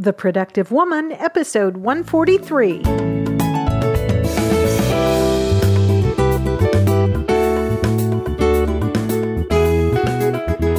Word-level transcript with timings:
The 0.00 0.12
Productive 0.12 0.70
Woman, 0.70 1.10
episode 1.10 1.78
143. 1.78 2.84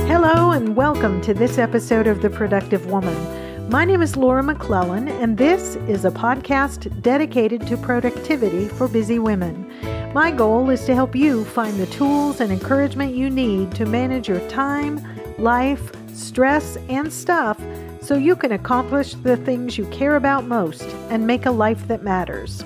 Hello, 0.07 0.51
and 0.51 0.73
welcome 0.73 1.19
to 1.19 1.33
this 1.33 1.57
episode 1.57 2.07
of 2.07 2.21
The 2.21 2.29
Productive 2.29 2.85
Woman. 2.85 3.69
My 3.69 3.83
name 3.83 4.01
is 4.01 4.15
Laura 4.15 4.41
McClellan, 4.41 5.09
and 5.09 5.37
this 5.37 5.75
is 5.89 6.05
a 6.05 6.11
podcast 6.11 7.01
dedicated 7.01 7.67
to 7.67 7.75
productivity 7.75 8.69
for 8.69 8.87
busy 8.87 9.19
women. 9.19 9.69
My 10.13 10.31
goal 10.31 10.69
is 10.69 10.85
to 10.85 10.95
help 10.95 11.13
you 11.13 11.43
find 11.43 11.77
the 11.77 11.87
tools 11.87 12.39
and 12.39 12.53
encouragement 12.53 13.13
you 13.13 13.29
need 13.29 13.75
to 13.75 13.85
manage 13.85 14.29
your 14.29 14.39
time, 14.47 15.05
life, 15.37 15.91
stress, 16.15 16.77
and 16.87 17.11
stuff 17.11 17.59
so 18.09 18.15
you 18.15 18.35
can 18.35 18.53
accomplish 18.53 19.13
the 19.13 19.37
things 19.37 19.77
you 19.77 19.85
care 19.91 20.15
about 20.15 20.43
most 20.43 20.81
and 21.11 21.27
make 21.27 21.45
a 21.45 21.51
life 21.51 21.87
that 21.87 22.01
matters. 22.01 22.63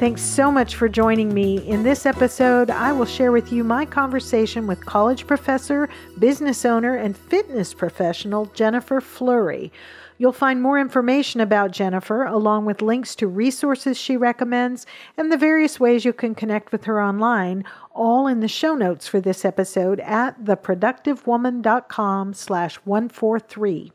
Thanks 0.00 0.20
so 0.20 0.50
much 0.50 0.74
for 0.74 0.88
joining 0.88 1.32
me. 1.32 1.64
In 1.68 1.84
this 1.84 2.06
episode, 2.06 2.68
I 2.68 2.90
will 2.90 3.04
share 3.04 3.30
with 3.30 3.52
you 3.52 3.62
my 3.62 3.86
conversation 3.86 4.66
with 4.66 4.84
college 4.84 5.28
professor, 5.28 5.88
business 6.18 6.64
owner, 6.64 6.96
and 6.96 7.16
fitness 7.16 7.72
professional 7.72 8.46
Jennifer 8.46 9.00
Fleury. 9.00 9.70
You'll 10.18 10.32
find 10.32 10.60
more 10.60 10.80
information 10.80 11.40
about 11.40 11.70
Jennifer, 11.70 12.24
along 12.24 12.64
with 12.64 12.82
links 12.82 13.14
to 13.16 13.28
resources 13.28 13.96
she 13.96 14.16
recommends 14.16 14.86
and 15.16 15.30
the 15.30 15.36
various 15.36 15.78
ways 15.78 16.04
you 16.04 16.12
can 16.12 16.34
connect 16.34 16.72
with 16.72 16.82
her 16.86 17.00
online, 17.00 17.62
all 17.92 18.26
in 18.26 18.40
the 18.40 18.48
show 18.48 18.74
notes 18.74 19.06
for 19.06 19.20
this 19.20 19.44
episode 19.44 20.00
at 20.00 20.42
theproductivewoman.com 20.42 22.34
slash 22.34 22.74
143. 22.78 23.92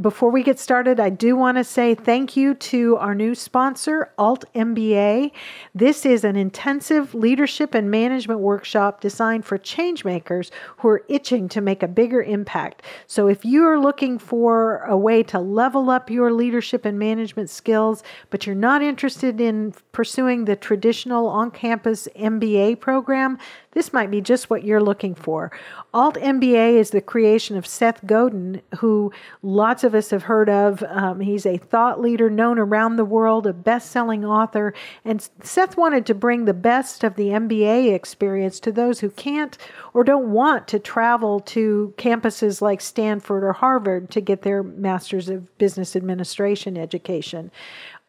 Before 0.00 0.30
we 0.30 0.42
get 0.42 0.58
started, 0.58 0.98
I 0.98 1.10
do 1.10 1.36
want 1.36 1.58
to 1.58 1.64
say 1.64 1.94
thank 1.94 2.34
you 2.34 2.54
to 2.54 2.96
our 2.96 3.14
new 3.14 3.34
sponsor, 3.34 4.10
Alt 4.16 4.44
MBA. 4.54 5.32
This 5.74 6.06
is 6.06 6.24
an 6.24 6.34
intensive 6.34 7.14
leadership 7.14 7.74
and 7.74 7.90
management 7.90 8.40
workshop 8.40 9.02
designed 9.02 9.44
for 9.44 9.58
changemakers 9.58 10.50
who 10.78 10.88
are 10.88 11.04
itching 11.08 11.46
to 11.50 11.60
make 11.60 11.82
a 11.82 11.88
bigger 11.88 12.22
impact. 12.22 12.82
So, 13.06 13.26
if 13.26 13.44
you 13.44 13.64
are 13.64 13.78
looking 13.78 14.18
for 14.18 14.78
a 14.84 14.96
way 14.96 15.22
to 15.24 15.38
level 15.38 15.90
up 15.90 16.08
your 16.08 16.32
leadership 16.32 16.86
and 16.86 16.98
management 16.98 17.50
skills, 17.50 18.02
but 18.30 18.46
you're 18.46 18.54
not 18.54 18.82
interested 18.82 19.42
in 19.42 19.74
pursuing 19.90 20.46
the 20.46 20.56
traditional 20.56 21.26
on 21.26 21.50
campus 21.50 22.08
MBA 22.16 22.80
program, 22.80 23.36
this 23.72 23.92
might 23.92 24.10
be 24.10 24.20
just 24.20 24.50
what 24.50 24.64
you're 24.64 24.82
looking 24.82 25.14
for. 25.14 25.50
Alt 25.94 26.16
MBA 26.16 26.74
is 26.74 26.90
the 26.90 27.00
creation 27.00 27.56
of 27.56 27.66
Seth 27.66 28.06
Godin, 28.06 28.60
who 28.78 29.12
lots 29.42 29.82
of 29.82 29.94
us 29.94 30.10
have 30.10 30.24
heard 30.24 30.48
of. 30.48 30.82
Um, 30.88 31.20
he's 31.20 31.46
a 31.46 31.56
thought 31.56 32.00
leader 32.00 32.28
known 32.28 32.58
around 32.58 32.96
the 32.96 33.04
world, 33.04 33.46
a 33.46 33.52
best 33.52 33.90
selling 33.90 34.24
author. 34.24 34.74
And 35.04 35.26
Seth 35.42 35.76
wanted 35.76 36.04
to 36.06 36.14
bring 36.14 36.44
the 36.44 36.54
best 36.54 37.02
of 37.02 37.16
the 37.16 37.28
MBA 37.28 37.92
experience 37.92 38.60
to 38.60 38.72
those 38.72 39.00
who 39.00 39.10
can't 39.10 39.56
or 39.94 40.04
don't 40.04 40.32
want 40.32 40.68
to 40.68 40.78
travel 40.78 41.40
to 41.40 41.94
campuses 41.96 42.60
like 42.60 42.80
Stanford 42.80 43.42
or 43.42 43.54
Harvard 43.54 44.10
to 44.10 44.20
get 44.20 44.42
their 44.42 44.62
Master's 44.62 45.28
of 45.28 45.56
Business 45.58 45.96
Administration 45.96 46.76
education. 46.76 47.50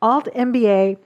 Alt 0.02 0.28
MBA 0.36 0.98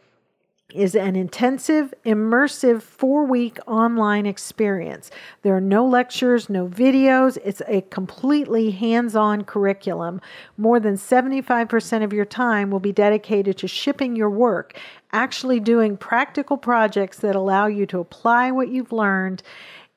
is 0.73 0.96
an 0.96 1.16
intensive, 1.16 1.94
immersive 2.06 2.82
four 2.82 3.23
week 3.23 3.58
online 3.68 4.26
experience. 4.26 5.10
There 5.42 5.56
are 5.56 5.62
no 5.62 5.86
lectures, 5.86 6.50
no 6.50 6.68
videos. 6.68 7.38
It's 7.46 7.62
a 7.68 7.82
completely 7.84 8.72
hands 8.72 9.16
on 9.16 9.45
curriculum. 9.45 10.20
More 10.58 10.82
than 10.82 10.95
75% 10.95 12.04
of 12.04 12.12
your 12.12 12.26
time 12.26 12.70
will 12.70 12.82
be 12.82 12.92
dedicated 12.92 13.58
to 13.60 13.68
shipping 13.68 14.18
your 14.18 14.30
work, 14.30 14.78
actually 15.14 15.62
doing 15.62 15.95
practical 15.95 16.58
projects 16.58 17.20
that 17.20 17.36
allow 17.36 17.68
you 17.68 17.86
to 17.86 18.00
apply 18.00 18.52
what 18.52 18.68
you've 18.68 18.92
learned 18.92 19.44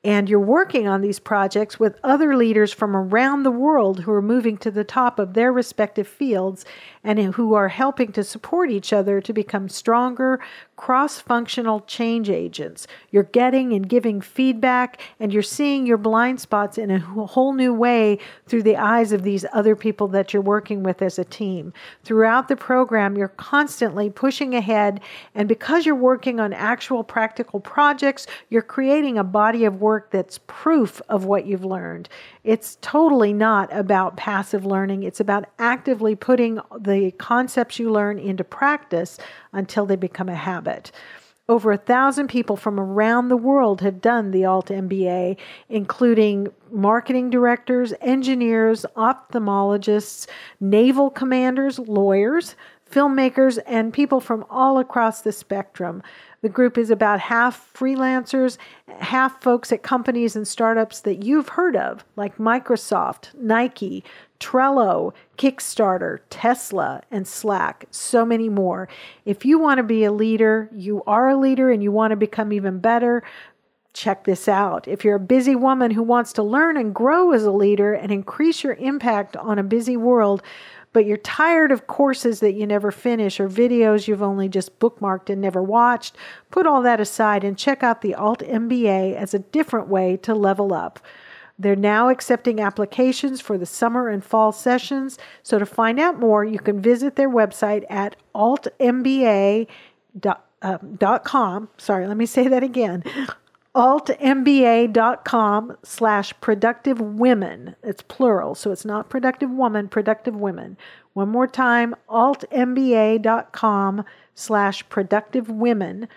and 0.03 0.27
you're 0.27 0.39
working 0.39 0.87
on 0.87 1.01
these 1.01 1.19
projects 1.19 1.79
with 1.79 1.99
other 2.03 2.35
leaders 2.35 2.73
from 2.73 2.95
around 2.95 3.43
the 3.43 3.51
world 3.51 3.99
who 3.99 4.11
are 4.11 4.21
moving 4.21 4.57
to 4.57 4.71
the 4.71 4.83
top 4.83 5.19
of 5.19 5.33
their 5.33 5.53
respective 5.53 6.07
fields 6.07 6.65
and 7.03 7.19
who 7.33 7.53
are 7.53 7.69
helping 7.69 8.11
to 8.11 8.23
support 8.23 8.69
each 8.69 8.93
other 8.93 9.21
to 9.21 9.33
become 9.33 9.67
stronger, 9.67 10.39
cross 10.75 11.19
functional 11.19 11.81
change 11.81 12.29
agents. 12.29 12.87
You're 13.11 13.23
getting 13.23 13.73
and 13.73 13.87
giving 13.87 14.21
feedback, 14.21 15.01
and 15.19 15.31
you're 15.31 15.43
seeing 15.43 15.85
your 15.85 15.97
blind 15.97 16.39
spots 16.41 16.77
in 16.77 16.89
a 16.89 16.99
whole 16.99 17.53
new 17.53 17.73
way 17.73 18.17
through 18.47 18.63
the 18.63 18.77
eyes 18.77 19.11
of 19.11 19.23
these 19.23 19.45
other 19.53 19.75
people 19.75 20.07
that 20.09 20.33
you're 20.33 20.41
working 20.41 20.83
with 20.83 21.01
as 21.01 21.19
a 21.19 21.25
team. 21.25 21.73
Throughout 22.03 22.47
the 22.47 22.55
program, 22.55 23.15
you're 23.15 23.27
constantly 23.27 24.09
pushing 24.09 24.55
ahead, 24.55 25.01
and 25.35 25.47
because 25.47 25.85
you're 25.85 25.95
working 25.95 26.39
on 26.39 26.53
actual 26.53 27.03
practical 27.03 27.59
projects, 27.59 28.25
you're 28.49 28.61
creating 28.61 29.17
a 29.17 29.23
body 29.23 29.65
of 29.65 29.81
work 29.81 30.11
that's 30.11 30.39
proof 30.47 31.01
of 31.09 31.25
what 31.25 31.45
you've 31.45 31.65
learned. 31.65 32.09
It's 32.43 32.77
totally 32.81 33.33
not 33.33 33.71
about 33.71 34.17
passive 34.17 34.65
learning, 34.65 35.03
it's 35.03 35.19
about 35.19 35.45
actively 35.59 36.15
putting 36.15 36.59
the 36.79 36.90
concepts 37.17 37.79
you 37.79 37.91
learn 37.91 38.19
into 38.19 38.43
practice 38.43 39.17
until 39.53 39.85
they 39.85 39.95
become 39.95 40.29
a 40.29 40.35
habit. 40.35 40.91
Over 41.49 41.71
a 41.71 41.77
thousand 41.77 42.27
people 42.27 42.55
from 42.55 42.79
around 42.79 43.27
the 43.27 43.35
world 43.35 43.81
have 43.81 43.99
done 43.99 44.31
the 44.31 44.45
Alt 44.45 44.67
MBA, 44.67 45.37
including 45.67 46.47
marketing 46.71 47.29
directors, 47.29 47.93
engineers, 47.99 48.85
ophthalmologists, 48.95 50.27
naval 50.61 51.09
commanders, 51.09 51.77
lawyers, 51.77 52.55
filmmakers, 52.89 53.59
and 53.65 53.93
people 53.93 54.19
from 54.19 54.45
all 54.49 54.77
across 54.77 55.21
the 55.21 55.31
spectrum. 55.31 56.01
The 56.41 56.49
group 56.49 56.77
is 56.77 56.89
about 56.89 57.19
half 57.19 57.71
freelancers, 57.73 58.57
half 58.87 59.41
folks 59.43 59.71
at 59.71 59.83
companies 59.83 60.35
and 60.35 60.47
startups 60.47 61.01
that 61.01 61.23
you've 61.23 61.49
heard 61.49 61.75
of, 61.75 62.03
like 62.15 62.37
Microsoft, 62.37 63.35
Nike, 63.35 64.03
Trello, 64.39 65.13
Kickstarter, 65.37 66.19
Tesla, 66.31 67.01
and 67.11 67.27
Slack, 67.27 67.85
so 67.91 68.25
many 68.25 68.49
more. 68.49 68.89
If 69.23 69.45
you 69.45 69.59
want 69.59 69.77
to 69.77 69.83
be 69.83 70.03
a 70.03 70.11
leader, 70.11 70.67
you 70.73 71.03
are 71.05 71.29
a 71.29 71.37
leader, 71.37 71.69
and 71.69 71.83
you 71.83 71.91
want 71.91 72.09
to 72.09 72.17
become 72.17 72.51
even 72.51 72.79
better, 72.79 73.21
check 73.93 74.23
this 74.23 74.47
out. 74.47 74.87
If 74.87 75.03
you're 75.03 75.17
a 75.17 75.19
busy 75.19 75.55
woman 75.55 75.91
who 75.91 76.01
wants 76.01 76.33
to 76.33 76.43
learn 76.43 76.75
and 76.75 76.95
grow 76.95 77.33
as 77.33 77.43
a 77.43 77.51
leader 77.51 77.93
and 77.93 78.11
increase 78.11 78.63
your 78.63 78.73
impact 78.75 79.37
on 79.37 79.59
a 79.59 79.63
busy 79.63 79.97
world, 79.97 80.41
but 80.93 81.05
you're 81.05 81.17
tired 81.17 81.71
of 81.71 81.87
courses 81.87 82.39
that 82.41 82.53
you 82.53 82.67
never 82.67 82.91
finish 82.91 83.39
or 83.39 83.47
videos 83.49 84.07
you've 84.07 84.21
only 84.21 84.49
just 84.49 84.77
bookmarked 84.79 85.29
and 85.29 85.41
never 85.41 85.61
watched, 85.61 86.15
put 86.49 86.67
all 86.67 86.81
that 86.81 86.99
aside 86.99 87.43
and 87.43 87.57
check 87.57 87.83
out 87.83 88.01
the 88.01 88.15
Alt 88.15 88.39
MBA 88.39 89.15
as 89.15 89.33
a 89.33 89.39
different 89.39 89.87
way 89.87 90.17
to 90.17 90.33
level 90.33 90.73
up. 90.73 90.99
They're 91.57 91.75
now 91.75 92.09
accepting 92.09 92.59
applications 92.59 93.39
for 93.39 93.57
the 93.57 93.65
summer 93.65 94.09
and 94.09 94.23
fall 94.23 94.51
sessions. 94.51 95.17
So 95.43 95.59
to 95.59 95.65
find 95.65 95.99
out 95.99 96.19
more, 96.19 96.43
you 96.43 96.59
can 96.59 96.81
visit 96.81 97.15
their 97.15 97.29
website 97.29 97.85
at 97.89 98.15
altmba.com. 98.33 99.67
Um, 100.63 101.69
Sorry, 101.77 102.07
let 102.07 102.17
me 102.17 102.25
say 102.25 102.47
that 102.47 102.63
again 102.63 103.03
altmba.com 103.75 105.77
slash 105.83 106.33
productive 106.41 106.99
women. 106.99 107.75
It's 107.83 108.01
plural, 108.01 108.55
so 108.55 108.71
it's 108.71 108.85
not 108.85 109.09
productive 109.09 109.49
woman, 109.49 109.87
productive 109.87 110.35
women. 110.35 110.77
One 111.13 111.29
more 111.29 111.47
time, 111.47 111.95
altmba.com 112.09 114.03
slash 114.35 114.89
productive 114.89 115.49
women. 115.49 116.07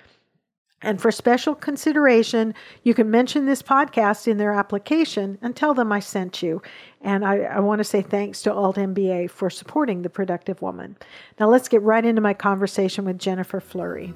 And 0.83 1.01
for 1.01 1.11
special 1.11 1.55
consideration, 1.55 2.55
you 2.83 2.93
can 2.93 3.11
mention 3.11 3.47
this 3.47 3.63
podcast 3.63 4.29
in 4.29 4.37
their 4.37 4.53
application 4.53 5.39
and 5.41 5.57
tell 5.57 5.73
them 5.73 5.91
I 5.91 6.01
sent 6.01 6.43
you. 6.43 6.61
And 7.01 7.25
I, 7.25 7.39
I 7.39 7.61
want 7.61 7.79
to 7.79 7.85
say 7.85 8.03
thanks 8.03 8.43
to 8.43 8.53
Alt 8.53 8.77
MBA 8.77 9.31
for 9.31 9.49
supporting 9.49 10.03
the 10.03 10.11
productive 10.11 10.61
woman. 10.61 10.99
Now 11.41 11.49
let's 11.49 11.69
get 11.69 11.81
right 11.83 12.05
into 12.05 12.21
my 12.21 12.35
conversation 12.35 13.07
with 13.07 13.19
Jennifer 13.19 13.61
Fleury. 13.61 14.13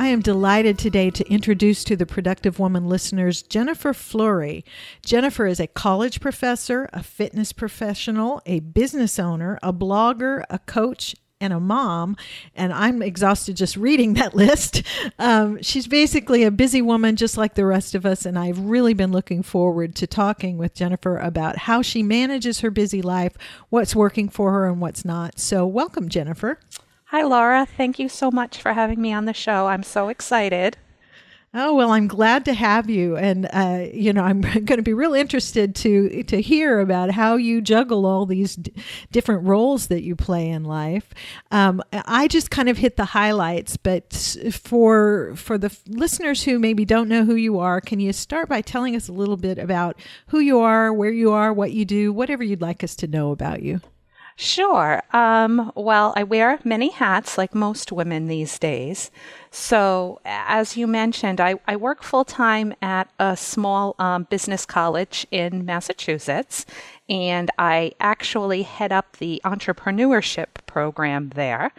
I 0.00 0.06
am 0.06 0.22
delighted 0.22 0.78
today 0.78 1.10
to 1.10 1.30
introduce 1.30 1.84
to 1.84 1.94
the 1.94 2.06
Productive 2.06 2.58
Woman 2.58 2.88
listeners 2.88 3.42
Jennifer 3.42 3.92
Fleury. 3.92 4.64
Jennifer 5.04 5.44
is 5.44 5.60
a 5.60 5.66
college 5.66 6.20
professor, 6.20 6.88
a 6.94 7.02
fitness 7.02 7.52
professional, 7.52 8.40
a 8.46 8.60
business 8.60 9.18
owner, 9.18 9.58
a 9.62 9.74
blogger, 9.74 10.42
a 10.48 10.58
coach, 10.60 11.14
and 11.38 11.52
a 11.52 11.60
mom, 11.60 12.16
and 12.56 12.72
I'm 12.72 13.02
exhausted 13.02 13.58
just 13.58 13.76
reading 13.76 14.14
that 14.14 14.34
list. 14.44 14.82
Um, 15.18 15.60
she's 15.60 15.86
basically 15.86 16.44
a 16.44 16.50
busy 16.50 16.80
woman, 16.80 17.16
just 17.16 17.36
like 17.36 17.54
the 17.54 17.66
rest 17.66 17.94
of 17.94 18.06
us, 18.06 18.24
and 18.24 18.38
I've 18.38 18.58
really 18.58 18.94
been 18.94 19.12
looking 19.12 19.42
forward 19.42 19.94
to 19.96 20.06
talking 20.06 20.56
with 20.56 20.72
Jennifer 20.72 21.18
about 21.18 21.58
how 21.58 21.82
she 21.82 22.02
manages 22.02 22.60
her 22.60 22.70
busy 22.70 23.02
life, 23.02 23.34
what's 23.68 23.94
working 23.94 24.30
for 24.30 24.50
her, 24.52 24.66
and 24.66 24.80
what's 24.80 25.04
not. 25.04 25.38
So, 25.38 25.66
welcome, 25.66 26.08
Jennifer. 26.08 26.58
Hi, 27.10 27.24
Laura. 27.24 27.66
Thank 27.66 27.98
you 27.98 28.08
so 28.08 28.30
much 28.30 28.62
for 28.62 28.72
having 28.72 29.02
me 29.02 29.12
on 29.12 29.24
the 29.24 29.34
show. 29.34 29.66
I'm 29.66 29.82
so 29.82 30.10
excited. 30.10 30.76
Oh 31.52 31.74
well, 31.74 31.90
I'm 31.90 32.06
glad 32.06 32.44
to 32.44 32.54
have 32.54 32.88
you, 32.88 33.16
and 33.16 33.48
uh, 33.52 33.86
you 33.92 34.12
know 34.12 34.22
I'm 34.22 34.40
going 34.42 34.64
to 34.64 34.82
be 34.82 34.92
real 34.92 35.14
interested 35.14 35.74
to 35.74 36.22
to 36.22 36.40
hear 36.40 36.78
about 36.78 37.10
how 37.10 37.34
you 37.34 37.62
juggle 37.62 38.06
all 38.06 38.26
these 38.26 38.54
d- 38.54 38.72
different 39.10 39.42
roles 39.42 39.88
that 39.88 40.04
you 40.04 40.14
play 40.14 40.50
in 40.50 40.62
life. 40.62 41.12
Um, 41.50 41.82
I 41.92 42.28
just 42.28 42.52
kind 42.52 42.68
of 42.68 42.78
hit 42.78 42.96
the 42.96 43.06
highlights, 43.06 43.76
but 43.76 44.12
for 44.52 45.32
for 45.34 45.58
the 45.58 45.76
listeners 45.88 46.44
who 46.44 46.60
maybe 46.60 46.84
don't 46.84 47.08
know 47.08 47.24
who 47.24 47.34
you 47.34 47.58
are, 47.58 47.80
can 47.80 47.98
you 47.98 48.12
start 48.12 48.48
by 48.48 48.60
telling 48.60 48.94
us 48.94 49.08
a 49.08 49.12
little 49.12 49.36
bit 49.36 49.58
about 49.58 49.98
who 50.28 50.38
you 50.38 50.60
are, 50.60 50.92
where 50.92 51.10
you 51.10 51.32
are, 51.32 51.52
what 51.52 51.72
you 51.72 51.84
do, 51.84 52.12
whatever 52.12 52.44
you'd 52.44 52.62
like 52.62 52.84
us 52.84 52.94
to 52.94 53.08
know 53.08 53.32
about 53.32 53.64
you? 53.64 53.80
Sure. 54.36 55.02
Um, 55.12 55.70
well, 55.74 56.14
I 56.16 56.22
wear 56.22 56.58
many 56.64 56.88
hats 56.90 57.36
like 57.36 57.54
most 57.54 57.92
women 57.92 58.26
these 58.26 58.58
days. 58.58 59.10
So, 59.50 60.20
as 60.24 60.76
you 60.76 60.86
mentioned, 60.86 61.40
I, 61.40 61.56
I 61.66 61.76
work 61.76 62.02
full 62.02 62.24
time 62.24 62.72
at 62.80 63.10
a 63.18 63.36
small 63.36 63.94
um, 63.98 64.24
business 64.30 64.64
college 64.64 65.26
in 65.30 65.64
Massachusetts, 65.66 66.64
and 67.08 67.50
I 67.58 67.92
actually 68.00 68.62
head 68.62 68.92
up 68.92 69.18
the 69.18 69.42
entrepreneurship 69.44 70.48
program 70.66 71.30
there. 71.34 71.72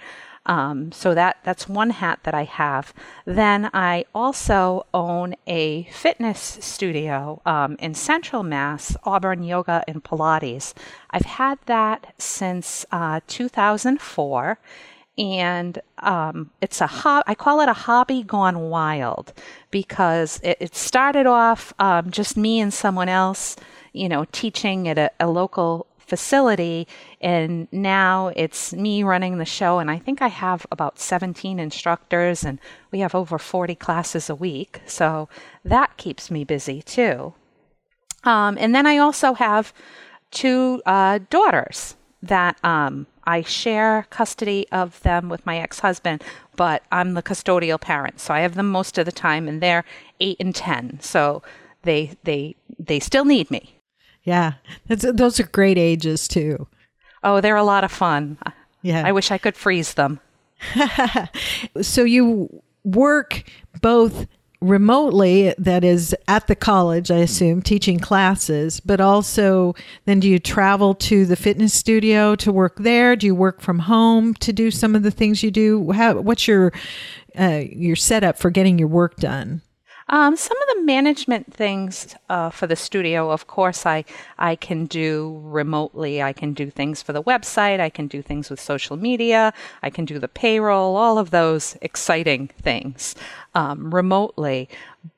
Um, 0.45 0.91
so 0.91 1.13
that 1.13 1.37
that's 1.43 1.69
one 1.69 1.91
hat 1.91 2.19
that 2.23 2.33
I 2.33 2.45
have. 2.45 2.93
Then 3.25 3.69
I 3.73 4.05
also 4.15 4.87
own 4.93 5.35
a 5.45 5.83
fitness 5.91 6.57
studio 6.61 7.41
um, 7.45 7.75
in 7.79 7.93
Central 7.93 8.41
Mass, 8.41 8.97
Auburn 9.03 9.43
Yoga 9.43 9.83
and 9.87 10.03
Pilates. 10.03 10.73
I've 11.11 11.25
had 11.25 11.59
that 11.67 12.13
since 12.17 12.85
uh, 12.91 13.19
2004 13.27 14.57
and 15.17 15.79
um, 15.99 16.49
it's 16.61 16.81
a 16.81 16.87
ho- 16.87 17.23
I 17.27 17.35
call 17.35 17.61
it 17.61 17.69
a 17.69 17.73
hobby 17.73 18.23
gone 18.23 18.69
wild 18.69 19.33
because 19.69 20.39
it, 20.43 20.57
it 20.59 20.75
started 20.75 21.25
off 21.25 21.73
um, 21.79 22.09
just 22.09 22.37
me 22.37 22.59
and 22.59 22.73
someone 22.73 23.09
else, 23.09 23.55
you 23.93 24.09
know, 24.09 24.25
teaching 24.31 24.87
at 24.87 24.97
a, 24.97 25.11
a 25.19 25.27
local 25.27 25.85
facility. 26.11 26.89
And 27.21 27.69
now 27.71 28.33
it's 28.35 28.73
me 28.73 29.01
running 29.01 29.37
the 29.37 29.45
show. 29.45 29.79
And 29.79 29.89
I 29.89 29.97
think 29.97 30.21
I 30.21 30.27
have 30.27 30.67
about 30.69 30.99
17 30.99 31.57
instructors, 31.57 32.43
and 32.43 32.59
we 32.91 32.99
have 32.99 33.15
over 33.15 33.37
40 33.37 33.75
classes 33.75 34.29
a 34.29 34.35
week. 34.35 34.81
So 34.85 35.29
that 35.63 35.95
keeps 35.95 36.29
me 36.29 36.43
busy 36.43 36.81
too. 36.81 37.33
Um, 38.25 38.57
and 38.59 38.75
then 38.75 38.85
I 38.85 38.97
also 38.97 39.33
have 39.35 39.73
two 40.31 40.81
uh, 40.85 41.19
daughters 41.29 41.95
that 42.21 42.57
um, 42.61 43.07
I 43.23 43.41
share 43.41 44.05
custody 44.09 44.67
of 44.69 45.01
them 45.03 45.29
with 45.29 45.45
my 45.45 45.59
ex 45.59 45.79
husband, 45.79 46.25
but 46.57 46.83
I'm 46.91 47.13
the 47.13 47.23
custodial 47.23 47.79
parent. 47.79 48.19
So 48.19 48.33
I 48.33 48.41
have 48.41 48.55
them 48.55 48.69
most 48.69 48.97
of 48.97 49.05
the 49.05 49.13
time, 49.13 49.47
and 49.47 49.63
they're 49.63 49.85
eight 50.19 50.37
and 50.41 50.53
10. 50.53 50.99
So 50.99 51.41
they, 51.83 52.17
they, 52.25 52.57
they 52.77 52.99
still 52.99 53.23
need 53.23 53.49
me. 53.49 53.80
Yeah, 54.23 54.53
That's, 54.87 55.05
those 55.13 55.39
are 55.39 55.47
great 55.47 55.77
ages 55.77 56.27
too. 56.27 56.67
Oh, 57.23 57.41
they're 57.41 57.55
a 57.55 57.63
lot 57.63 57.83
of 57.83 57.91
fun. 57.91 58.37
Yeah. 58.81 59.03
I 59.05 59.11
wish 59.11 59.31
I 59.31 59.37
could 59.37 59.55
freeze 59.55 59.93
them. 59.93 60.19
so 61.81 62.03
you 62.03 62.61
work 62.83 63.43
both 63.81 64.27
remotely, 64.61 65.53
that 65.57 65.83
is 65.83 66.15
at 66.27 66.47
the 66.47 66.55
college, 66.55 67.09
I 67.09 67.17
assume, 67.17 67.61
teaching 67.61 67.99
classes, 67.99 68.79
but 68.79 69.01
also 69.01 69.73
then 70.05 70.19
do 70.19 70.29
you 70.29 70.39
travel 70.39 70.93
to 70.95 71.25
the 71.25 71.35
fitness 71.35 71.73
studio 71.73 72.35
to 72.35 72.51
work 72.51 72.77
there? 72.77 73.15
Do 73.15 73.25
you 73.25 73.35
work 73.35 73.59
from 73.59 73.79
home 73.79 74.35
to 74.35 74.53
do 74.53 74.69
some 74.69 74.95
of 74.95 75.03
the 75.03 75.11
things 75.11 75.41
you 75.41 75.51
do? 75.51 75.91
How, 75.91 76.19
what's 76.19 76.47
your 76.47 76.71
uh, 77.39 77.63
your 77.71 77.95
setup 77.95 78.37
for 78.37 78.49
getting 78.49 78.77
your 78.77 78.89
work 78.89 79.15
done? 79.15 79.61
Um, 80.11 80.35
some 80.35 80.57
of 80.61 80.75
the 80.75 80.83
management 80.83 81.53
things 81.53 82.15
uh, 82.29 82.49
for 82.49 82.67
the 82.67 82.75
studio, 82.75 83.31
of 83.31 83.47
course, 83.47 83.85
I 83.85 84.03
I 84.37 84.57
can 84.57 84.85
do 84.85 85.39
remotely. 85.41 86.21
I 86.21 86.33
can 86.33 86.53
do 86.53 86.69
things 86.69 87.01
for 87.01 87.13
the 87.13 87.23
website. 87.23 87.79
I 87.79 87.89
can 87.89 88.07
do 88.07 88.21
things 88.21 88.49
with 88.49 88.59
social 88.59 88.97
media. 88.97 89.53
I 89.81 89.89
can 89.89 90.03
do 90.03 90.19
the 90.19 90.27
payroll. 90.27 90.97
All 90.97 91.17
of 91.17 91.31
those 91.31 91.77
exciting 91.81 92.49
things 92.61 93.15
um, 93.55 93.95
remotely. 93.95 94.67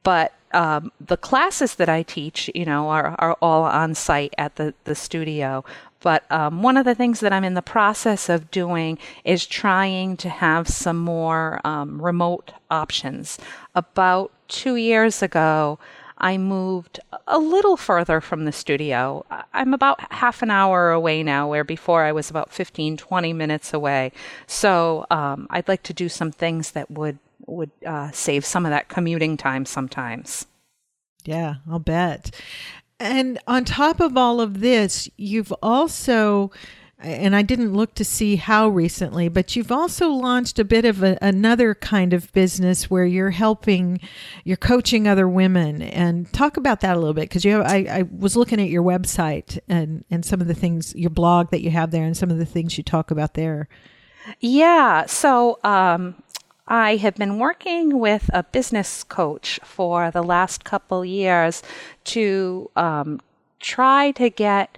But 0.03 0.33
um, 0.53 0.91
the 1.01 1.17
classes 1.17 1.75
that 1.75 1.89
I 1.89 2.03
teach, 2.03 2.49
you 2.53 2.65
know, 2.65 2.89
are, 2.89 3.15
are 3.17 3.35
all 3.41 3.63
on 3.63 3.95
site 3.95 4.35
at 4.37 4.57
the, 4.57 4.75
the 4.83 4.93
studio. 4.93 5.65
But 6.01 6.29
um, 6.31 6.61
one 6.61 6.77
of 6.77 6.85
the 6.85 6.93
things 6.93 7.21
that 7.21 7.33
I'm 7.33 7.43
in 7.43 7.55
the 7.55 7.61
process 7.61 8.29
of 8.29 8.51
doing 8.51 8.99
is 9.23 9.47
trying 9.47 10.17
to 10.17 10.29
have 10.29 10.67
some 10.67 10.97
more 10.97 11.59
um, 11.65 11.99
remote 11.99 12.51
options. 12.69 13.39
About 13.73 14.31
two 14.47 14.75
years 14.75 15.21
ago, 15.21 15.79
I 16.17 16.37
moved 16.37 16.99
a 17.27 17.37
little 17.37 17.75
further 17.75 18.21
from 18.21 18.45
the 18.45 18.51
studio. 18.51 19.25
I'm 19.53 19.73
about 19.73 19.99
half 20.11 20.41
an 20.41 20.51
hour 20.51 20.91
away 20.91 21.21
now, 21.23 21.49
where 21.49 21.63
before 21.63 22.03
I 22.03 22.11
was 22.11 22.29
about 22.29 22.51
15, 22.51 22.97
20 22.97 23.33
minutes 23.33 23.73
away. 23.73 24.11
So 24.47 25.05
um, 25.11 25.47
I'd 25.49 25.67
like 25.67 25.83
to 25.83 25.93
do 25.93 26.07
some 26.07 26.31
things 26.31 26.71
that 26.71 26.89
would 26.89 27.19
would 27.45 27.71
uh, 27.85 28.09
save 28.11 28.45
some 28.45 28.65
of 28.65 28.69
that 28.69 28.87
commuting 28.87 29.35
time 29.35 29.65
sometimes. 29.65 30.45
Yeah, 31.25 31.55
I'll 31.69 31.79
bet. 31.79 32.31
And 32.99 33.39
on 33.47 33.65
top 33.65 33.99
of 33.99 34.15
all 34.15 34.39
of 34.39 34.61
this, 34.61 35.09
you've 35.17 35.51
also, 35.61 36.51
and 37.03 37.35
I 37.35 37.41
didn't 37.41 37.73
look 37.73 37.94
to 37.95 38.05
see 38.05 38.38
how 38.38 38.67
recently, 38.69 39.27
but 39.29 39.55
you've 39.55 39.71
also 39.71 40.09
launched 40.09 40.59
a 40.59 40.63
bit 40.63 40.85
of 40.85 41.03
a, 41.03 41.17
another 41.21 41.75
kind 41.75 42.13
of 42.13 42.31
business 42.33 42.89
where 42.89 43.05
you're 43.05 43.31
helping, 43.31 44.00
you're 44.44 44.57
coaching 44.57 45.07
other 45.07 45.27
women. 45.27 45.81
And 45.81 46.31
talk 46.33 46.57
about 46.57 46.81
that 46.81 46.95
a 46.95 47.00
little 47.00 47.13
bit 47.13 47.29
because 47.29 47.45
you 47.45 47.53
have, 47.53 47.65
I, 47.65 47.85
I 47.89 48.03
was 48.03 48.35
looking 48.35 48.61
at 48.61 48.69
your 48.69 48.83
website 48.83 49.59
and, 49.67 50.05
and 50.09 50.25
some 50.25 50.41
of 50.41 50.47
the 50.47 50.53
things, 50.53 50.95
your 50.95 51.09
blog 51.09 51.51
that 51.51 51.61
you 51.61 51.71
have 51.71 51.91
there, 51.91 52.03
and 52.03 52.15
some 52.15 52.31
of 52.31 52.38
the 52.38 52.45
things 52.45 52.77
you 52.77 52.83
talk 52.83 53.11
about 53.11 53.33
there. 53.33 53.67
Yeah. 54.39 55.05
So, 55.05 55.59
um, 55.63 56.15
I 56.65 56.95
have 56.95 57.15
been 57.15 57.39
working 57.39 58.00
with 58.00 58.29
a 58.33 58.44
business 58.44 59.03
coach 59.03 59.59
for 59.63 60.11
the 60.11 60.23
last 60.23 60.63
couple 60.63 61.03
years 61.03 61.61
to 62.05 62.71
um, 62.77 63.19
try 63.59 64.11
to 64.11 64.29
get 64.29 64.77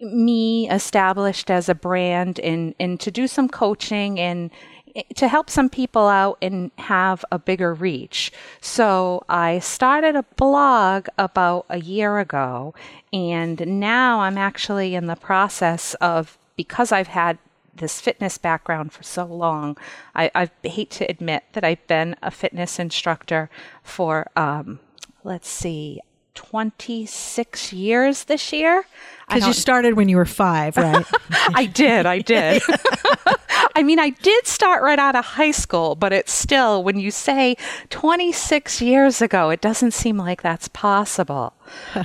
me 0.00 0.68
established 0.70 1.50
as 1.50 1.68
a 1.68 1.74
brand 1.74 2.38
and, 2.40 2.74
and 2.78 3.00
to 3.00 3.10
do 3.10 3.26
some 3.26 3.48
coaching 3.48 4.18
and 4.18 4.50
eh, 4.94 5.02
to 5.16 5.28
help 5.28 5.48
some 5.48 5.70
people 5.70 6.06
out 6.06 6.36
and 6.42 6.70
have 6.78 7.24
a 7.32 7.38
bigger 7.38 7.72
reach. 7.72 8.32
So 8.60 9.24
I 9.28 9.58
started 9.58 10.16
a 10.16 10.24
blog 10.36 11.08
about 11.16 11.66
a 11.70 11.80
year 11.80 12.18
ago, 12.18 12.74
and 13.12 13.80
now 13.80 14.20
I'm 14.20 14.38
actually 14.38 14.94
in 14.94 15.06
the 15.06 15.16
process 15.16 15.94
of 15.94 16.36
because 16.56 16.92
I've 16.92 17.08
had 17.08 17.38
this 17.74 18.00
fitness 18.00 18.36
background 18.36 18.92
for 18.92 19.02
so 19.02 19.24
long. 19.24 19.78
I, 20.14 20.30
I 20.34 20.50
hate 20.68 20.90
to 20.90 21.10
admit 21.10 21.44
that 21.52 21.64
I've 21.64 21.86
been 21.86 22.16
a 22.22 22.30
fitness 22.30 22.78
instructor 22.78 23.48
for, 23.82 24.30
um, 24.36 24.80
let's 25.24 25.48
see, 25.48 26.00
26 26.40 27.70
years 27.74 28.24
this 28.24 28.50
year. 28.50 28.86
Because 29.28 29.46
you 29.46 29.52
started 29.66 29.92
when 29.92 30.08
you 30.08 30.16
were 30.16 30.24
five, 30.24 30.74
right? 30.78 31.04
I 31.54 31.66
did. 31.66 32.06
I 32.06 32.20
did. 32.20 32.62
I 33.76 33.82
mean, 33.82 33.98
I 33.98 34.08
did 34.08 34.46
start 34.46 34.82
right 34.82 34.98
out 34.98 35.14
of 35.14 35.24
high 35.24 35.50
school, 35.50 35.96
but 35.96 36.14
it's 36.14 36.32
still, 36.32 36.82
when 36.82 36.98
you 36.98 37.10
say 37.10 37.56
26 37.90 38.80
years 38.80 39.20
ago, 39.20 39.50
it 39.50 39.60
doesn't 39.60 39.90
seem 39.90 40.16
like 40.16 40.40
that's 40.40 40.68
possible. 40.68 41.52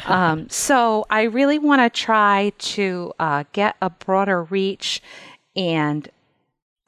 um, 0.06 0.50
so 0.50 1.06
I 1.10 1.24
really 1.24 1.58
want 1.58 1.82
to 1.82 1.90
try 1.90 2.52
to 2.58 3.14
uh, 3.18 3.46
get 3.54 3.78
a 3.82 3.90
broader 3.90 4.44
reach 4.44 5.02
and 5.56 6.10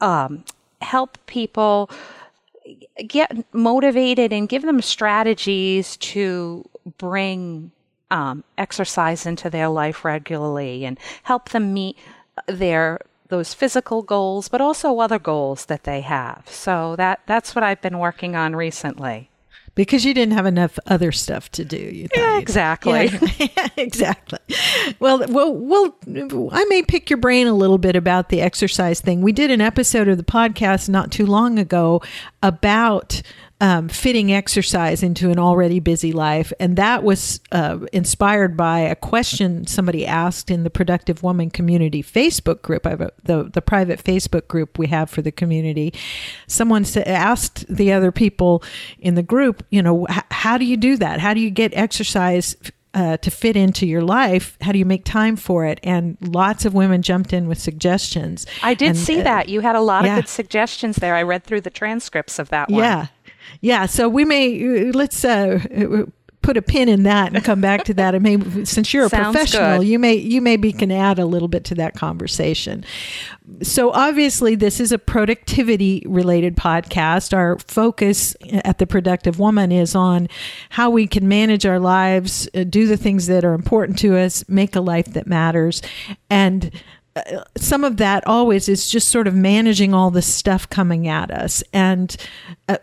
um, 0.01 0.43
help 0.81 1.17
people 1.27 1.89
get 3.05 3.53
motivated 3.53 4.33
and 4.33 4.49
give 4.49 4.63
them 4.63 4.81
strategies 4.81 5.97
to 5.97 6.67
bring 6.97 7.71
um, 8.09 8.43
exercise 8.57 9.25
into 9.25 9.49
their 9.49 9.67
life 9.67 10.05
regularly 10.05 10.85
and 10.85 10.99
help 11.23 11.49
them 11.49 11.73
meet 11.73 11.97
their 12.47 12.99
those 13.29 13.53
physical 13.53 14.03
goals, 14.03 14.47
but 14.47 14.61
also 14.61 14.99
other 14.99 15.19
goals 15.19 15.65
that 15.65 15.83
they 15.83 15.99
have. 15.99 16.43
So 16.49 16.95
that 16.95 17.19
that's 17.25 17.53
what 17.53 17.63
I've 17.63 17.81
been 17.81 17.99
working 17.99 18.35
on 18.35 18.55
recently 18.55 19.29
because 19.77 20.03
you 20.03 20.13
didn't 20.13 20.33
have 20.33 20.47
enough 20.47 20.79
other 20.87 21.11
stuff 21.11 21.51
to 21.51 21.63
do. 21.63 21.77
You 21.77 22.07
yeah, 22.15 22.39
exactly. 22.39 23.11
Yeah, 23.37 23.67
exactly. 23.77 24.39
Well, 24.99 25.23
well, 25.29 25.53
well, 25.53 25.95
I 26.51 26.65
may 26.65 26.81
pick 26.81 27.09
your 27.09 27.17
brain 27.17 27.45
a 27.45 27.53
little 27.53 27.77
bit 27.77 27.95
about 27.95 28.29
the 28.29 28.41
exercise 28.41 28.99
thing. 28.99 29.21
We 29.21 29.31
did 29.31 29.51
an 29.51 29.61
episode 29.61 30.07
of 30.07 30.17
the 30.17 30.23
podcast 30.23 30.89
not 30.89 31.11
too 31.11 31.27
long 31.27 31.59
ago 31.59 32.01
about 32.41 33.21
um, 33.59 33.89
fitting 33.89 34.31
exercise 34.31 35.01
into 35.01 35.31
an 35.31 35.39
already 35.39 35.79
busy 35.79 36.11
life. 36.11 36.53
And 36.59 36.75
that 36.77 37.03
was 37.03 37.39
uh, 37.51 37.79
inspired 37.91 38.55
by 38.55 38.79
a 38.79 38.95
question 38.95 39.65
somebody 39.65 40.05
asked 40.05 40.51
in 40.51 40.63
the 40.63 40.69
Productive 40.69 41.23
Woman 41.23 41.49
Community 41.49 42.03
Facebook 42.03 42.61
group, 42.61 42.83
the, 42.83 43.49
the 43.51 43.61
private 43.61 44.03
Facebook 44.03 44.47
group 44.47 44.77
we 44.77 44.87
have 44.87 45.09
for 45.09 45.23
the 45.23 45.31
community. 45.31 45.93
Someone 46.45 46.85
asked 47.05 47.65
the 47.67 47.91
other 47.91 48.11
people 48.11 48.63
in 48.99 49.15
the 49.15 49.23
group, 49.23 49.65
you 49.71 49.81
know, 49.81 50.05
how 50.29 50.57
do 50.57 50.65
you 50.65 50.77
do 50.77 50.95
that? 50.97 51.19
How 51.19 51.33
do 51.33 51.39
you 51.39 51.49
get 51.49 51.73
exercise 51.73 52.55
uh, 52.97 53.15
to 53.17 53.29
fit 53.29 53.55
into 53.55 53.85
your 53.85 54.01
life, 54.01 54.57
how 54.59 54.71
do 54.71 54.79
you 54.79 54.85
make 54.85 55.05
time 55.05 55.35
for 55.35 55.65
it? 55.65 55.79
And 55.83 56.17
lots 56.19 56.65
of 56.65 56.73
women 56.73 57.03
jumped 57.03 57.31
in 57.31 57.47
with 57.47 57.59
suggestions. 57.59 58.47
I 58.63 58.73
did 58.73 58.89
and, 58.89 58.97
see 58.97 59.19
uh, 59.19 59.23
that. 59.23 59.49
You 59.49 59.61
had 59.61 59.75
a 59.75 59.81
lot 59.81 60.03
yeah. 60.03 60.17
of 60.17 60.23
good 60.23 60.29
suggestions 60.29 60.95
there. 60.95 61.13
I 61.13 61.21
read 61.21 61.43
through 61.43 61.61
the 61.61 61.69
transcripts 61.69 62.39
of 62.39 62.49
that 62.49 62.71
one. 62.71 62.81
Yeah. 62.81 63.07
Yeah. 63.61 63.85
So 63.85 64.09
we 64.09 64.25
may, 64.25 64.91
let's 64.91 65.23
uh, 65.25 66.05
put 66.47 66.55
a 66.55 66.61
pin 66.61 66.87
in 66.87 67.03
that 67.03 67.35
and 67.35 67.43
come 67.43 67.59
back 67.59 67.83
to 67.83 67.93
that. 67.93 68.15
And 68.15 68.23
maybe 68.23 68.63
since 68.65 68.93
you're 68.93 69.05
a 69.05 69.09
Sounds 69.09 69.35
professional, 69.35 69.79
good. 69.79 69.87
you 69.87 69.99
may 69.99 70.15
you 70.15 70.41
maybe 70.41 70.71
can 70.71 70.91
add 70.91 71.19
a 71.19 71.25
little 71.25 71.49
bit 71.49 71.65
to 71.65 71.75
that 71.75 71.93
conversation. 71.95 72.85
So 73.61 73.91
obviously, 73.91 74.55
this 74.55 74.79
is 74.79 74.93
a 74.93 74.97
productivity 74.97 76.03
related 76.05 76.55
podcast. 76.55 77.33
Our 77.35 77.59
focus 77.59 78.33
at 78.63 78.77
the 78.77 78.87
Productive 78.87 79.39
Woman 79.39 79.73
is 79.73 79.93
on 79.93 80.29
how 80.69 80.89
we 80.89 81.05
can 81.05 81.27
manage 81.27 81.65
our 81.65 81.79
lives, 81.79 82.47
uh, 82.55 82.63
do 82.63 82.87
the 82.87 82.97
things 82.97 83.27
that 83.27 83.43
are 83.43 83.53
important 83.53 83.99
to 83.99 84.15
us, 84.15 84.47
make 84.47 84.73
a 84.75 84.81
life 84.81 85.07
that 85.13 85.27
matters, 85.27 85.81
and 86.29 86.71
uh, 87.17 87.43
some 87.57 87.83
of 87.83 87.97
that 87.97 88.25
always 88.25 88.69
is 88.69 88.89
just 88.89 89.09
sort 89.09 89.27
of 89.27 89.35
managing 89.35 89.93
all 89.93 90.11
the 90.11 90.21
stuff 90.21 90.69
coming 90.69 91.09
at 91.09 91.29
us 91.29 91.61
and 91.73 92.15
uh, 92.69 92.77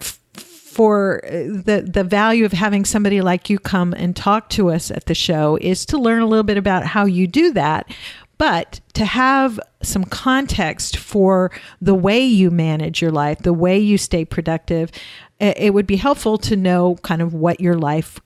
for 0.75 1.25
uh, 1.25 1.31
the 1.31 1.89
the 1.91 2.05
value 2.05 2.45
of 2.45 2.53
having 2.53 2.85
somebody 2.85 3.21
like 3.21 3.49
you 3.49 3.59
come 3.59 3.93
and 3.93 4.17
talk 4.17 4.51
to 4.51 4.71
us 4.71 4.91
at 4.91 5.07
the 5.07 5.15
show 5.15 5.57
is 5.61 5.87
to 5.87 5.99
learn 5.99 6.23
a 6.23 6.27
little 6.27 6.45
bit 6.45 6.57
about 6.57 6.85
how 6.85 7.05
you 7.05 7.27
do 7.27 7.53
that. 7.53 7.89
But 8.37 8.81
to 8.95 9.05
have 9.05 9.61
some 9.83 10.05
context 10.05 10.97
for 10.97 11.53
the 11.81 11.95
way 11.95 12.21
you 12.21 12.51
manage 12.51 13.01
your 13.01 13.13
life 13.13 13.39
the 13.39 13.53
way 13.53 13.79
you 13.79 13.97
stay 13.97 14.25
productive 14.25 14.91
it 15.39 15.75
would 15.75 15.87
be 15.87 15.97
helpful 15.97 16.39
to 16.39 16.57
know 16.57 16.97
kind 17.03 17.21
of 17.21 17.35
what 17.35 17.61
your 17.61 17.77
life 17.77 18.21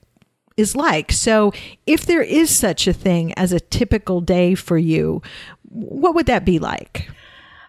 is 0.57 0.77
like. 0.77 1.11
So 1.11 1.53
if 1.87 2.05
there 2.05 2.23
is 2.23 2.51
such 2.51 2.87
a 2.87 2.93
thing 2.93 3.33
as 3.35 3.53
a 3.53 3.61
typical 3.61 4.21
day 4.21 4.55
for 4.55 4.79
you 4.79 5.23
what 5.71 6.15
would 6.15 6.27
that 6.27 6.45
be 6.45 6.59
like 6.59 7.11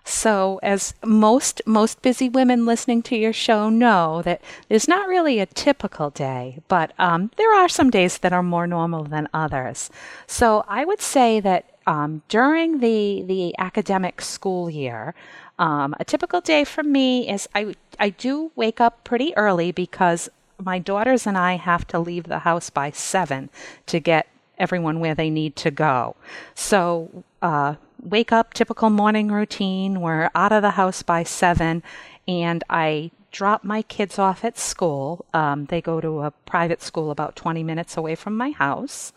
so, 0.10 0.60
as 0.64 0.96
most 1.06 1.62
most 1.68 2.02
busy 2.02 2.30
women 2.30 2.66
listening 2.66 3.04
to 3.04 3.16
your 3.16 3.32
show 3.32 3.70
know, 3.70 4.24
that 4.24 4.42
there's 4.68 4.88
not 4.88 5.08
really 5.08 5.40
a 5.40 5.46
typical 5.46 6.10
day, 6.10 6.58
but 6.68 6.94
um, 6.98 7.30
there 7.38 7.54
are 7.54 7.70
some 7.70 7.92
days 7.92 8.18
that 8.18 8.34
are 8.34 8.42
more 8.42 8.66
normal 8.66 9.04
than 9.04 9.30
others. 9.36 9.92
So, 10.26 10.66
I 10.68 10.84
would 10.84 11.00
say 11.00 11.40
that 11.42 11.66
um, 11.86 12.24
during 12.28 12.80
the 12.80 13.22
the 13.22 13.54
academic 13.60 14.22
school 14.22 14.68
year, 14.68 15.14
um, 15.60 15.94
a 16.00 16.06
typical 16.06 16.42
day 16.42 16.64
for 16.64 16.82
me 16.82 17.30
is 17.30 17.48
I 17.54 17.76
I 18.00 18.10
do 18.10 18.52
wake 18.56 18.82
up 18.82 19.04
pretty 19.04 19.38
early 19.38 19.72
because 19.72 20.28
my 20.60 20.80
daughters 20.80 21.28
and 21.28 21.38
I 21.38 21.58
have 21.58 21.86
to 21.88 22.00
leave 22.00 22.24
the 22.24 22.40
house 22.40 22.72
by 22.72 22.90
seven 22.90 23.52
to 23.86 24.00
get 24.00 24.28
everyone 24.58 25.00
where 25.00 25.14
they 25.14 25.30
need 25.30 25.56
to 25.58 25.70
go. 25.70 26.16
So. 26.56 27.24
Uh, 27.44 27.76
wake 28.02 28.32
up, 28.32 28.54
typical 28.54 28.90
morning 28.90 29.32
routine. 29.32 30.02
We're 30.02 30.30
out 30.36 30.52
of 30.52 30.62
the 30.62 30.72
house 30.72 31.04
by 31.04 31.24
seven, 31.24 31.84
and 32.28 32.64
I 32.70 33.12
drop 33.32 33.64
my 33.64 33.82
kids 33.84 34.18
off 34.18 34.44
at 34.44 34.58
school. 34.58 35.26
Um, 35.34 35.66
they 35.66 35.82
go 35.82 36.02
to 36.02 36.22
a 36.22 36.32
private 36.32 36.82
school 36.82 37.12
about 37.12 37.36
20 37.36 37.64
minutes 37.64 37.98
away 37.98 38.16
from 38.16 38.36
my 38.36 38.52
house. 38.52 39.14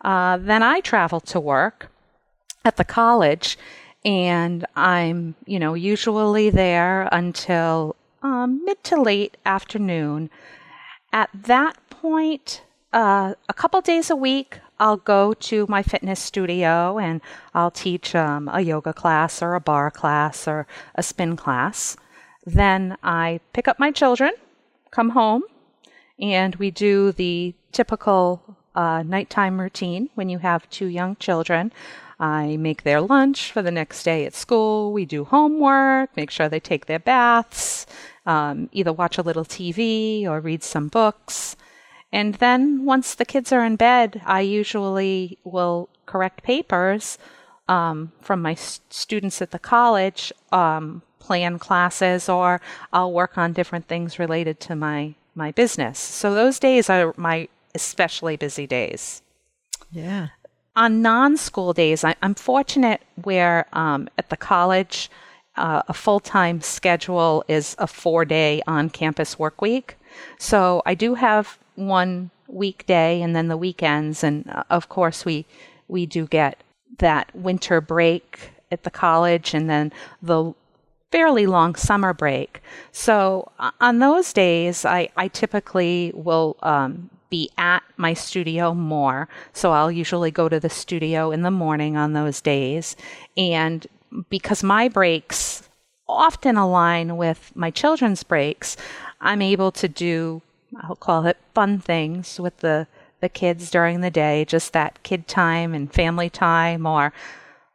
Uh, 0.00 0.36
then 0.36 0.62
I 0.62 0.80
travel 0.80 1.20
to 1.20 1.40
work 1.40 1.90
at 2.64 2.76
the 2.76 2.84
college, 2.84 3.58
and 4.04 4.64
I'm, 4.76 5.34
you 5.46 5.58
know, 5.58 5.74
usually 5.74 6.50
there 6.50 7.08
until 7.10 7.96
um, 8.22 8.64
mid 8.64 8.82
to 8.84 9.00
late 9.00 9.36
afternoon. 9.44 10.30
At 11.12 11.30
that 11.34 11.76
point, 11.90 12.62
uh, 12.92 13.34
a 13.48 13.54
couple 13.54 13.80
days 13.80 14.10
a 14.10 14.16
week, 14.16 14.60
I'll 14.80 14.96
go 14.96 15.32
to 15.34 15.66
my 15.68 15.82
fitness 15.82 16.20
studio 16.20 16.98
and 16.98 17.20
I'll 17.54 17.70
teach 17.70 18.14
um, 18.14 18.48
a 18.52 18.60
yoga 18.60 18.92
class 18.92 19.42
or 19.42 19.54
a 19.54 19.60
barre 19.60 19.90
class 19.90 20.46
or 20.46 20.66
a 20.94 21.02
spin 21.02 21.36
class. 21.36 21.96
Then 22.46 22.96
I 23.02 23.40
pick 23.52 23.68
up 23.68 23.78
my 23.78 23.90
children, 23.90 24.32
come 24.90 25.10
home, 25.10 25.42
and 26.18 26.56
we 26.56 26.70
do 26.70 27.12
the 27.12 27.54
typical 27.72 28.56
uh, 28.74 29.02
nighttime 29.02 29.60
routine 29.60 30.08
when 30.14 30.28
you 30.28 30.38
have 30.38 30.68
two 30.70 30.86
young 30.86 31.16
children. 31.16 31.72
I 32.20 32.56
make 32.56 32.82
their 32.82 33.00
lunch 33.00 33.52
for 33.52 33.62
the 33.62 33.70
next 33.70 34.02
day 34.02 34.24
at 34.24 34.34
school. 34.34 34.92
We 34.92 35.04
do 35.04 35.24
homework, 35.24 36.16
make 36.16 36.30
sure 36.30 36.48
they 36.48 36.60
take 36.60 36.86
their 36.86 36.98
baths, 36.98 37.86
um, 38.26 38.68
either 38.72 38.92
watch 38.92 39.18
a 39.18 39.22
little 39.22 39.44
TV 39.44 40.24
or 40.24 40.40
read 40.40 40.62
some 40.62 40.88
books. 40.88 41.56
And 42.12 42.34
then 42.36 42.84
once 42.84 43.14
the 43.14 43.24
kids 43.24 43.52
are 43.52 43.64
in 43.64 43.76
bed, 43.76 44.22
I 44.24 44.40
usually 44.40 45.38
will 45.44 45.88
correct 46.06 46.42
papers 46.42 47.18
um, 47.68 48.12
from 48.20 48.40
my 48.40 48.54
st- 48.54 48.92
students 48.92 49.42
at 49.42 49.50
the 49.50 49.58
college, 49.58 50.32
um, 50.52 51.02
plan 51.18 51.58
classes, 51.58 52.28
or 52.28 52.60
I'll 52.92 53.12
work 53.12 53.36
on 53.36 53.52
different 53.52 53.88
things 53.88 54.18
related 54.18 54.58
to 54.60 54.76
my 54.76 55.14
my 55.34 55.52
business. 55.52 55.98
So 55.98 56.34
those 56.34 56.58
days 56.58 56.90
are 56.90 57.14
my 57.16 57.48
especially 57.74 58.36
busy 58.36 58.66
days. 58.66 59.22
Yeah. 59.92 60.28
On 60.74 61.02
non-school 61.02 61.72
days, 61.72 62.04
I, 62.04 62.16
am 62.22 62.34
fortunate 62.34 63.02
where 63.22 63.66
um, 63.72 64.08
at 64.18 64.30
the 64.30 64.36
college, 64.36 65.10
uh, 65.56 65.82
a 65.88 65.94
full-time 65.94 66.60
schedule 66.60 67.44
is 67.48 67.76
a 67.78 67.86
four-day 67.86 68.62
on-campus 68.66 69.38
work 69.38 69.60
week. 69.60 69.96
So 70.38 70.82
I 70.86 70.94
do 70.94 71.14
have 71.14 71.58
one 71.78 72.30
weekday 72.48 73.22
and 73.22 73.34
then 73.34 73.48
the 73.48 73.56
weekends. 73.56 74.24
And 74.24 74.48
uh, 74.50 74.64
of 74.70 74.88
course, 74.88 75.24
we 75.24 75.46
we 75.86 76.06
do 76.06 76.26
get 76.26 76.62
that 76.98 77.34
winter 77.34 77.80
break 77.80 78.50
at 78.70 78.82
the 78.82 78.90
college 78.90 79.54
and 79.54 79.70
then 79.70 79.92
the 80.20 80.52
fairly 81.10 81.46
long 81.46 81.74
summer 81.74 82.12
break. 82.12 82.60
So 82.92 83.50
uh, 83.58 83.70
on 83.80 83.98
those 83.98 84.32
days, 84.32 84.84
I, 84.84 85.08
I 85.16 85.28
typically 85.28 86.12
will 86.14 86.56
um, 86.62 87.08
be 87.30 87.50
at 87.56 87.82
my 87.96 88.14
studio 88.14 88.74
more. 88.74 89.28
So 89.52 89.72
I'll 89.72 89.90
usually 89.90 90.30
go 90.30 90.48
to 90.48 90.60
the 90.60 90.68
studio 90.68 91.30
in 91.30 91.42
the 91.42 91.50
morning 91.50 91.96
on 91.96 92.12
those 92.12 92.40
days. 92.40 92.96
And 93.36 93.86
because 94.28 94.62
my 94.62 94.88
breaks 94.88 95.68
often 96.08 96.56
align 96.56 97.16
with 97.16 97.52
my 97.54 97.70
children's 97.70 98.22
breaks, 98.22 98.76
I'm 99.20 99.42
able 99.42 99.72
to 99.72 99.88
do 99.88 100.42
I'll 100.76 100.96
call 100.96 101.26
it 101.26 101.38
fun 101.54 101.78
things 101.78 102.38
with 102.38 102.58
the 102.58 102.86
the 103.20 103.28
kids 103.28 103.70
during 103.70 104.00
the 104.00 104.10
day, 104.10 104.44
just 104.44 104.72
that 104.74 105.02
kid 105.02 105.26
time 105.26 105.74
and 105.74 105.92
family 105.92 106.30
time 106.30 106.86
or 106.86 107.12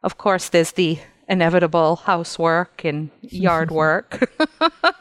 of 0.02 0.16
course 0.16 0.48
there's 0.48 0.72
the 0.72 0.98
inevitable 1.28 1.96
housework 1.96 2.84
and 2.84 3.10
yard 3.20 3.70
work. 3.70 4.32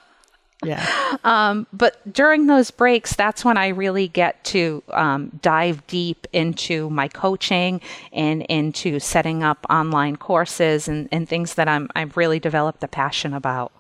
yeah. 0.64 1.18
Um, 1.24 1.68
but 1.74 2.12
during 2.12 2.48
those 2.48 2.72
breaks, 2.72 3.16
that's 3.16 3.46
when 3.46 3.58
I 3.58 3.70
really 3.70 4.08
get 4.08 4.44
to 4.46 4.84
um, 4.90 5.40
dive 5.42 5.86
deep 5.88 6.28
into 6.34 6.90
my 6.90 7.08
coaching 7.08 7.82
and 8.12 8.44
into 8.44 9.00
setting 9.00 9.44
up 9.44 9.66
online 9.70 10.16
courses 10.16 10.88
and, 10.88 11.10
and 11.12 11.28
things 11.28 11.56
that 11.56 11.68
I'm 11.68 11.90
I've 11.96 12.18
really 12.18 12.40
developed 12.40 12.84
a 12.84 12.88
passion 12.88 13.34
about. 13.34 13.72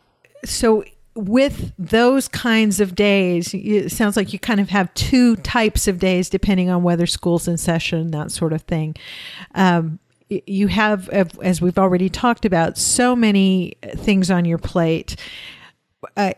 So 0.45 0.83
with 1.15 1.73
those 1.77 2.27
kinds 2.27 2.79
of 2.79 2.95
days, 2.95 3.53
it 3.53 3.91
sounds 3.91 4.17
like 4.17 4.33
you 4.33 4.39
kind 4.39 4.59
of 4.59 4.69
have 4.69 4.93
two 4.93 5.35
types 5.37 5.87
of 5.87 5.99
days 5.99 6.29
depending 6.29 6.69
on 6.69 6.83
whether 6.83 7.05
school's 7.05 7.47
in 7.47 7.57
session, 7.57 8.11
that 8.11 8.31
sort 8.31 8.53
of 8.53 8.63
thing. 8.63 8.95
Um, 9.53 9.99
you 10.29 10.67
have, 10.67 11.09
as 11.09 11.61
we've 11.61 11.77
already 11.77 12.09
talked 12.09 12.45
about, 12.45 12.77
so 12.77 13.15
many 13.15 13.75
things 13.95 14.31
on 14.31 14.45
your 14.45 14.57
plate. 14.57 15.15
Uh, 16.17 16.33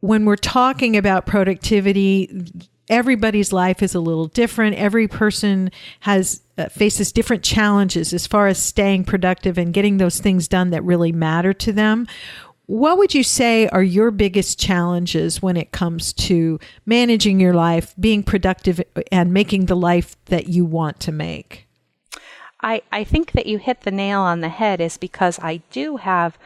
when 0.00 0.24
we're 0.24 0.36
talking 0.36 0.96
about 0.96 1.26
productivity, 1.26 2.44
everybody's 2.88 3.52
life 3.52 3.82
is 3.82 3.94
a 3.94 4.00
little 4.00 4.26
different. 4.26 4.76
Every 4.76 5.08
person 5.08 5.70
has 6.00 6.42
uh, 6.56 6.68
faces 6.68 7.12
different 7.12 7.42
challenges 7.42 8.12
as 8.12 8.26
far 8.26 8.46
as 8.46 8.58
staying 8.58 9.04
productive 9.04 9.58
and 9.58 9.74
getting 9.74 9.98
those 9.98 10.20
things 10.20 10.48
done 10.48 10.70
that 10.70 10.84
really 10.84 11.12
matter 11.12 11.52
to 11.52 11.72
them. 11.72 12.06
What 12.66 12.98
would 12.98 13.14
you 13.14 13.22
say 13.22 13.68
are 13.68 13.82
your 13.82 14.10
biggest 14.10 14.58
challenges 14.58 15.40
when 15.40 15.56
it 15.56 15.70
comes 15.70 16.12
to 16.14 16.58
managing 16.84 17.38
your 17.38 17.54
life, 17.54 17.94
being 17.98 18.24
productive, 18.24 18.82
and 19.12 19.32
making 19.32 19.66
the 19.66 19.76
life 19.76 20.16
that 20.26 20.48
you 20.48 20.64
want 20.64 20.98
to 21.00 21.12
make? 21.12 21.68
I, 22.60 22.82
I 22.90 23.04
think 23.04 23.32
that 23.32 23.46
you 23.46 23.58
hit 23.58 23.82
the 23.82 23.92
nail 23.92 24.20
on 24.20 24.40
the 24.40 24.48
head 24.48 24.80
is 24.80 24.96
because 24.96 25.38
I 25.40 25.58
do 25.70 25.98
have 25.98 26.36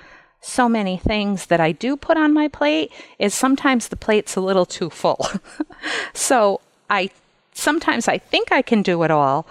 so 0.42 0.68
many 0.68 0.98
things 0.98 1.46
that 1.46 1.60
I 1.60 1.72
do 1.72 1.96
put 1.96 2.16
on 2.16 2.34
my 2.34 2.48
plate 2.48 2.92
is 3.18 3.34
sometimes 3.34 3.88
the 3.88 3.96
plate's 3.96 4.36
a 4.36 4.40
little 4.40 4.66
too 4.66 4.90
full. 4.90 5.26
so 6.12 6.60
I 6.88 7.10
sometimes 7.52 8.08
I 8.08 8.18
think 8.18 8.52
I 8.52 8.62
can 8.62 8.82
do 8.82 9.02
it 9.02 9.10
all, 9.10 9.46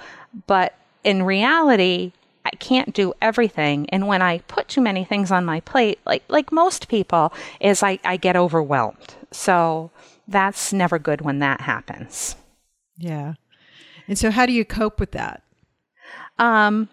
but 0.47 0.75
in 1.03 1.23
reality, 1.23 2.11
I 2.51 2.55
can't 2.57 2.93
do 2.93 3.13
everything. 3.21 3.89
And 3.89 4.07
when 4.07 4.21
I 4.21 4.39
put 4.39 4.67
too 4.67 4.81
many 4.81 5.03
things 5.03 5.31
on 5.31 5.45
my 5.45 5.59
plate, 5.61 5.99
like 6.05 6.23
like 6.27 6.51
most 6.51 6.87
people, 6.87 7.33
is 7.59 7.83
I, 7.83 7.99
I 8.03 8.17
get 8.17 8.35
overwhelmed. 8.35 9.15
So 9.31 9.91
that's 10.27 10.73
never 10.73 10.99
good 10.99 11.21
when 11.21 11.39
that 11.39 11.61
happens. 11.61 12.35
Yeah. 12.97 13.33
And 14.07 14.17
so 14.17 14.31
how 14.31 14.45
do 14.45 14.53
you 14.53 14.65
cope 14.65 14.99
with 14.99 15.11
that? 15.11 15.43
Um, 16.39 16.89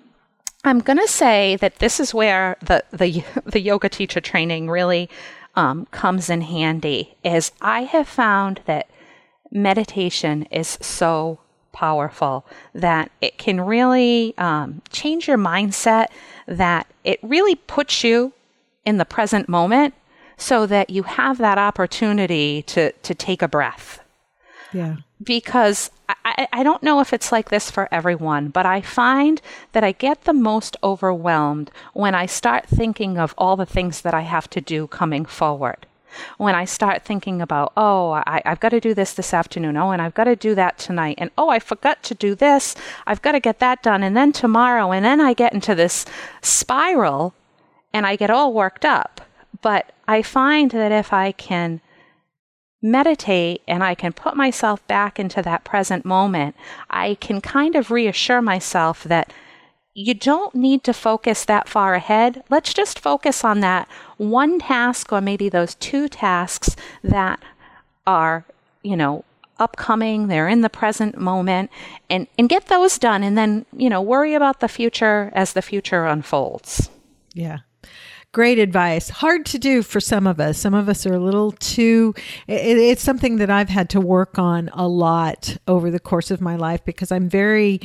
I'm 0.65 0.81
going 0.81 0.99
to 0.99 1.09
say 1.09 1.57
that 1.57 1.79
this 1.79 2.01
is 2.01 2.13
where 2.13 2.57
the, 2.61 2.85
the, 2.93 3.25
the 3.45 3.61
yoga 3.61 3.89
teacher 3.89 4.21
training 4.21 4.69
really 4.69 5.09
um, 5.55 5.87
comes 5.87 6.29
in 6.29 6.43
handy 6.43 7.17
is 7.25 7.53
I 7.61 7.85
have 7.85 8.09
found 8.09 8.61
that 8.67 8.89
meditation 9.51 10.43
is 10.51 10.77
so 10.83 11.41
powerful 11.77 12.47
that 12.75 13.11
it 13.21 13.37
can 13.37 13.61
really 13.61 14.33
um, 14.39 14.81
change 14.89 15.29
your 15.29 15.37
mindset, 15.37 16.07
that 16.47 16.87
it 17.05 17.19
really 17.23 17.55
puts 17.55 18.03
you 18.03 18.33
in 18.87 18.97
the 18.97 19.05
present 19.05 19.47
moment 19.47 19.93
so 20.39 20.65
that 20.65 20.89
you 20.89 21.03
have 21.03 21.37
that 21.37 21.59
opportunity 21.59 22.63
to, 22.63 22.93
to 22.93 23.15
take 23.15 23.43
a 23.43 23.49
breath. 23.49 24.01
Yeah. 24.73 24.97
Because 25.23 25.91
I, 26.09 26.49
I 26.51 26.63
don't 26.63 26.83
know 26.83 27.01
if 27.01 27.13
it's 27.13 27.31
like 27.31 27.51
this 27.51 27.71
for 27.71 27.89
everyone, 27.93 28.49
but 28.49 28.65
I 28.65 28.81
find 28.81 29.43
that 29.73 29.85
I 29.85 29.93
get 29.93 30.25
the 30.25 30.33
most 30.33 30.79
overwhelmed 30.83 31.71
when 31.93 32.15
I 32.15 32.25
start 32.25 32.67
thinking 32.67 33.19
of 33.19 33.35
all 33.37 33.57
the 33.57 33.67
things 33.67 34.01
that 34.01 34.15
I 34.15 34.23
have 34.23 34.49
to 34.51 34.63
do 34.63 34.87
coming 34.87 35.27
forward. 35.27 35.87
When 36.39 36.55
I 36.55 36.65
start 36.65 37.05
thinking 37.05 37.41
about, 37.41 37.73
oh, 37.77 38.13
I, 38.13 38.43
I've 38.45 38.61
got 38.61 38.71
to 38.71 38.81
do 38.81 38.95
this 38.95 39.15
this 39.15 39.35
afternoon. 39.35 39.77
Oh, 39.77 39.91
and 39.91 40.03
I've 40.03 40.15
got 40.15 40.25
to 40.25 40.37
do 40.37 40.55
that 40.55 40.79
tonight. 40.79 41.17
And 41.19 41.31
oh, 41.37 41.49
I 41.49 41.59
forgot 41.59 42.03
to 42.05 42.15
do 42.15 42.35
this. 42.35 42.75
I've 43.07 43.23
got 43.23 43.33
to 43.33 43.41
get 43.41 43.59
that 43.61 43.83
done. 43.83 44.03
And 44.03 44.17
then 44.17 44.33
tomorrow. 44.33 44.93
And 44.93 45.05
then 45.05 45.21
I 45.21 45.33
get 45.33 45.53
into 45.53 45.75
this 45.75 46.07
spiral 46.43 47.35
and 47.93 48.07
I 48.07 48.17
get 48.17 48.31
all 48.31 48.53
worked 48.53 48.85
up. 48.85 49.21
But 49.63 49.93
I 50.07 50.23
find 50.23 50.71
that 50.73 50.93
if 50.93 51.13
I 51.13 51.33
can 51.33 51.81
meditate 52.83 53.63
and 53.67 53.83
I 53.83 53.95
can 53.95 54.13
put 54.13 54.37
myself 54.37 54.87
back 54.87 55.19
into 55.19 55.43
that 55.43 55.65
present 55.65 56.05
moment, 56.05 56.55
I 56.91 57.15
can 57.15 57.41
kind 57.41 57.75
of 57.75 57.91
reassure 57.91 58.43
myself 58.43 59.05
that 59.05 59.33
you 59.97 60.13
don't 60.13 60.55
need 60.55 60.85
to 60.85 60.93
focus 60.93 61.47
that 61.47 61.71
far 61.71 61.95
ahead. 61.95 62.45
Let's 62.51 62.75
just 62.75 62.99
focus 62.99 63.43
on 63.43 63.61
that 63.61 63.89
one 64.19 64.59
task 64.59 65.11
or 65.11 65.23
maybe 65.23 65.49
those 65.49 65.75
two 65.77 66.07
tasks 66.07 66.77
that 67.03 67.41
are, 68.07 68.45
you 68.83 68.95
know, 68.95 69.25
upcoming, 69.59 70.27
they're 70.27 70.49
in 70.49 70.61
the 70.61 70.69
present 70.69 71.17
moment 71.17 71.71
and 72.11 72.27
and 72.39 72.47
get 72.47 72.67
those 72.67 72.99
done 72.99 73.23
and 73.23 73.39
then, 73.39 73.65
you 73.75 73.89
know, 73.89 74.03
worry 74.03 74.35
about 74.35 74.61
the 74.61 74.69
future 74.69 75.33
as 75.35 75.55
the 75.55 75.63
future 75.63 76.05
unfolds. 76.05 76.91
Yeah. 77.33 77.61
Great 78.37 78.59
advice. 78.59 79.09
Hard 79.09 79.47
to 79.47 79.59
do 79.59 79.83
for 79.83 79.99
some 79.99 80.27
of 80.27 80.39
us. 80.39 80.59
Some 80.59 80.75
of 80.75 80.91
us 80.91 81.07
are 81.07 81.15
a 81.15 81.19
little 81.19 81.53
too, 81.53 82.13
it, 82.47 82.77
it's 82.77 83.01
something 83.01 83.37
that 83.37 83.49
I've 83.49 83.71
had 83.71 83.89
to 83.89 83.99
work 83.99 84.39
on 84.39 84.69
a 84.75 84.87
lot 84.87 85.57
over 85.67 85.91
the 85.91 85.99
course 85.99 86.31
of 86.31 86.43
my 86.43 86.55
life 86.55 86.85
because 86.85 87.11
I'm 87.11 87.31
very 87.31 87.81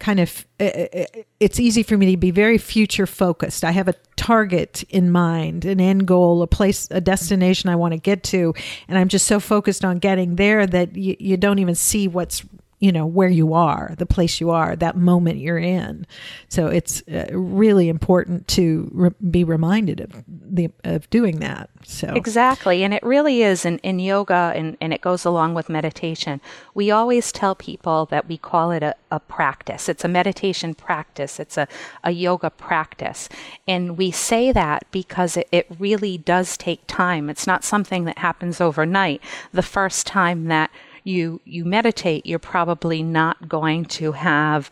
kind 0.00 0.20
of, 0.20 0.44
eh, 0.60 0.70
eh, 0.74 0.88
eh, 0.92 1.22
it's 1.40 1.58
easy 1.58 1.82
for 1.82 1.96
me 1.96 2.10
to 2.10 2.18
be 2.18 2.30
very 2.30 2.58
future 2.58 3.06
focused. 3.06 3.64
I 3.64 3.70
have 3.70 3.88
a 3.88 3.94
target 4.16 4.82
in 4.90 5.10
mind, 5.10 5.64
an 5.64 5.80
end 5.80 6.06
goal, 6.06 6.42
a 6.42 6.46
place, 6.46 6.86
a 6.90 7.00
destination 7.00 7.70
I 7.70 7.76
want 7.76 7.94
to 7.94 7.98
get 7.98 8.22
to. 8.24 8.52
And 8.88 8.98
I'm 8.98 9.08
just 9.08 9.26
so 9.26 9.40
focused 9.40 9.86
on 9.86 10.00
getting 10.00 10.36
there 10.36 10.66
that 10.66 10.94
you, 10.94 11.16
you 11.18 11.38
don't 11.38 11.60
even 11.60 11.74
see 11.74 12.08
what's 12.08 12.44
you 12.78 12.92
know 12.92 13.06
where 13.06 13.28
you 13.28 13.54
are 13.54 13.94
the 13.98 14.06
place 14.06 14.40
you 14.40 14.50
are 14.50 14.76
that 14.76 14.96
moment 14.96 15.38
you're 15.38 15.58
in. 15.58 16.06
So 16.48 16.66
it's 16.66 17.02
uh, 17.08 17.26
really 17.32 17.88
important 17.88 18.48
to 18.48 18.90
re- 18.92 19.10
be 19.30 19.44
reminded 19.44 20.00
of 20.00 20.24
the 20.26 20.70
of 20.84 21.08
doing 21.10 21.40
that 21.40 21.70
so. 21.84 22.08
Exactly 22.14 22.82
and 22.82 22.92
it 22.94 23.02
really 23.02 23.42
is 23.42 23.64
in, 23.64 23.78
in 23.78 23.98
yoga 23.98 24.52
and, 24.54 24.76
and 24.80 24.92
it 24.92 25.00
goes 25.00 25.24
along 25.24 25.54
with 25.54 25.68
meditation. 25.68 26.40
We 26.74 26.90
always 26.90 27.32
tell 27.32 27.54
people 27.54 28.06
that 28.06 28.28
we 28.28 28.36
call 28.36 28.70
it 28.70 28.82
a, 28.82 28.94
a 29.10 29.20
practice. 29.20 29.88
It's 29.88 30.04
a 30.04 30.08
meditation 30.08 30.74
practice. 30.74 31.40
It's 31.40 31.56
a, 31.56 31.68
a 32.02 32.10
yoga 32.10 32.50
practice. 32.50 33.28
And 33.66 33.96
we 33.96 34.10
say 34.10 34.52
that 34.52 34.84
because 34.90 35.36
it, 35.36 35.48
it 35.52 35.66
really 35.78 36.18
does 36.18 36.56
take 36.56 36.86
time. 36.86 37.30
It's 37.30 37.46
not 37.46 37.64
something 37.64 38.04
that 38.04 38.18
happens 38.18 38.60
overnight. 38.60 39.20
The 39.52 39.62
first 39.62 40.06
time 40.06 40.46
that 40.46 40.70
you 41.04 41.40
you 41.44 41.64
meditate, 41.64 42.26
you're 42.26 42.38
probably 42.38 43.02
not 43.02 43.48
going 43.48 43.84
to 43.84 44.12
have 44.12 44.70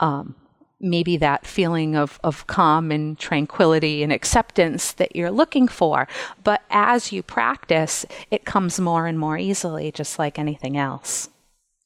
um, 0.00 0.34
maybe 0.80 1.16
that 1.16 1.46
feeling 1.46 1.96
of, 1.96 2.20
of 2.22 2.46
calm 2.46 2.90
and 2.90 3.18
tranquility 3.18 4.02
and 4.02 4.12
acceptance 4.12 4.92
that 4.92 5.14
you're 5.16 5.30
looking 5.30 5.68
for. 5.68 6.06
But 6.44 6.62
as 6.70 7.12
you 7.12 7.22
practice, 7.22 8.04
it 8.30 8.44
comes 8.44 8.78
more 8.78 9.06
and 9.06 9.18
more 9.18 9.38
easily, 9.38 9.90
just 9.90 10.18
like 10.18 10.38
anything 10.38 10.76
else. 10.76 11.28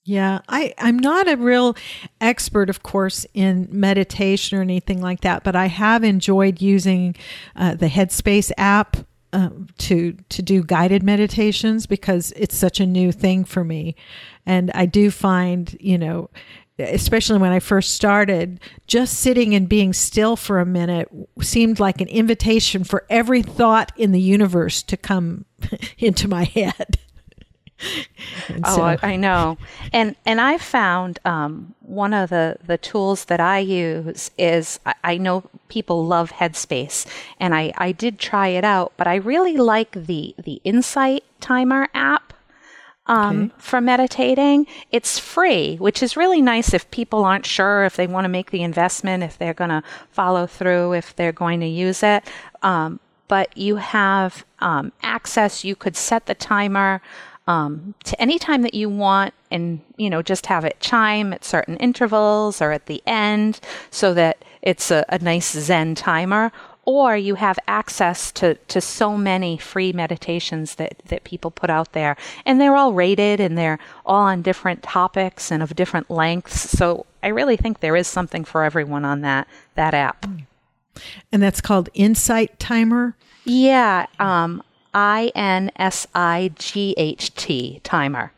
Yeah, 0.05 0.41
I, 0.49 0.75
I'm 0.79 0.99
not 0.99 1.29
a 1.29 1.37
real 1.37 1.77
expert, 2.21 2.71
of 2.71 2.83
course, 2.83 3.27
in 3.35 3.69
meditation 3.71 4.59
or 4.59 4.63
anything 4.63 5.01
like 5.01 5.21
that, 5.21 5.45
but 5.45 5.55
I 5.55 5.67
have 5.67 6.03
enjoyed 6.03 6.61
using 6.61 7.15
uh, 7.55 7.75
the 7.75 7.87
Headspace 7.87 8.51
app 8.57 8.97
um, 9.33 9.69
to 9.79 10.13
to 10.29 10.43
do 10.43 10.63
guided 10.63 11.03
meditations 11.03 11.87
because 11.87 12.33
it's 12.37 12.57
such 12.57 12.81
a 12.81 12.87
new 12.87 13.13
thing 13.13 13.45
for 13.45 13.65
me, 13.65 13.97
and 14.47 14.71
I 14.73 14.87
do 14.87 15.11
find 15.11 15.77
you 15.81 15.99
know, 15.99 16.31
especially 16.79 17.39
when 17.39 17.53
I 17.53 17.61
first 17.61 17.95
started, 17.95 18.61
just 18.87 19.19
sitting 19.19 19.55
and 19.55 19.69
being 19.69 19.93
still 19.93 20.37
for 20.37 20.59
a 20.59 20.67
minute 20.67 21.09
seemed 21.41 21.81
like 21.81 22.01
an 22.01 22.09
invitation 22.09 22.85
for 22.85 23.07
every 23.09 23.43
thought 23.43 23.93
in 23.97 24.13
the 24.13 24.21
universe 24.21 24.83
to 24.85 24.97
come 24.97 25.45
into 25.99 26.29
my 26.29 26.45
head. 26.45 26.99
oh, 28.65 28.77
so. 28.77 28.83
I, 28.83 28.99
I, 29.03 29.17
know, 29.17 29.59
and 29.93 30.17
and 30.27 30.41
I 30.41 30.59
found 30.59 31.19
um, 31.25 31.75
one 31.81 32.13
of 32.13 32.31
the 32.31 32.57
the 32.65 32.79
tools 32.79 33.27
that 33.27 33.41
I 33.41 33.59
use 33.59 34.31
is 34.39 34.81
I, 34.85 34.95
I, 35.05 35.17
know 35.17 35.45
people 35.69 36.07
love 36.07 36.33
Headspace, 36.33 37.07
and 37.39 37.55
I 37.55 37.73
I 37.77 37.93
did 37.93 38.19
try 38.19 38.49
it 38.49 38.65
out, 38.65 38.93
but 38.97 39.07
I 39.07 39.17
really 39.17 39.57
like 39.57 39.93
the 39.93 40.35
the 40.43 40.61
Insight 40.65 41.25
Timer 41.41 41.89
app. 41.95 42.33
Um, 43.07 43.45
okay. 43.45 43.55
For 43.59 43.81
meditating, 43.81 44.67
it's 44.93 45.19
free, 45.19 45.77
which 45.77 46.01
is 46.01 46.17
really 46.17 46.41
nice 46.41 46.73
if 46.73 46.89
people 46.93 47.25
aren't 47.25 47.47
sure 47.47 47.85
if 47.85 47.97
they 47.97 48.07
want 48.07 48.25
to 48.25 48.29
make 48.29 48.53
the 48.53 48.63
investment, 48.63 49.25
if 49.25 49.37
they're 49.37 49.55
going 49.55 49.71
to 49.71 49.83
follow 50.13 50.47
through, 50.47 50.93
if 50.93 51.17
they're 51.17 51.33
going 51.33 51.59
to 51.61 51.67
use 51.67 52.05
it. 52.05 52.23
Um, 52.63 53.01
but 53.27 53.57
you 53.57 53.77
have 53.77 54.45
um, 54.59 54.93
access. 55.03 55.65
You 55.65 55.77
could 55.77 55.97
set 55.97 56.27
the 56.27 56.35
timer 56.35 57.01
um, 57.51 57.95
to 58.05 58.21
any 58.23 58.39
time 58.39 58.63
that 58.63 58.75
you 58.75 58.89
want 58.89 59.35
and 59.51 59.81
you 59.97 60.09
know 60.09 60.23
just 60.23 60.47
have 60.47 60.65
it 60.65 60.79
chime 60.79 61.33
at 61.33 61.45
certain 61.45 61.77
intervals 61.79 62.63
or 62.63 62.71
at 62.71 62.87
the 62.87 63.03
end 63.07 63.59
so 63.91 64.15
that 64.15 64.45
it's 64.63 64.93
a, 64.93 65.05
a 65.09 65.19
nice 65.19 65.51
zen 65.51 65.97
timer 65.97 66.53
or 66.85 67.17
you 67.17 67.35
have 67.35 67.59
access 67.67 68.31
to, 68.33 68.55
to 68.55 68.81
so 68.81 69.17
many 69.17 69.59
free 69.59 69.93
meditations 69.93 70.77
that, 70.77 70.95
that 71.07 71.25
people 71.25 71.51
put 71.51 71.71
out 71.71 71.93
there. 71.93 72.17
And 72.47 72.61
they're 72.61 72.75
all 72.75 72.95
rated 72.95 73.39
and 73.39 73.57
they're 73.57 73.79
all 74.07 74.23
on 74.23 74.43
different 74.43 74.83
topics 74.83 75.53
and 75.53 75.63
of 75.63 75.77
different 75.77 76.11
lengths. 76.11 76.71
So 76.71 77.07
I 77.23 77.29
really 77.29 77.57
think 77.57 77.79
there 77.79 77.97
is 77.97 78.09
something 78.09 78.45
for 78.45 78.65
everyone 78.65 79.05
on 79.05 79.21
that, 79.21 79.47
that 79.75 79.93
app. 79.93 80.27
And 81.31 81.43
that's 81.43 81.61
called 81.61 81.91
Insight 81.95 82.59
Timer? 82.59 83.15
Yeah. 83.45 84.07
Um, 84.19 84.63
I 84.95 85.33
N 85.35 85.71
S 85.77 86.07
I 86.15 86.53
G 86.57 86.95
H 86.97 87.35
T 87.35 87.81
timer. 87.83 88.33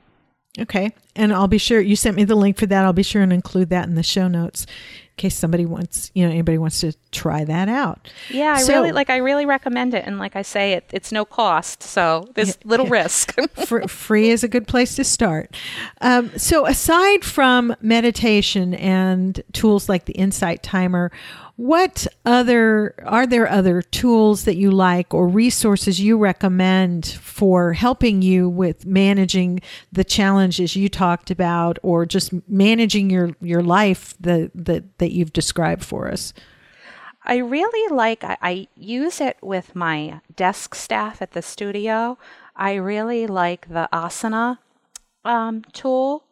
Okay. 0.58 0.92
And 1.16 1.32
I'll 1.32 1.48
be 1.48 1.58
sure 1.58 1.80
you 1.80 1.96
sent 1.96 2.16
me 2.16 2.24
the 2.24 2.34
link 2.34 2.58
for 2.58 2.66
that. 2.66 2.84
I'll 2.84 2.92
be 2.92 3.02
sure 3.02 3.22
and 3.22 3.32
include 3.32 3.70
that 3.70 3.88
in 3.88 3.94
the 3.94 4.02
show 4.02 4.28
notes 4.28 4.64
in 4.64 5.16
case 5.16 5.34
somebody 5.34 5.64
wants, 5.64 6.10
you 6.14 6.24
know, 6.24 6.30
anybody 6.30 6.58
wants 6.58 6.80
to 6.80 6.92
try 7.10 7.44
that 7.44 7.68
out. 7.68 8.10
Yeah, 8.28 8.54
I 8.56 8.62
so, 8.62 8.74
really 8.74 8.92
like 8.92 9.08
I 9.08 9.16
really 9.16 9.46
recommend 9.46 9.94
it 9.94 10.04
and 10.06 10.18
like 10.18 10.36
I 10.36 10.42
say 10.42 10.72
it 10.72 10.90
it's 10.92 11.10
no 11.10 11.24
cost. 11.24 11.82
So 11.82 12.28
there's 12.34 12.48
yeah, 12.48 12.54
little 12.64 12.86
yeah. 12.86 12.92
risk. 12.92 13.34
free 13.88 14.28
is 14.28 14.44
a 14.44 14.48
good 14.48 14.66
place 14.66 14.94
to 14.96 15.04
start. 15.04 15.54
Um, 16.02 16.30
so 16.38 16.66
aside 16.66 17.24
from 17.24 17.74
meditation 17.80 18.74
and 18.74 19.42
tools 19.52 19.88
like 19.88 20.04
the 20.04 20.14
Insight 20.14 20.62
Timer, 20.62 21.10
what 21.56 22.06
other 22.24 22.94
are 23.04 23.26
there 23.26 23.48
other 23.48 23.82
tools 23.82 24.44
that 24.44 24.56
you 24.56 24.70
like 24.70 25.12
or 25.12 25.28
resources 25.28 26.00
you 26.00 26.16
recommend 26.18 27.06
for 27.06 27.74
helping 27.74 28.22
you 28.22 28.48
with 28.48 28.86
managing 28.86 29.60
the 29.92 30.04
challenges 30.04 30.76
you 30.76 30.88
talked 30.88 31.30
about 31.30 31.78
or 31.82 32.06
just 32.06 32.32
managing 32.48 33.10
your 33.10 33.36
your 33.40 33.62
life 33.62 34.14
that 34.20 34.50
that 34.54 34.98
that 34.98 35.12
you've 35.12 35.32
described 35.32 35.84
for 35.84 36.10
us? 36.10 36.32
I 37.24 37.36
really 37.36 37.94
like, 37.94 38.24
I, 38.24 38.36
I 38.42 38.68
use 38.76 39.20
it 39.20 39.36
with 39.40 39.76
my 39.76 40.20
desk 40.34 40.74
staff 40.74 41.22
at 41.22 41.32
the 41.32 41.42
studio. 41.42 42.18
I 42.56 42.74
really 42.74 43.26
like 43.26 43.68
the 43.68 43.88
Asana 43.92 44.58
um, 45.24 45.62
tool. 45.72 46.24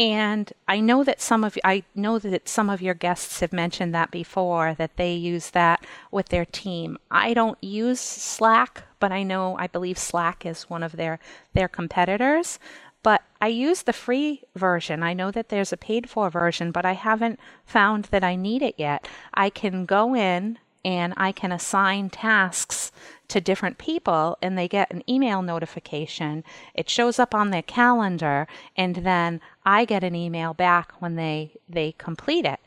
And 0.00 0.50
I 0.66 0.80
know 0.80 1.04
that 1.04 1.20
some 1.20 1.44
of 1.44 1.58
I 1.62 1.82
know 1.94 2.18
that 2.18 2.48
some 2.48 2.70
of 2.70 2.80
your 2.80 2.94
guests 2.94 3.40
have 3.40 3.52
mentioned 3.52 3.94
that 3.94 4.10
before 4.10 4.74
that 4.78 4.96
they 4.96 5.12
use 5.12 5.50
that 5.50 5.84
with 6.10 6.30
their 6.30 6.46
team. 6.46 6.96
I 7.10 7.34
don't 7.34 7.62
use 7.62 8.00
Slack, 8.00 8.84
but 8.98 9.12
I 9.12 9.22
know 9.24 9.56
I 9.58 9.66
believe 9.66 9.98
Slack 9.98 10.46
is 10.46 10.70
one 10.70 10.82
of 10.82 10.92
their 10.92 11.18
their 11.52 11.68
competitors. 11.68 12.58
But 13.02 13.24
I 13.42 13.48
use 13.48 13.82
the 13.82 13.92
free 13.92 14.42
version. 14.56 15.02
I 15.02 15.12
know 15.12 15.30
that 15.30 15.50
there's 15.50 15.72
a 15.72 15.76
paid 15.76 16.08
for 16.08 16.30
version, 16.30 16.70
but 16.72 16.86
I 16.86 16.92
haven't 16.92 17.38
found 17.66 18.06
that 18.06 18.24
I 18.24 18.36
need 18.36 18.62
it 18.62 18.76
yet. 18.78 19.06
I 19.34 19.50
can 19.50 19.84
go 19.84 20.16
in 20.16 20.58
and 20.84 21.14
I 21.16 21.32
can 21.32 21.52
assign 21.52 22.10
tasks 22.10 22.90
to 23.28 23.40
different 23.40 23.78
people 23.78 24.36
and 24.42 24.58
they 24.58 24.68
get 24.68 24.92
an 24.92 25.02
email 25.08 25.42
notification. 25.42 26.42
It 26.74 26.90
shows 26.90 27.18
up 27.18 27.34
on 27.34 27.50
their 27.50 27.62
calendar 27.62 28.48
and 28.76 28.96
then 28.96 29.40
I 29.64 29.84
get 29.84 30.04
an 30.04 30.14
email 30.14 30.54
back 30.54 30.92
when 31.00 31.16
they 31.16 31.52
they 31.68 31.92
complete 31.92 32.44
it. 32.44 32.60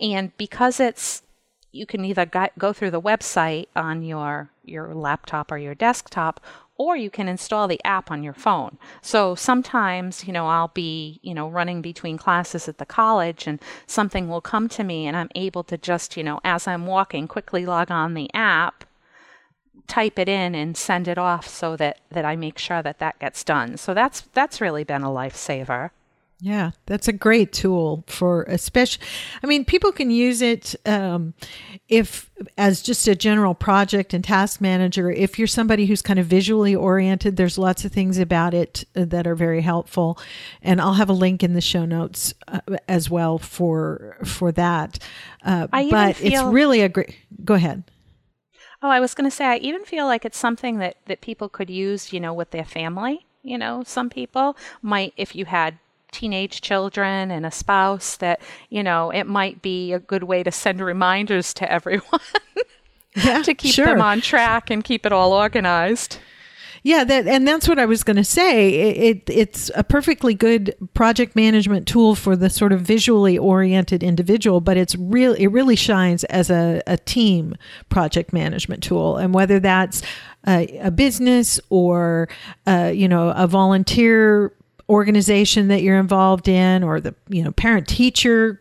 And 0.00 0.36
because 0.36 0.80
it's 0.80 1.22
you 1.72 1.86
can 1.86 2.04
either 2.04 2.26
go 2.58 2.72
through 2.72 2.90
the 2.90 3.00
website 3.00 3.66
on 3.76 4.02
your 4.02 4.50
your 4.64 4.94
laptop 4.94 5.52
or 5.52 5.58
your 5.58 5.74
desktop 5.74 6.40
or 6.78 6.96
you 6.96 7.10
can 7.10 7.28
install 7.28 7.68
the 7.68 7.82
app 7.84 8.10
on 8.10 8.22
your 8.22 8.34
phone. 8.34 8.78
So 9.00 9.34
sometimes, 9.34 10.26
you 10.26 10.32
know, 10.32 10.46
I'll 10.46 10.68
be, 10.68 11.20
you 11.22 11.34
know, 11.34 11.48
running 11.48 11.82
between 11.82 12.18
classes 12.18 12.68
at 12.68 12.78
the 12.78 12.86
college 12.86 13.46
and 13.46 13.60
something 13.86 14.28
will 14.28 14.40
come 14.40 14.68
to 14.70 14.84
me 14.84 15.06
and 15.06 15.16
I'm 15.16 15.30
able 15.34 15.64
to 15.64 15.78
just, 15.78 16.16
you 16.16 16.24
know, 16.24 16.40
as 16.44 16.66
I'm 16.66 16.86
walking, 16.86 17.28
quickly 17.28 17.64
log 17.64 17.90
on 17.90 18.14
the 18.14 18.32
app, 18.34 18.84
type 19.86 20.18
it 20.18 20.28
in 20.28 20.54
and 20.54 20.76
send 20.76 21.08
it 21.08 21.18
off 21.18 21.46
so 21.46 21.76
that 21.76 22.00
that 22.10 22.24
I 22.24 22.36
make 22.36 22.58
sure 22.58 22.82
that 22.82 22.98
that 22.98 23.18
gets 23.18 23.44
done. 23.44 23.76
So 23.76 23.94
that's 23.94 24.22
that's 24.32 24.60
really 24.60 24.84
been 24.84 25.02
a 25.02 25.08
lifesaver. 25.08 25.90
Yeah, 26.38 26.72
that's 26.84 27.08
a 27.08 27.14
great 27.14 27.54
tool 27.54 28.04
for 28.06 28.42
especially. 28.42 29.06
I 29.42 29.46
mean, 29.46 29.64
people 29.64 29.90
can 29.90 30.10
use 30.10 30.42
it 30.42 30.74
um, 30.84 31.32
if 31.88 32.30
as 32.58 32.82
just 32.82 33.08
a 33.08 33.14
general 33.14 33.54
project 33.54 34.12
and 34.12 34.22
task 34.22 34.60
manager. 34.60 35.10
If 35.10 35.38
you're 35.38 35.48
somebody 35.48 35.86
who's 35.86 36.02
kind 36.02 36.18
of 36.18 36.26
visually 36.26 36.74
oriented, 36.74 37.36
there's 37.36 37.56
lots 37.56 37.86
of 37.86 37.92
things 37.92 38.18
about 38.18 38.52
it 38.52 38.84
uh, 38.94 39.06
that 39.06 39.26
are 39.26 39.34
very 39.34 39.62
helpful, 39.62 40.18
and 40.60 40.78
I'll 40.78 40.94
have 40.94 41.08
a 41.08 41.14
link 41.14 41.42
in 41.42 41.54
the 41.54 41.62
show 41.62 41.86
notes 41.86 42.34
uh, 42.48 42.60
as 42.86 43.08
well 43.08 43.38
for 43.38 44.18
for 44.22 44.52
that. 44.52 44.98
Uh, 45.42 45.68
but 45.68 46.16
feel, 46.16 46.32
it's 46.32 46.52
really 46.52 46.82
a 46.82 46.90
great. 46.90 47.16
Go 47.46 47.54
ahead. 47.54 47.84
Oh, 48.82 48.90
I 48.90 49.00
was 49.00 49.14
going 49.14 49.28
to 49.28 49.34
say, 49.34 49.46
I 49.46 49.56
even 49.56 49.86
feel 49.86 50.04
like 50.04 50.26
it's 50.26 50.36
something 50.36 50.80
that 50.80 50.96
that 51.06 51.22
people 51.22 51.48
could 51.48 51.70
use, 51.70 52.12
you 52.12 52.20
know, 52.20 52.34
with 52.34 52.50
their 52.50 52.66
family. 52.66 53.24
You 53.42 53.56
know, 53.56 53.84
some 53.86 54.10
people 54.10 54.54
might, 54.82 55.14
if 55.16 55.34
you 55.34 55.46
had 55.46 55.78
teenage 56.12 56.60
children 56.60 57.30
and 57.30 57.44
a 57.44 57.50
spouse 57.50 58.16
that, 58.16 58.40
you 58.70 58.82
know, 58.82 59.10
it 59.10 59.24
might 59.24 59.62
be 59.62 59.92
a 59.92 59.98
good 59.98 60.22
way 60.22 60.42
to 60.42 60.50
send 60.50 60.80
reminders 60.80 61.52
to 61.54 61.70
everyone 61.70 62.20
yeah, 63.16 63.42
to 63.42 63.54
keep 63.54 63.74
sure. 63.74 63.86
them 63.86 64.00
on 64.00 64.20
track 64.20 64.70
and 64.70 64.84
keep 64.84 65.06
it 65.06 65.12
all 65.12 65.32
organized. 65.32 66.18
Yeah, 66.86 67.02
that 67.02 67.26
and 67.26 67.48
that's 67.48 67.66
what 67.66 67.80
I 67.80 67.84
was 67.84 68.04
going 68.04 68.16
to 68.16 68.22
say. 68.22 68.72
It, 68.74 68.96
it, 69.28 69.34
it's 69.34 69.72
a 69.74 69.82
perfectly 69.82 70.34
good 70.34 70.72
project 70.94 71.34
management 71.34 71.88
tool 71.88 72.14
for 72.14 72.36
the 72.36 72.48
sort 72.48 72.72
of 72.72 72.80
visually 72.82 73.36
oriented 73.36 74.04
individual, 74.04 74.60
but 74.60 74.76
it's 74.76 74.94
real. 74.94 75.32
It 75.32 75.48
really 75.48 75.74
shines 75.74 76.22
as 76.24 76.48
a, 76.48 76.80
a 76.86 76.96
team 76.96 77.56
project 77.88 78.32
management 78.32 78.84
tool, 78.84 79.16
and 79.16 79.34
whether 79.34 79.58
that's 79.58 80.00
a, 80.46 80.78
a 80.78 80.92
business 80.92 81.58
or 81.70 82.28
uh, 82.68 82.92
you 82.94 83.08
know 83.08 83.30
a 83.30 83.48
volunteer 83.48 84.52
organization 84.88 85.68
that 85.68 85.82
you're 85.82 85.98
involved 85.98 86.48
in 86.48 86.82
or 86.82 87.00
the 87.00 87.14
you 87.28 87.42
know 87.42 87.52
parent 87.52 87.88
teacher 87.88 88.60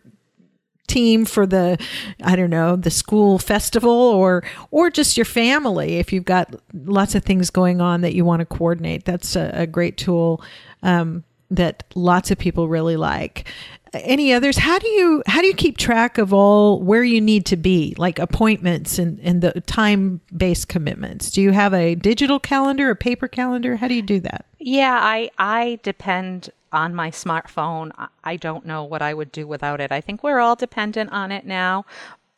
team 0.87 1.25
for 1.25 1.47
the 1.47 1.79
i 2.23 2.35
don't 2.35 2.51
know 2.51 2.75
the 2.75 2.91
school 2.91 3.39
festival 3.39 3.91
or 3.91 4.43
or 4.71 4.89
just 4.89 5.17
your 5.17 5.25
family. 5.25 5.97
If 5.97 6.13
you've 6.13 6.25
got 6.25 6.55
lots 6.73 7.15
of 7.15 7.23
things 7.23 7.49
going 7.49 7.81
on 7.81 8.01
that 8.01 8.13
you 8.13 8.23
want 8.23 8.41
to 8.41 8.45
coordinate 8.45 9.05
that's 9.05 9.35
a, 9.35 9.51
a 9.53 9.67
great 9.67 9.97
tool. 9.97 10.43
Um, 10.83 11.23
that 11.51 11.83
lots 11.95 12.31
of 12.31 12.37
people 12.37 12.67
really 12.67 12.97
like. 12.97 13.47
Any 13.93 14.33
others? 14.33 14.57
How 14.57 14.77
do 14.77 14.87
you 14.89 15.23
how 15.25 15.39
do 15.39 15.47
you 15.47 15.53
keep 15.53 15.77
track 15.77 16.17
of 16.17 16.33
all 16.33 16.81
where 16.81 17.03
you 17.03 17.21
need 17.21 17.45
to 17.45 17.55
be 17.55 17.95
like 17.97 18.19
appointments 18.19 18.99
and, 18.99 19.19
and 19.21 19.41
the 19.41 19.61
time 19.61 20.19
based 20.35 20.67
commitments? 20.67 21.31
Do 21.31 21.41
you 21.41 21.51
have 21.51 21.73
a 21.73 21.95
digital 21.95 22.39
calendar 22.39 22.89
a 22.89 22.95
paper 22.95 23.29
calendar? 23.29 23.77
How 23.77 23.87
do 23.87 23.93
you 23.93 24.01
do 24.01 24.19
that? 24.21 24.45
Yeah 24.59 24.99
i 25.01 25.29
i 25.37 25.79
depend 25.81 26.49
on 26.73 26.93
my 26.93 27.09
smartphone. 27.09 27.91
I 28.23 28.35
don't 28.35 28.65
know 28.65 28.83
what 28.83 29.01
i 29.01 29.13
would 29.13 29.31
do 29.31 29.47
without 29.47 29.79
it. 29.79 29.93
I 29.93 30.01
think 30.01 30.23
we're 30.23 30.39
all 30.39 30.57
dependent 30.57 31.11
on 31.11 31.31
it 31.31 31.45
now. 31.45 31.85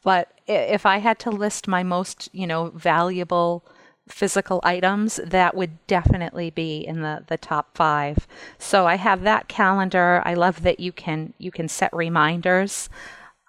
But 0.04 0.32
if 0.46 0.86
i 0.86 1.00
had 1.00 1.18
to 1.20 1.32
list 1.32 1.68
my 1.68 1.82
most 1.82 2.30
you 2.34 2.46
know 2.46 2.70
valuable 2.76 3.64
physical 4.08 4.60
items, 4.64 5.20
that 5.24 5.56
would 5.56 5.86
definitely 5.88 6.50
be 6.50 6.80
in 6.80 7.02
the, 7.02 7.24
the 7.28 7.38
top 7.38 7.76
five. 7.76 8.28
So 8.58 8.86
I 8.88 8.96
have 8.96 9.24
that 9.24 9.48
calendar. 9.48 10.22
I 10.26 10.34
love 10.34 10.64
that 10.64 10.80
you 10.80 10.92
can 10.92 11.34
you 11.38 11.52
can 11.52 11.68
set 11.68 11.94
reminders 11.94 12.90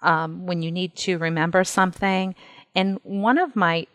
um, 0.01 0.45
when 0.45 0.61
you 0.61 0.71
need 0.71 0.95
to 0.97 1.17
remember 1.17 1.63
something. 1.63 2.35
And 2.75 2.99
one 3.03 3.37
of 3.37 3.55
my 3.55 3.87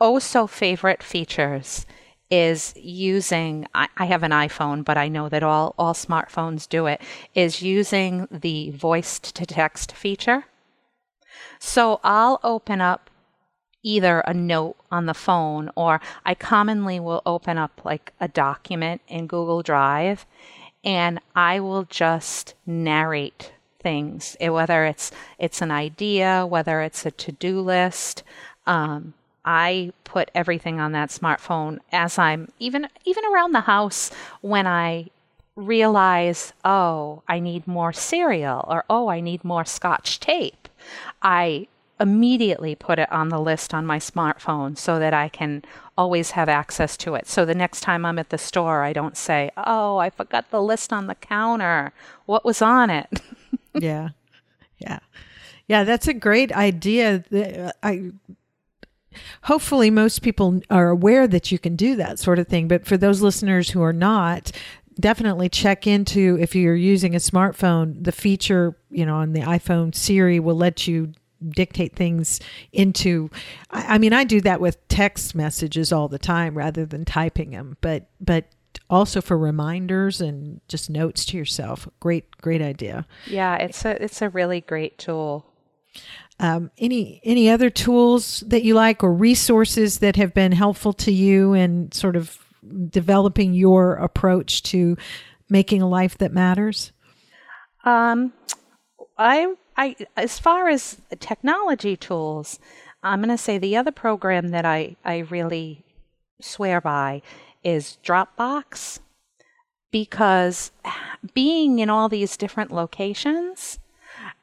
oh 0.00 0.18
so 0.18 0.46
favorite 0.46 1.02
features 1.02 1.86
is 2.28 2.72
using 2.76 3.68
I, 3.74 3.88
I 3.96 4.06
have 4.06 4.22
an 4.22 4.32
iphone 4.32 4.84
but 4.84 4.96
i 4.96 5.06
know 5.06 5.28
that 5.28 5.42
all, 5.42 5.74
all 5.78 5.92
smartphones 5.92 6.66
do 6.68 6.86
it 6.86 7.00
is 7.34 7.62
using 7.62 8.26
the 8.30 8.70
voice 8.70 9.18
to 9.18 9.46
text 9.46 9.92
feature 9.92 10.46
so 11.60 12.00
i'll 12.02 12.40
open 12.42 12.80
up 12.80 13.10
either 13.82 14.20
a 14.20 14.34
note 14.34 14.76
on 14.90 15.06
the 15.06 15.14
phone 15.14 15.70
or 15.74 16.00
I 16.24 16.34
commonly 16.34 17.00
will 17.00 17.22
open 17.26 17.58
up 17.58 17.80
like 17.84 18.12
a 18.20 18.28
document 18.28 19.00
in 19.08 19.26
Google 19.26 19.62
Drive 19.62 20.26
and 20.84 21.20
I 21.34 21.60
will 21.60 21.84
just 21.84 22.54
narrate 22.66 23.52
things, 23.80 24.36
eh, 24.40 24.48
whether 24.48 24.84
it's 24.84 25.10
it's 25.38 25.60
an 25.62 25.70
idea, 25.70 26.46
whether 26.46 26.80
it's 26.80 27.04
a 27.06 27.10
to-do 27.10 27.60
list. 27.60 28.22
Um, 28.66 29.14
I 29.44 29.92
put 30.04 30.30
everything 30.34 30.80
on 30.80 30.92
that 30.92 31.10
smartphone 31.10 31.78
as 31.90 32.18
I'm 32.18 32.52
even 32.58 32.88
even 33.04 33.24
around 33.24 33.52
the 33.52 33.62
house 33.62 34.10
when 34.40 34.66
I 34.66 35.08
realize, 35.56 36.52
oh, 36.64 37.22
I 37.28 37.38
need 37.38 37.66
more 37.66 37.92
cereal 37.92 38.64
or 38.68 38.84
oh, 38.88 39.08
I 39.08 39.20
need 39.20 39.44
more 39.44 39.64
scotch 39.64 40.20
tape. 40.20 40.68
I 41.20 41.68
immediately 42.02 42.74
put 42.74 42.98
it 42.98 43.10
on 43.12 43.28
the 43.28 43.40
list 43.40 43.72
on 43.72 43.86
my 43.86 43.98
smartphone 43.98 44.76
so 44.76 44.98
that 44.98 45.14
I 45.14 45.28
can 45.28 45.62
always 45.96 46.32
have 46.32 46.48
access 46.48 46.96
to 46.98 47.14
it. 47.14 47.28
So 47.28 47.44
the 47.44 47.54
next 47.54 47.80
time 47.80 48.04
I'm 48.04 48.18
at 48.18 48.30
the 48.30 48.38
store, 48.38 48.82
I 48.82 48.92
don't 48.92 49.16
say, 49.16 49.50
Oh, 49.56 49.98
I 49.98 50.10
forgot 50.10 50.50
the 50.50 50.60
list 50.60 50.92
on 50.92 51.06
the 51.06 51.14
counter. 51.14 51.92
What 52.26 52.44
was 52.44 52.60
on 52.60 52.90
it? 52.90 53.08
yeah. 53.74 54.10
Yeah. 54.78 54.98
Yeah, 55.68 55.84
that's 55.84 56.08
a 56.08 56.14
great 56.14 56.52
idea. 56.52 57.24
Uh, 57.32 57.70
I 57.82 58.10
hopefully 59.42 59.90
most 59.90 60.22
people 60.22 60.60
are 60.70 60.88
aware 60.88 61.28
that 61.28 61.52
you 61.52 61.58
can 61.58 61.76
do 61.76 61.96
that 61.96 62.18
sort 62.18 62.38
of 62.38 62.48
thing, 62.48 62.66
but 62.66 62.84
for 62.84 62.96
those 62.96 63.22
listeners 63.22 63.70
who 63.70 63.82
are 63.82 63.92
not, 63.92 64.50
definitely 64.98 65.48
check 65.48 65.86
into 65.86 66.36
if 66.40 66.54
you're 66.54 66.74
using 66.74 67.14
a 67.14 67.18
smartphone, 67.18 68.02
the 68.02 68.12
feature, 68.12 68.76
you 68.90 69.06
know, 69.06 69.16
on 69.16 69.32
the 69.32 69.40
iPhone 69.40 69.94
Siri 69.94 70.40
will 70.40 70.56
let 70.56 70.86
you 70.86 71.12
dictate 71.50 71.94
things 71.94 72.40
into 72.72 73.30
I, 73.70 73.94
I 73.94 73.98
mean 73.98 74.12
I 74.12 74.24
do 74.24 74.40
that 74.42 74.60
with 74.60 74.86
text 74.88 75.34
messages 75.34 75.92
all 75.92 76.08
the 76.08 76.18
time 76.18 76.56
rather 76.56 76.86
than 76.86 77.04
typing 77.04 77.50
them 77.50 77.76
but 77.80 78.08
but 78.20 78.46
also 78.88 79.20
for 79.20 79.36
reminders 79.36 80.20
and 80.20 80.60
just 80.68 80.90
notes 80.90 81.24
to 81.26 81.36
yourself. 81.36 81.88
Great 82.00 82.36
great 82.40 82.62
idea. 82.62 83.06
Yeah 83.26 83.56
it's 83.56 83.84
a 83.84 84.02
it's 84.02 84.22
a 84.22 84.28
really 84.28 84.60
great 84.60 84.98
tool. 84.98 85.46
Um, 86.40 86.70
any 86.78 87.20
any 87.24 87.50
other 87.50 87.70
tools 87.70 88.42
that 88.46 88.64
you 88.64 88.74
like 88.74 89.04
or 89.04 89.12
resources 89.12 89.98
that 89.98 90.16
have 90.16 90.34
been 90.34 90.52
helpful 90.52 90.92
to 90.94 91.12
you 91.12 91.52
in 91.52 91.92
sort 91.92 92.16
of 92.16 92.38
developing 92.88 93.54
your 93.54 93.94
approach 93.94 94.62
to 94.64 94.96
making 95.48 95.82
a 95.82 95.88
life 95.88 96.18
that 96.18 96.32
matters? 96.32 96.92
Um 97.84 98.32
I 99.18 99.54
I, 99.76 99.96
as 100.16 100.38
far 100.38 100.68
as 100.68 100.98
technology 101.20 101.96
tools, 101.96 102.58
I'm 103.02 103.20
going 103.20 103.30
to 103.30 103.38
say 103.38 103.58
the 103.58 103.76
other 103.76 103.90
program 103.90 104.48
that 104.48 104.64
I, 104.64 104.96
I 105.04 105.18
really 105.18 105.84
swear 106.40 106.80
by 106.80 107.22
is 107.64 107.98
Dropbox 108.04 109.00
because 109.90 110.72
being 111.34 111.78
in 111.78 111.90
all 111.90 112.08
these 112.08 112.36
different 112.36 112.72
locations, 112.72 113.78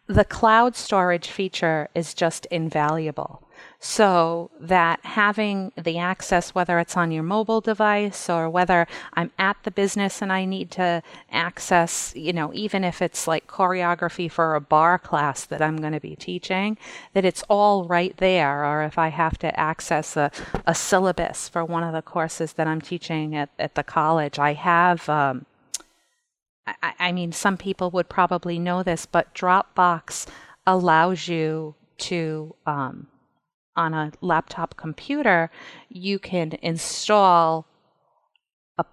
the 0.07 0.25
cloud 0.25 0.75
storage 0.75 1.29
feature 1.29 1.89
is 1.93 2.13
just 2.13 2.45
invaluable. 2.47 3.43
So 3.81 4.51
that 4.59 4.99
having 5.05 5.71
the 5.81 5.97
access, 5.97 6.53
whether 6.53 6.79
it's 6.79 6.97
on 6.97 7.11
your 7.11 7.23
mobile 7.23 7.61
device 7.61 8.29
or 8.29 8.49
whether 8.49 8.85
I'm 9.13 9.31
at 9.39 9.55
the 9.63 9.71
business 9.71 10.21
and 10.21 10.33
I 10.33 10.43
need 10.43 10.69
to 10.71 11.01
access, 11.31 12.13
you 12.13 12.33
know, 12.33 12.51
even 12.53 12.83
if 12.83 13.01
it's 13.01 13.25
like 13.25 13.47
choreography 13.47 14.29
for 14.29 14.55
a 14.55 14.59
barre 14.59 14.99
class 14.99 15.45
that 15.45 15.61
I'm 15.61 15.77
going 15.77 15.93
to 15.93 16.01
be 16.01 16.17
teaching, 16.17 16.77
that 17.13 17.23
it's 17.23 17.43
all 17.47 17.85
right 17.85 18.15
there. 18.17 18.65
Or 18.65 18.83
if 18.83 18.97
I 18.97 19.07
have 19.07 19.37
to 19.39 19.57
access 19.57 20.17
a, 20.17 20.29
a 20.65 20.75
syllabus 20.75 21.47
for 21.47 21.63
one 21.63 21.83
of 21.83 21.93
the 21.93 22.01
courses 22.01 22.53
that 22.53 22.67
I'm 22.67 22.81
teaching 22.81 23.33
at, 23.33 23.49
at 23.57 23.75
the 23.75 23.83
college, 23.83 24.37
I 24.39 24.53
have. 24.53 25.07
Um, 25.07 25.45
I, 26.67 26.93
I 26.99 27.11
mean, 27.13 27.31
some 27.31 27.55
people 27.55 27.91
would 27.91 28.09
probably 28.09 28.59
know 28.59 28.83
this, 28.83 29.05
but 29.05 29.33
Dropbox 29.33 30.27
allows 30.67 31.29
you 31.29 31.75
to 31.99 32.55
um, 32.65 33.07
on 33.75 33.93
a 33.93 34.11
laptop 34.21 34.75
computer, 34.77 35.49
you 35.89 36.19
can 36.19 36.53
install 36.61 37.65
a 38.77 38.85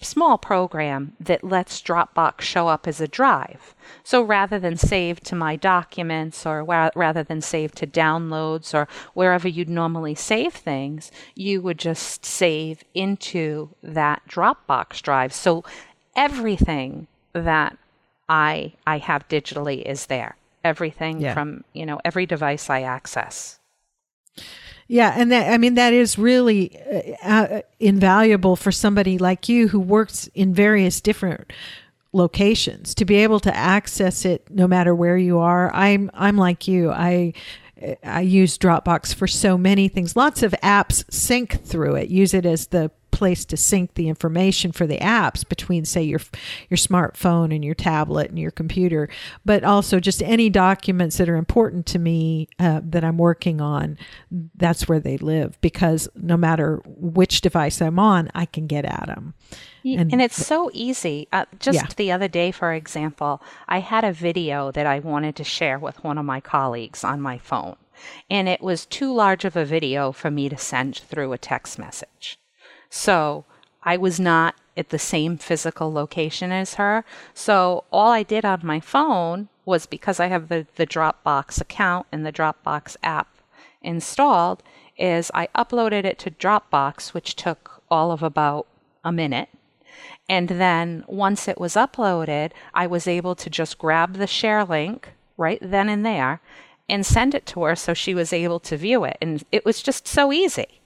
small 0.00 0.38
program 0.38 1.16
that 1.18 1.42
lets 1.42 1.82
Dropbox 1.82 2.42
show 2.42 2.68
up 2.68 2.86
as 2.86 3.00
a 3.00 3.08
drive. 3.08 3.74
So 4.04 4.22
rather 4.22 4.58
than 4.58 4.76
save 4.76 5.20
to 5.20 5.34
my 5.34 5.56
documents 5.56 6.46
or 6.46 6.62
wa- 6.62 6.90
rather 6.94 7.24
than 7.24 7.40
save 7.40 7.72
to 7.76 7.86
downloads 7.86 8.74
or 8.74 8.86
wherever 9.14 9.48
you'd 9.48 9.68
normally 9.68 10.14
save 10.14 10.54
things, 10.54 11.10
you 11.34 11.60
would 11.62 11.78
just 11.78 12.24
save 12.24 12.84
into 12.94 13.70
that 13.82 14.22
Dropbox 14.28 15.02
drive. 15.02 15.32
So 15.32 15.64
everything 16.14 17.08
that 17.32 17.76
I 18.28 18.74
I 18.86 18.98
have 18.98 19.26
digitally 19.28 19.82
is 19.82 20.06
there. 20.06 20.36
Everything 20.64 21.20
yeah. 21.20 21.34
from, 21.34 21.64
you 21.72 21.86
know, 21.86 22.00
every 22.04 22.26
device 22.26 22.68
I 22.68 22.82
access. 22.82 23.58
Yeah, 24.88 25.12
and 25.14 25.30
that 25.32 25.52
I 25.52 25.58
mean 25.58 25.74
that 25.74 25.92
is 25.92 26.18
really 26.18 26.78
uh, 27.22 27.28
uh, 27.28 27.62
invaluable 27.78 28.56
for 28.56 28.72
somebody 28.72 29.18
like 29.18 29.48
you 29.48 29.68
who 29.68 29.78
works 29.78 30.28
in 30.34 30.54
various 30.54 31.00
different 31.02 31.52
locations 32.12 32.94
to 32.94 33.04
be 33.04 33.16
able 33.16 33.38
to 33.40 33.54
access 33.54 34.24
it 34.24 34.48
no 34.50 34.66
matter 34.66 34.94
where 34.94 35.18
you 35.18 35.38
are. 35.38 35.70
I'm 35.74 36.10
I'm 36.14 36.38
like 36.38 36.66
you. 36.66 36.90
I 36.90 37.34
I 38.02 38.22
use 38.22 38.58
Dropbox 38.58 39.14
for 39.14 39.26
so 39.26 39.58
many 39.58 39.88
things. 39.88 40.16
Lots 40.16 40.42
of 40.42 40.52
apps 40.62 41.04
sync 41.12 41.62
through 41.64 41.96
it. 41.96 42.08
Use 42.08 42.34
it 42.34 42.46
as 42.46 42.68
the 42.68 42.90
place 43.10 43.44
to 43.44 43.56
sync 43.56 43.94
the 43.94 44.08
information 44.08 44.72
for 44.72 44.86
the 44.86 44.98
apps 44.98 45.48
between 45.48 45.84
say 45.84 46.02
your 46.02 46.20
your 46.68 46.76
smartphone 46.76 47.54
and 47.54 47.64
your 47.64 47.74
tablet 47.74 48.28
and 48.28 48.38
your 48.38 48.50
computer 48.50 49.08
but 49.44 49.64
also 49.64 50.00
just 50.00 50.22
any 50.22 50.50
documents 50.50 51.18
that 51.18 51.28
are 51.28 51.36
important 51.36 51.86
to 51.86 51.98
me 51.98 52.48
uh, 52.58 52.80
that 52.82 53.04
i'm 53.04 53.18
working 53.18 53.60
on 53.60 53.98
that's 54.54 54.88
where 54.88 55.00
they 55.00 55.16
live 55.18 55.60
because 55.60 56.08
no 56.14 56.36
matter 56.36 56.82
which 56.86 57.40
device 57.40 57.80
i'm 57.80 57.98
on 57.98 58.30
i 58.34 58.44
can 58.44 58.66
get 58.66 58.84
at 58.84 59.06
them 59.06 59.34
and, 59.84 60.12
and, 60.12 60.20
it's 60.20 60.44
so 60.44 60.70
easy. 60.74 61.28
Uh, 61.32 61.46
just 61.58 61.76
yeah. 61.76 61.86
the 61.96 62.12
other 62.12 62.28
day, 62.28 62.50
for 62.50 62.72
example, 62.72 63.42
I 63.68 63.80
had 63.80 64.04
a 64.04 64.12
video 64.12 64.70
that 64.72 64.86
I 64.86 64.98
wanted 64.98 65.36
to 65.36 65.44
share 65.44 65.78
with 65.78 66.02
one 66.04 66.18
of 66.18 66.24
my 66.24 66.40
colleagues 66.40 67.04
on 67.04 67.20
my 67.20 67.38
phone. 67.38 67.76
And 68.30 68.48
it 68.48 68.60
was 68.60 68.86
too 68.86 69.12
large 69.12 69.44
of 69.44 69.56
a 69.56 69.64
video 69.64 70.12
for 70.12 70.30
me 70.30 70.48
to 70.48 70.56
send 70.56 70.96
through 70.96 71.32
a 71.32 71.38
text 71.38 71.78
message. 71.78 72.38
So 72.90 73.44
I 73.82 73.96
was 73.96 74.18
not 74.18 74.54
at 74.76 74.90
the 74.90 74.98
same 74.98 75.36
physical 75.36 75.92
location 75.92 76.52
as 76.52 76.74
her. 76.74 77.04
So 77.34 77.84
all 77.90 78.10
I 78.10 78.22
did 78.22 78.44
on 78.44 78.60
my 78.62 78.80
phone 78.80 79.48
was 79.64 79.86
because 79.86 80.20
I 80.20 80.26
have 80.26 80.48
the, 80.48 80.66
the 80.76 80.86
Dropbox 80.86 81.60
account 81.60 82.06
and 82.12 82.24
the 82.24 82.32
Dropbox 82.32 82.96
app 83.02 83.28
installed, 83.82 84.62
is 84.96 85.30
I 85.34 85.48
uploaded 85.54 86.04
it 86.04 86.18
to 86.20 86.30
Dropbox, 86.30 87.12
which 87.12 87.36
took 87.36 87.82
all 87.90 88.10
of 88.12 88.22
about 88.22 88.66
a 89.04 89.12
minute. 89.12 89.48
And 90.28 90.48
then 90.48 91.04
once 91.06 91.48
it 91.48 91.60
was 91.60 91.74
uploaded, 91.74 92.52
I 92.74 92.86
was 92.86 93.06
able 93.06 93.34
to 93.36 93.50
just 93.50 93.78
grab 93.78 94.14
the 94.14 94.26
share 94.26 94.64
link 94.64 95.10
right 95.36 95.58
then 95.62 95.88
and 95.88 96.04
there 96.04 96.40
and 96.88 97.04
send 97.04 97.34
it 97.34 97.46
to 97.46 97.62
her 97.64 97.76
so 97.76 97.94
she 97.94 98.14
was 98.14 98.32
able 98.32 98.60
to 98.60 98.76
view 98.76 99.04
it. 99.04 99.18
And 99.20 99.44
it 99.52 99.64
was 99.64 99.82
just 99.82 100.06
so 100.08 100.32
easy. 100.32 100.77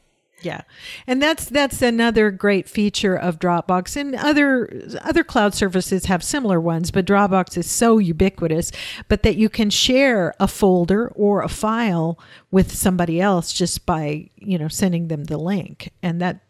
Yeah. 0.42 0.62
And 1.06 1.22
that's 1.22 1.46
that's 1.46 1.82
another 1.82 2.30
great 2.30 2.68
feature 2.68 3.14
of 3.14 3.38
Dropbox 3.38 3.96
and 3.96 4.14
other 4.14 4.82
other 5.00 5.24
cloud 5.24 5.54
services 5.54 6.06
have 6.06 6.22
similar 6.22 6.60
ones, 6.60 6.90
but 6.90 7.06
Dropbox 7.06 7.56
is 7.56 7.70
so 7.70 7.98
ubiquitous, 7.98 8.72
but 9.08 9.22
that 9.22 9.36
you 9.36 9.48
can 9.48 9.70
share 9.70 10.34
a 10.40 10.48
folder 10.48 11.08
or 11.08 11.42
a 11.42 11.48
file 11.48 12.18
with 12.50 12.74
somebody 12.74 13.20
else 13.20 13.52
just 13.52 13.86
by, 13.86 14.28
you 14.36 14.58
know, 14.58 14.68
sending 14.68 15.08
them 15.08 15.24
the 15.24 15.38
link. 15.38 15.90
And 16.02 16.20
that 16.20 16.40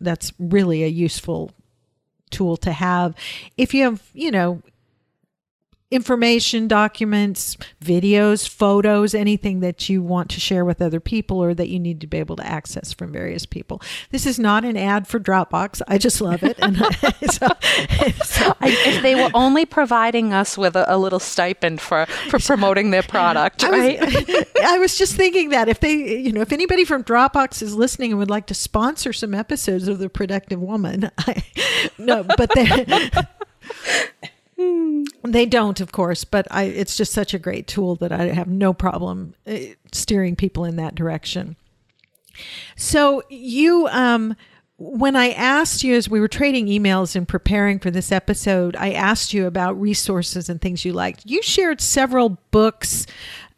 that's 0.00 0.32
really 0.38 0.82
a 0.82 0.88
useful 0.88 1.50
tool 2.30 2.56
to 2.58 2.72
have 2.72 3.14
if 3.56 3.74
you 3.74 3.84
have, 3.84 4.02
you 4.14 4.30
know, 4.30 4.62
information, 5.90 6.68
documents, 6.68 7.56
videos, 7.82 8.48
photos, 8.48 9.14
anything 9.14 9.60
that 9.60 9.88
you 9.88 10.02
want 10.02 10.30
to 10.30 10.40
share 10.40 10.64
with 10.64 10.80
other 10.80 11.00
people 11.00 11.42
or 11.42 11.52
that 11.52 11.68
you 11.68 11.80
need 11.80 12.00
to 12.00 12.06
be 12.06 12.18
able 12.18 12.36
to 12.36 12.46
access 12.46 12.92
from 12.92 13.12
various 13.12 13.44
people. 13.44 13.82
This 14.10 14.24
is 14.24 14.38
not 14.38 14.64
an 14.64 14.76
ad 14.76 15.08
for 15.08 15.18
Dropbox. 15.18 15.82
I 15.88 15.98
just 15.98 16.20
love 16.20 16.42
it. 16.44 16.58
And 16.60 16.76
so, 17.30 17.48
so. 18.24 18.54
I, 18.60 18.68
if 18.86 19.02
they 19.02 19.16
were 19.16 19.30
only 19.34 19.66
providing 19.66 20.32
us 20.32 20.56
with 20.56 20.76
a, 20.76 20.92
a, 20.92 20.96
little 20.96 21.18
stipend 21.18 21.80
for, 21.80 22.06
for 22.28 22.38
promoting 22.38 22.90
their 22.90 23.02
product, 23.02 23.62
right? 23.62 24.00
I 24.00 24.04
was, 24.04 24.46
I 24.64 24.78
was 24.78 24.98
just 24.98 25.16
thinking 25.16 25.50
that 25.50 25.68
if 25.68 25.80
they, 25.80 26.18
you 26.18 26.32
know, 26.32 26.40
if 26.40 26.52
anybody 26.52 26.84
from 26.84 27.02
Dropbox 27.02 27.62
is 27.62 27.74
listening 27.74 28.12
and 28.12 28.18
would 28.18 28.30
like 28.30 28.46
to 28.46 28.54
sponsor 28.54 29.12
some 29.12 29.34
episodes 29.34 29.88
of 29.88 29.98
The 29.98 30.08
Productive 30.08 30.60
Woman, 30.60 31.10
I, 31.18 31.42
no, 31.98 32.22
but 32.22 32.50
they 32.54 33.10
they 35.24 35.46
don't, 35.46 35.80
of 35.80 35.92
course, 35.92 36.24
but 36.24 36.46
I, 36.50 36.64
it's 36.64 36.96
just 36.96 37.12
such 37.12 37.34
a 37.34 37.38
great 37.38 37.66
tool 37.66 37.96
that 37.96 38.12
I 38.12 38.26
have 38.26 38.48
no 38.48 38.72
problem 38.72 39.34
uh, 39.46 39.56
steering 39.92 40.36
people 40.36 40.64
in 40.64 40.76
that 40.76 40.94
direction. 40.94 41.56
So 42.76 43.22
you, 43.28 43.88
um, 43.88 44.36
when 44.78 45.14
I 45.14 45.30
asked 45.32 45.84
you 45.84 45.94
as 45.94 46.08
we 46.08 46.20
were 46.20 46.28
trading 46.28 46.66
emails 46.66 47.14
and 47.14 47.28
preparing 47.28 47.78
for 47.78 47.90
this 47.90 48.10
episode, 48.10 48.76
I 48.76 48.92
asked 48.92 49.34
you 49.34 49.46
about 49.46 49.78
resources 49.78 50.48
and 50.48 50.60
things 50.60 50.84
you 50.86 50.94
liked. 50.94 51.26
You 51.26 51.42
shared 51.42 51.82
several 51.82 52.38
books 52.50 53.06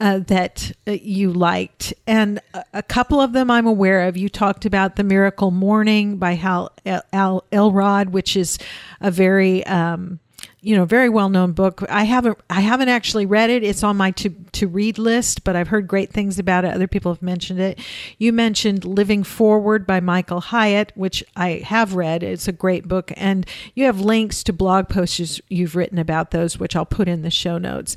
uh, 0.00 0.18
that 0.18 0.72
uh, 0.88 0.92
you 1.00 1.32
liked, 1.32 1.94
and 2.08 2.40
a, 2.54 2.64
a, 2.74 2.82
couple 2.82 3.20
of 3.20 3.32
them 3.32 3.52
I'm 3.52 3.68
aware 3.68 4.08
of. 4.08 4.16
You 4.16 4.28
talked 4.28 4.64
about 4.64 4.96
The 4.96 5.04
Miracle 5.04 5.52
Morning 5.52 6.16
by 6.16 6.32
Hal 6.32 6.72
El- 6.84 7.44
Elrod, 7.52 8.08
which 8.08 8.36
is 8.36 8.58
a 9.00 9.12
very 9.12 9.64
um, 9.66 10.18
you 10.62 10.76
know 10.76 10.84
very 10.84 11.08
well 11.08 11.28
known 11.28 11.52
book. 11.52 11.82
I 11.88 12.04
haven't 12.04 12.38
i 12.48 12.60
haven't 12.60 12.88
actually 12.88 13.26
read 13.26 13.50
it. 13.50 13.64
It's 13.64 13.82
on 13.82 13.96
my 13.96 14.12
to 14.12 14.30
to 14.30 14.68
read 14.68 14.96
list 14.96 15.44
but 15.44 15.56
i've 15.56 15.68
heard 15.68 15.88
great 15.88 16.12
things 16.12 16.38
about 16.38 16.64
it. 16.64 16.72
Other 16.72 16.86
people 16.86 17.12
have 17.12 17.20
mentioned 17.20 17.60
it. 17.60 17.80
You 18.18 18.32
mentioned 18.32 18.84
living 18.84 19.24
forward 19.24 19.86
by 19.86 20.00
Michael 20.00 20.40
Hyatt 20.40 20.92
which 20.94 21.24
i 21.36 21.62
have 21.64 21.94
read. 21.94 22.22
It's 22.22 22.48
a 22.48 22.52
great 22.52 22.88
book. 22.88 23.12
And 23.16 23.44
you 23.74 23.84
have 23.84 24.00
links 24.00 24.42
to 24.44 24.52
blog 24.52 24.88
posts 24.88 25.40
you've 25.48 25.74
written 25.74 25.98
about 25.98 26.30
those 26.30 26.58
which 26.58 26.76
i'll 26.76 26.86
put 26.86 27.08
in 27.08 27.22
the 27.22 27.30
show 27.30 27.58
notes. 27.58 27.96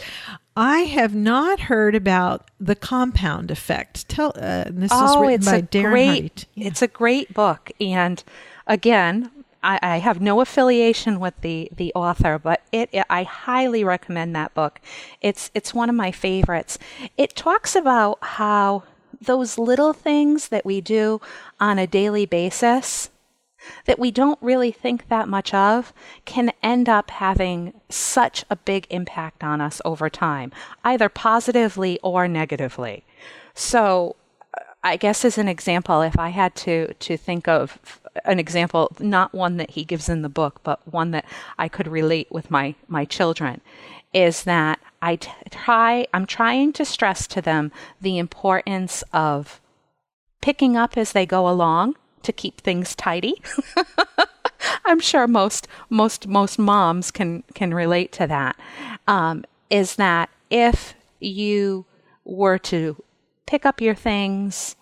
I 0.57 0.79
have 0.79 1.13
not 1.13 1.59
heard 1.59 1.95
about 1.95 2.49
the 2.59 2.75
compound 2.75 3.51
effect. 3.51 4.07
Tell 4.07 4.31
uh, 4.35 4.65
this 4.69 4.91
oh, 4.93 5.23
is 5.23 5.27
written 5.27 5.45
by 5.45 5.61
Darren 5.61 5.91
great, 5.91 6.45
yeah. 6.55 6.67
It's 6.67 6.81
a 6.81 6.87
great 6.87 7.33
book, 7.33 7.71
and 7.81 8.23
again, 8.65 9.29
I, 9.65 9.79
I, 9.81 9.97
have 9.97 10.21
no 10.21 10.41
affiliation 10.41 11.19
with 11.19 11.33
the 11.41 11.69
the 11.75 11.91
author, 11.95 12.39
but 12.39 12.61
it, 12.71 12.89
it, 12.91 13.05
I 13.09 13.23
highly 13.23 13.83
recommend 13.83 14.35
that 14.35 14.53
book. 14.53 14.79
It's 15.21 15.51
it's 15.53 15.73
one 15.73 15.89
of 15.89 15.95
my 15.95 16.11
favorites. 16.11 16.77
It 17.17 17.35
talks 17.35 17.75
about 17.75 18.19
how 18.21 18.83
those 19.19 19.57
little 19.57 19.91
things 19.91 20.49
that 20.49 20.65
we 20.65 20.81
do 20.81 21.19
on 21.59 21.79
a 21.79 21.87
daily 21.87 22.25
basis 22.25 23.09
that 23.85 23.97
we 23.97 24.11
don't 24.11 24.37
really 24.41 24.71
think 24.71 25.07
that 25.07 25.27
much 25.27 25.53
of 25.53 25.91
can 26.25 26.51
end 26.61 26.87
up 26.87 27.09
having 27.09 27.73
such 27.89 28.45
a 28.49 28.55
big 28.55 28.85
impact 28.91 29.43
on 29.43 29.61
us 29.61 29.81
over 29.83 30.09
time, 30.09 30.51
either 30.83 31.09
positively 31.09 31.99
or 32.03 32.27
negatively. 32.27 33.03
So, 33.55 34.15
I 34.85 34.97
guess 34.97 35.25
as 35.25 35.39
an 35.39 35.47
example, 35.47 36.03
if 36.03 36.17
I 36.19 36.29
had 36.29 36.53
to 36.57 36.93
to 36.93 37.17
think 37.17 37.47
of 37.47 37.99
an 38.23 38.39
example, 38.39 38.91
not 38.99 39.33
one 39.33 39.57
that 39.57 39.71
he 39.71 39.83
gives 39.83 40.07
in 40.07 40.21
the 40.21 40.29
book, 40.29 40.61
but 40.63 40.79
one 40.87 41.09
that 41.11 41.25
I 41.57 41.67
could 41.67 41.87
relate 41.87 42.31
with 42.31 42.51
my 42.51 42.75
my 42.87 43.03
children, 43.03 43.61
is 44.13 44.43
that 44.43 44.79
I 45.01 45.15
t- 45.15 45.31
try 45.49 46.05
I'm 46.13 46.27
trying 46.27 46.71
to 46.73 46.85
stress 46.85 47.25
to 47.27 47.41
them 47.41 47.71
the 47.99 48.19
importance 48.19 49.03
of 49.11 49.59
picking 50.39 50.77
up 50.77 50.97
as 50.97 51.13
they 51.13 51.25
go 51.25 51.49
along 51.49 51.95
to 52.21 52.31
keep 52.31 52.61
things 52.61 52.95
tidy. 52.95 53.41
I'm 54.85 54.99
sure 54.99 55.27
most 55.27 55.67
most 55.89 56.27
most 56.27 56.59
moms 56.59 57.09
can 57.09 57.43
can 57.55 57.73
relate 57.73 58.11
to 58.13 58.27
that. 58.27 58.55
Um, 59.07 59.45
is 59.71 59.95
that 59.95 60.29
if 60.51 60.93
you 61.19 61.85
were 62.23 62.59
to 62.59 63.03
pick 63.45 63.65
up 63.65 63.81
your 63.81 63.95
things 63.95 64.75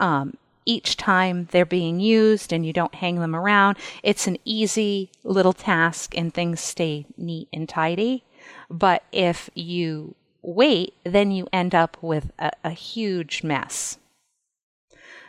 um, 0.00 0.36
each 0.66 0.96
time 0.96 1.48
they're 1.50 1.64
being 1.64 2.00
used 2.00 2.52
and 2.52 2.64
you 2.64 2.72
don't 2.72 2.94
hang 2.96 3.20
them 3.20 3.36
around, 3.36 3.76
it's 4.02 4.26
an 4.26 4.38
easy 4.44 5.10
little 5.22 5.52
task 5.52 6.16
and 6.16 6.32
things 6.32 6.60
stay 6.60 7.06
neat 7.16 7.48
and 7.52 7.68
tidy. 7.68 8.24
But 8.70 9.04
if 9.12 9.50
you 9.54 10.14
wait, 10.42 10.94
then 11.04 11.30
you 11.30 11.48
end 11.52 11.74
up 11.74 11.96
with 12.00 12.32
a, 12.38 12.50
a 12.62 12.70
huge 12.70 13.42
mess. 13.42 13.98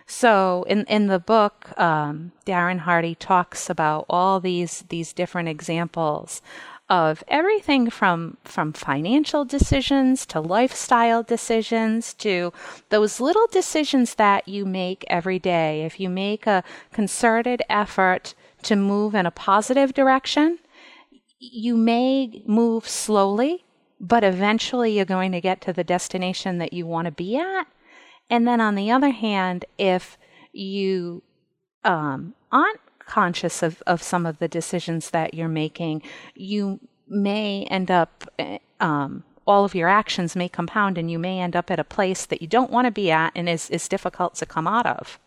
So 0.08 0.65
in 0.67 0.86
in 0.86 1.08
the 1.08 1.19
book, 1.19 1.78
um, 1.80 2.32
Darren 2.45 2.80
Hardy 2.80 3.15
talks 3.15 3.69
about 3.69 4.06
all 4.08 4.39
these 4.39 4.84
these 4.89 5.13
different 5.13 5.49
examples 5.49 6.43
of 6.89 7.24
everything 7.28 7.89
from 7.89 8.38
from 8.43 8.71
financial 8.71 9.43
decisions 9.43 10.26
to 10.26 10.39
lifestyle 10.39 11.24
decisions 11.24 12.13
to 12.13 12.54
those 12.89 13.19
little 13.19 13.48
decisions 13.48 14.15
that 14.15 14.48
you 14.48 14.65
make 14.65 15.04
every 15.08 15.39
day. 15.39 15.84
If 15.84 16.00
you 16.00 16.10
make 16.10 16.45
a 16.45 16.63
concerted 16.91 17.63
effort 17.69 18.36
to 18.63 18.76
move 18.76 19.15
in 19.15 19.26
a 19.26 19.32
positive 19.32 19.93
direction, 19.93 20.60
you 21.39 21.76
may 21.76 22.43
move 22.45 22.88
slowly, 22.88 23.65
but 24.00 24.24
eventually 24.24 24.95
you're 24.95 25.06
going 25.06 25.32
to 25.32 25.41
get 25.41 25.62
to 25.62 25.74
the 25.74 25.84
destination 25.84 26.60
that 26.60 26.74
you 26.74 26.86
want 26.86 27.06
to 27.06 27.12
be 27.12 27.38
at. 27.38 27.67
And 28.30 28.48
then 28.48 28.62
on 28.62 28.76
the 28.76 28.91
other 28.91 29.12
hand, 29.12 29.65
if 29.78 30.17
you 30.52 31.24
um, 31.84 32.34
aren't 32.52 32.80
conscious 33.06 33.63
of, 33.63 33.82
of 33.88 34.02
some 34.02 34.26
of 34.26 34.39
the 34.39 34.48
decisions 34.48 35.12
that 35.12 35.34
you're 35.34 35.48
making, 35.48 36.02
you 36.34 36.80
may 37.08 37.65
end 37.70 37.91
up, 37.91 38.26
eh, 38.39 38.58
um, 38.80 39.24
all 39.46 39.63
of 39.63 39.76
your 39.76 39.88
actions 39.88 40.36
may 40.36 40.50
compound 40.50 40.98
and 40.98 41.12
you 41.12 41.20
may 41.20 41.39
end 41.39 41.56
up 41.56 41.70
at 41.70 41.80
a 41.80 41.84
place 41.84 42.26
that 42.26 42.41
you 42.41 42.48
don't 42.48 42.72
want 42.72 42.86
to 42.86 42.91
be 42.91 43.12
at 43.12 43.32
and 43.36 43.48
is, 43.48 43.70
is 43.70 43.88
difficult 43.88 44.36
to 44.36 44.46
come 44.46 44.68
out 44.68 44.86
of. 44.86 45.20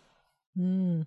Mm. 0.58 1.06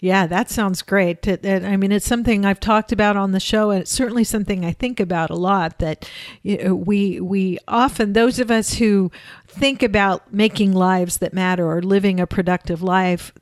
Yeah, 0.00 0.26
that 0.26 0.50
sounds 0.50 0.82
great. 0.82 1.26
I 1.26 1.76
mean, 1.78 1.90
it's 1.90 2.04
something 2.06 2.44
I've 2.44 2.60
talked 2.60 2.92
about 2.92 3.16
on 3.16 3.32
the 3.32 3.40
show, 3.40 3.70
and 3.70 3.80
it's 3.80 3.90
certainly 3.90 4.24
something 4.24 4.62
I 4.62 4.72
think 4.72 5.00
about 5.00 5.30
a 5.30 5.34
lot. 5.34 5.78
That 5.78 6.06
we 6.44 7.18
we 7.18 7.58
often 7.66 8.12
those 8.12 8.38
of 8.38 8.50
us 8.50 8.74
who 8.74 9.10
think 9.46 9.82
about 9.82 10.34
making 10.34 10.74
lives 10.74 11.16
that 11.18 11.32
matter 11.32 11.66
or 11.66 11.80
living 11.80 12.20
a 12.20 12.26
productive 12.26 12.82
life, 12.82 13.32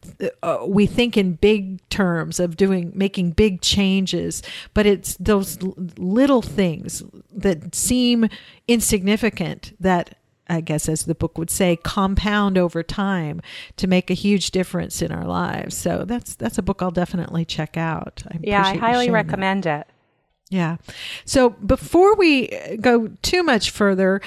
uh, 0.45 0.59
we 0.65 0.87
think 0.87 1.17
in 1.17 1.33
big 1.33 1.87
terms 1.89 2.39
of 2.39 2.57
doing 2.57 2.93
making 2.95 3.33
big 3.33 3.61
changes. 3.61 4.41
But 4.75 4.87
it's 4.87 5.17
those 5.17 5.59
little 5.99 6.43
things 6.43 7.03
that 7.33 7.75
seem 7.75 8.29
insignificant 8.69 9.75
that 9.81 10.17
I 10.49 10.61
guess, 10.61 10.89
as 10.89 11.05
the 11.05 11.15
book 11.15 11.39
would 11.39 11.51
say, 11.51 11.77
compound 11.77 12.59
over 12.59 12.83
time 12.83 13.41
to 13.77 13.87
make 13.87 14.11
a 14.11 14.15
huge 14.15 14.51
difference 14.51 15.01
in 15.01 15.11
our 15.11 15.25
lives. 15.25 15.77
So 15.77 16.05
that's 16.05 16.35
that's 16.35 16.59
a 16.59 16.63
book 16.63 16.83
I'll 16.83 16.91
definitely 16.91 17.45
check 17.45 17.77
out. 17.77 18.23
I 18.29 18.39
yeah, 18.43 18.63
I 18.65 18.77
highly 18.77 19.11
recommend 19.11 19.65
that. 19.65 19.89
it. 19.89 19.95
Yeah. 20.51 20.77
So 21.25 21.51
before 21.51 22.15
we 22.17 22.49
go 22.81 23.09
too 23.23 23.43
much 23.43 23.71
further, 23.71 24.21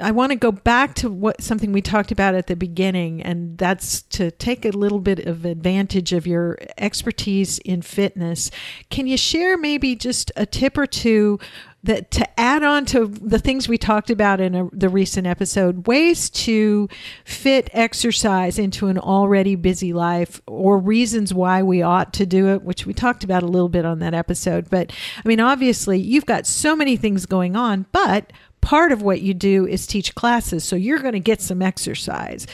I 0.00 0.10
want 0.12 0.30
to 0.30 0.36
go 0.36 0.50
back 0.50 0.94
to 0.96 1.10
what 1.10 1.42
something 1.42 1.72
we 1.72 1.82
talked 1.82 2.10
about 2.10 2.34
at 2.34 2.46
the 2.46 2.56
beginning, 2.56 3.22
and 3.22 3.58
that's 3.58 4.02
to 4.02 4.30
take 4.30 4.64
a 4.64 4.70
little 4.70 4.98
bit 4.98 5.20
of 5.26 5.44
advantage 5.44 6.12
of 6.12 6.26
your 6.26 6.58
expertise 6.78 7.58
in 7.58 7.82
fitness. 7.82 8.50
Can 8.88 9.06
you 9.06 9.16
share 9.16 9.56
maybe 9.56 9.94
just 9.94 10.32
a 10.36 10.46
tip 10.46 10.78
or 10.78 10.86
two 10.86 11.38
that 11.82 12.10
to 12.10 12.40
add 12.40 12.62
on 12.62 12.84
to 12.86 13.06
the 13.06 13.38
things 13.38 13.68
we 13.68 13.78
talked 13.78 14.10
about 14.10 14.40
in 14.40 14.54
a, 14.54 14.68
the 14.72 14.88
recent 14.88 15.26
episode, 15.26 15.86
ways 15.86 16.28
to 16.28 16.88
fit 17.24 17.70
exercise 17.72 18.58
into 18.58 18.88
an 18.88 18.98
already 18.98 19.54
busy 19.54 19.92
life 19.92 20.42
or 20.46 20.78
reasons 20.78 21.32
why 21.32 21.62
we 21.62 21.80
ought 21.80 22.12
to 22.14 22.26
do 22.26 22.48
it, 22.48 22.62
which 22.62 22.84
we 22.84 22.92
talked 22.92 23.24
about 23.24 23.42
a 23.42 23.46
little 23.46 23.68
bit 23.68 23.86
on 23.86 23.98
that 24.00 24.12
episode. 24.12 24.68
But 24.68 24.92
I 25.24 25.26
mean, 25.26 25.40
obviously, 25.40 25.98
you've 25.98 26.26
got 26.26 26.46
so 26.46 26.76
many 26.76 26.96
things 26.96 27.24
going 27.24 27.56
on, 27.56 27.86
but 27.92 28.30
part 28.60 28.92
of 28.92 29.02
what 29.02 29.20
you 29.20 29.34
do 29.34 29.66
is 29.66 29.86
teach 29.86 30.14
classes. 30.14 30.64
So 30.64 30.76
you're 30.76 30.98
going 30.98 31.14
to 31.14 31.20
get 31.20 31.40
some 31.40 31.62
exercise 31.62 32.46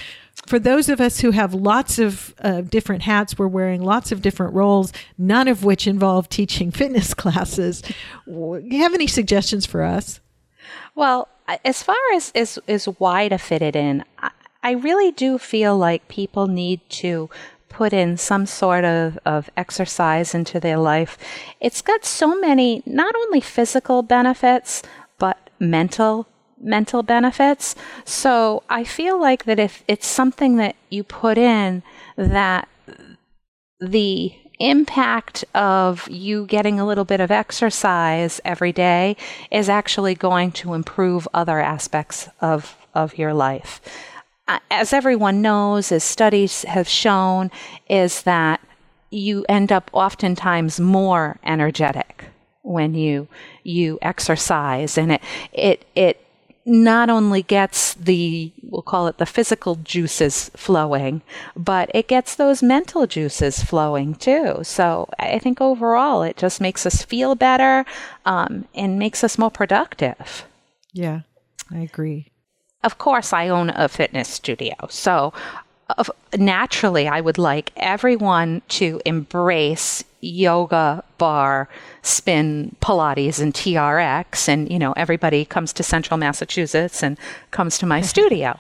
for 0.47 0.59
those 0.59 0.89
of 0.89 1.01
us 1.01 1.21
who 1.21 1.33
have 1.33 1.55
lots 1.55 1.99
of 1.99 2.35
uh, 2.41 2.61
different 2.61 3.03
hats, 3.03 3.39
we're 3.39 3.49
wearing 3.49 3.83
lots 3.83 4.13
of 4.13 4.23
different 4.23 4.55
roles, 4.55 4.93
none 5.19 5.49
of 5.49 5.65
which 5.65 5.87
involve 5.87 6.29
teaching 6.29 6.71
fitness 6.73 7.15
classes. 7.15 7.83
Do 8.27 8.63
you 8.65 8.79
have 8.81 8.95
any 8.95 9.07
suggestions 9.07 9.67
for 9.67 9.83
us? 9.83 10.21
Well, 10.95 11.29
as 11.65 11.83
far 11.83 11.97
as 12.15 12.33
is 12.35 12.59
is 12.67 12.87
why 12.87 13.29
to 13.29 13.39
fit 13.39 13.63
it 13.63 13.77
in, 13.77 14.05
I, 14.19 14.31
I 14.63 14.71
really 14.73 15.13
do 15.13 15.39
feel 15.39 15.77
like 15.77 16.09
people 16.09 16.47
need 16.47 16.81
to 16.91 17.29
put 17.69 17.93
in 17.93 18.17
some 18.17 18.47
sort 18.47 18.85
of, 18.85 19.19
of 19.27 19.51
exercise 19.57 20.35
into 20.35 20.59
their 20.59 20.79
life. 20.79 21.19
It's 21.61 21.83
got 21.83 22.05
so 22.05 22.35
many, 22.41 22.83
not 22.87 23.15
only 23.15 23.41
physical 23.41 24.03
benefits, 24.03 24.83
mental 25.59 26.27
mental 26.59 27.03
benefits. 27.03 27.75
So 28.05 28.63
I 28.69 28.85
feel 28.85 29.21
like 29.21 29.45
that 29.45 29.59
if 29.59 29.85
it's 29.87 30.07
something 30.07 30.57
that 30.57 30.75
you 30.89 31.05
put 31.05 31.39
in 31.39 31.83
that 32.17 32.69
the 33.79 34.35
impact 34.59 35.45
of 35.55 36.09
you 36.09 36.47
getting 36.47 36.81
a 36.81 36.87
little 36.87 37.05
bit 37.05 37.21
of 37.21 37.31
exercise 37.31 38.41
every 38.45 38.73
day 38.73 39.17
is 39.51 39.69
actually 39.69 40.15
going 40.15 40.51
to 40.51 40.73
improve 40.73 41.29
other 41.35 41.61
aspects 41.61 42.29
of, 42.41 42.77
of 42.95 43.19
your 43.19 43.35
life. 43.35 43.81
As 44.71 44.93
everyone 44.93 45.43
knows, 45.43 45.93
as 45.93 46.05
studies 46.05 46.63
have 46.63 46.89
shown, 46.89 47.51
is 47.91 48.23
that 48.23 48.61
you 49.11 49.45
end 49.49 49.73
up 49.73 49.91
oftentimes 49.93 50.81
more 50.81 51.39
energetic 51.45 52.27
when 52.67 52.95
you 52.95 53.29
you 53.63 53.99
exercise 54.03 54.99
and 54.99 55.13
it 55.13 55.23
it 55.53 55.87
it 55.95 56.23
not 56.69 57.09
only 57.09 57.43
gets 57.43 57.95
the, 57.95 58.51
we'll 58.65 58.83
call 58.83 59.07
it 59.07 59.19
the 59.19 59.25
physical 59.25 59.77
juices 59.77 60.51
flowing, 60.57 61.23
but 61.57 61.89
it 61.95 62.09
gets 62.09 62.35
those 62.35 62.61
mental 62.61 63.07
juices 63.07 63.63
flowing 63.63 64.17
too. 64.17 64.59
So 64.65 65.09
I 65.21 65.39
think 65.39 65.61
overall 65.61 66.25
it 66.25 66.37
just 66.37 66.61
makes 66.61 66.85
us 66.85 67.05
feel 67.05 67.37
better 67.37 67.87
um, 68.25 68.65
and 68.75 68.99
makes 68.99 69.23
us 69.23 69.39
more 69.39 69.51
productive. 69.51 70.45
Yeah, 70.93 71.21
I 71.71 71.79
agree. 71.79 72.33
Of 72.83 72.99
course, 72.99 73.33
I 73.33 73.49
own 73.49 73.71
a 73.71 73.89
fitness 73.89 74.29
studio. 74.29 74.75
So 74.91 75.33
naturally, 76.37 77.07
I 77.07 77.21
would 77.21 77.39
like 77.39 77.71
everyone 77.77 78.63
to 78.69 79.01
embrace 79.05 80.03
yoga, 80.27 81.05
barre 81.19 81.69
spin, 82.03 82.77
Pilates, 82.81 83.41
and 83.41 83.55
TRX. 83.55 84.49
And, 84.49 84.71
you 84.71 84.79
know, 84.79 84.93
everybody 84.93 85.45
comes 85.45 85.73
to 85.75 85.83
central 85.83 86.19
Massachusetts 86.19 87.03
and 87.03 87.19
comes 87.51 87.79
to 87.79 87.87
my 87.87 88.01
studio. 88.13 88.59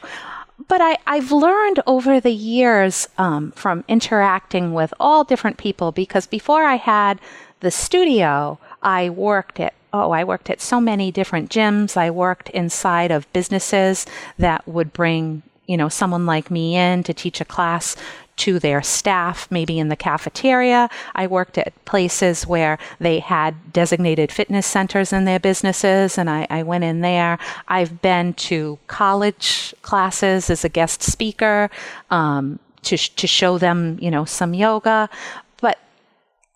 But 0.68 0.80
I, 0.80 0.96
I've 1.06 1.32
learned 1.32 1.80
over 1.86 2.18
the 2.20 2.32
years 2.32 3.08
um, 3.18 3.52
from 3.52 3.84
interacting 3.88 4.72
with 4.72 4.92
all 4.98 5.22
different 5.22 5.58
people 5.58 5.92
because 5.92 6.26
before 6.26 6.64
I 6.64 6.76
had 6.76 7.20
the 7.60 7.70
studio, 7.70 8.58
I 8.82 9.10
worked 9.10 9.60
at 9.60 9.74
oh, 9.92 10.10
I 10.10 10.24
worked 10.24 10.50
at 10.50 10.60
so 10.60 10.78
many 10.78 11.10
different 11.10 11.50
gyms. 11.50 11.96
I 11.96 12.10
worked 12.10 12.50
inside 12.50 13.10
of 13.10 13.32
businesses 13.32 14.04
that 14.36 14.66
would 14.68 14.92
bring 14.92 15.42
you 15.66 15.76
know, 15.76 15.88
someone 15.88 16.26
like 16.26 16.50
me 16.50 16.76
in 16.76 17.02
to 17.02 17.14
teach 17.14 17.40
a 17.40 17.44
class 17.44 17.96
to 18.36 18.58
their 18.58 18.82
staff, 18.82 19.50
maybe 19.50 19.78
in 19.78 19.88
the 19.88 19.96
cafeteria. 19.96 20.88
I 21.14 21.26
worked 21.26 21.56
at 21.58 21.72
places 21.84 22.46
where 22.46 22.78
they 23.00 23.18
had 23.18 23.72
designated 23.72 24.30
fitness 24.30 24.66
centers 24.66 25.12
in 25.12 25.24
their 25.24 25.40
businesses, 25.40 26.18
and 26.18 26.28
I, 26.28 26.46
I, 26.50 26.62
went 26.62 26.84
in 26.84 27.00
there. 27.00 27.38
I've 27.68 28.02
been 28.02 28.34
to 28.34 28.78
college 28.86 29.74
classes 29.82 30.50
as 30.50 30.64
a 30.64 30.68
guest 30.68 31.02
speaker 31.02 31.70
um, 32.10 32.58
to, 32.82 32.96
to 32.96 33.26
show 33.26 33.58
them, 33.58 33.98
you 34.00 34.10
know, 34.10 34.24
some 34.24 34.52
yoga. 34.52 35.08
But 35.60 35.78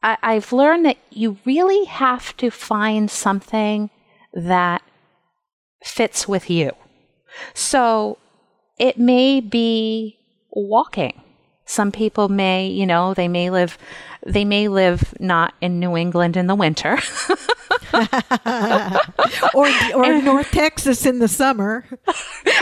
I, 0.03 0.19
I've 0.23 0.53
learned 0.53 0.85
that 0.85 0.99
you 1.11 1.38
really 1.47 1.87
have 1.87 2.37
to 2.38 2.51
find 2.51 3.11
something 3.11 3.88
that 4.35 4.83
fits 5.83 6.29
with 6.29 6.51
you. 6.51 6.73
So 7.55 8.19
it 8.79 8.99
may 8.99 9.40
be 9.40 10.19
walking. 10.51 11.23
Some 11.70 11.92
people 11.92 12.28
may, 12.28 12.66
you 12.66 12.85
know, 12.85 13.14
they 13.14 13.28
may 13.28 13.48
live 13.48 13.78
they 14.26 14.44
may 14.44 14.66
live 14.66 15.14
not 15.20 15.54
in 15.61 15.78
New 15.80 15.96
England 15.96 16.37
in 16.37 16.46
the 16.48 16.54
winter. 16.54 16.98
or 19.55 19.68
or 19.95 20.22
North 20.22 20.51
Texas 20.51 21.07
in 21.07 21.20
the 21.20 21.28
summer. 21.28 21.86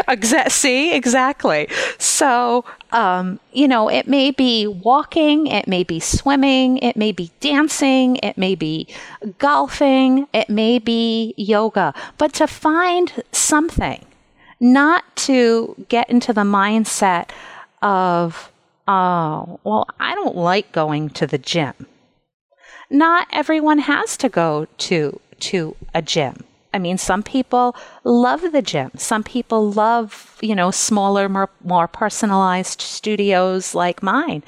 Exa- 0.07 0.51
see, 0.51 0.93
exactly. 0.95 1.69
So, 1.99 2.67
um, 2.93 3.41
you 3.53 3.67
know, 3.67 3.89
it 3.89 4.07
may 4.07 4.31
be 4.31 4.67
walking, 4.67 5.47
it 5.47 5.67
may 5.67 5.85
be 5.85 6.01
swimming, 6.01 6.77
it 6.79 6.97
may 6.97 7.13
be 7.13 7.31
dancing, 7.41 8.17
it 8.17 8.37
may 8.37 8.55
be 8.55 8.87
golfing, 9.39 10.29
it 10.35 10.51
may 10.51 10.79
be 10.79 11.33
yoga, 11.39 11.95
but 12.19 12.35
to 12.35 12.47
find 12.47 13.25
something, 13.33 14.05
not 14.61 15.05
to 15.17 15.75
get 15.89 16.09
into 16.11 16.35
the 16.35 16.43
mindset 16.43 17.31
of, 17.83 18.53
oh, 18.89 19.61
well, 19.63 19.87
I 20.01 20.15
don't 20.15 20.37
like 20.37 20.73
going 20.73 21.11
to 21.11 21.27
the 21.27 21.39
gym. 21.39 21.75
Not 22.91 23.29
everyone 23.31 23.79
has 23.79 24.17
to 24.17 24.29
go 24.29 24.67
to 24.79 25.21
to 25.41 25.77
a 25.95 26.03
gym. 26.03 26.43
I 26.75 26.79
mean, 26.79 26.99
some 26.99 27.23
people 27.23 27.77
love 28.05 28.43
the 28.53 28.63
gym. 28.63 28.91
Some 28.97 29.23
people 29.23 29.71
love, 29.71 30.37
you 30.41 30.55
know, 30.55 30.71
smaller, 30.71 31.29
more, 31.29 31.49
more 31.65 31.89
personalized 31.89 32.81
studios 32.81 33.75
like 33.75 34.03
mine. 34.03 34.43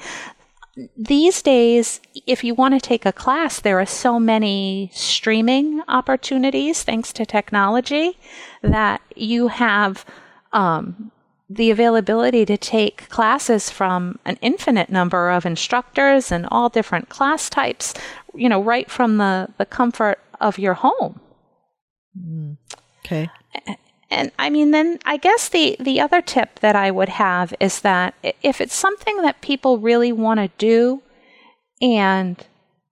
These 0.95 1.41
days, 1.41 1.99
if 2.27 2.43
you 2.43 2.53
want 2.53 2.73
to 2.73 2.79
take 2.79 3.05
a 3.05 3.11
class, 3.11 3.59
there 3.59 3.79
are 3.79 3.85
so 3.85 4.19
many 4.19 4.91
streaming 4.93 5.81
opportunities 5.87 6.83
thanks 6.83 7.11
to 7.13 7.25
technology 7.25 8.17
that 8.61 9.01
you 9.15 9.47
have 9.47 10.05
um, 10.53 11.11
the 11.55 11.69
availability 11.69 12.45
to 12.45 12.57
take 12.57 13.09
classes 13.09 13.69
from 13.69 14.17
an 14.25 14.37
infinite 14.41 14.89
number 14.89 15.29
of 15.29 15.45
instructors 15.45 16.31
and 16.31 16.47
all 16.49 16.69
different 16.69 17.09
class 17.09 17.49
types, 17.49 17.93
you 18.33 18.47
know, 18.47 18.61
right 18.61 18.89
from 18.89 19.17
the, 19.17 19.49
the 19.57 19.65
comfort 19.65 20.19
of 20.39 20.57
your 20.57 20.75
home. 20.75 21.19
Mm. 22.17 22.57
Okay. 23.05 23.29
And 24.09 24.31
I 24.39 24.49
mean, 24.49 24.71
then 24.71 24.99
I 25.05 25.17
guess 25.17 25.49
the, 25.49 25.75
the 25.79 25.99
other 25.99 26.21
tip 26.21 26.59
that 26.59 26.75
I 26.75 26.91
would 26.91 27.09
have 27.09 27.53
is 27.59 27.81
that 27.81 28.13
if 28.41 28.61
it's 28.61 28.75
something 28.75 29.17
that 29.21 29.41
people 29.41 29.77
really 29.77 30.11
want 30.11 30.39
to 30.39 30.49
do 30.57 31.01
and, 31.81 32.37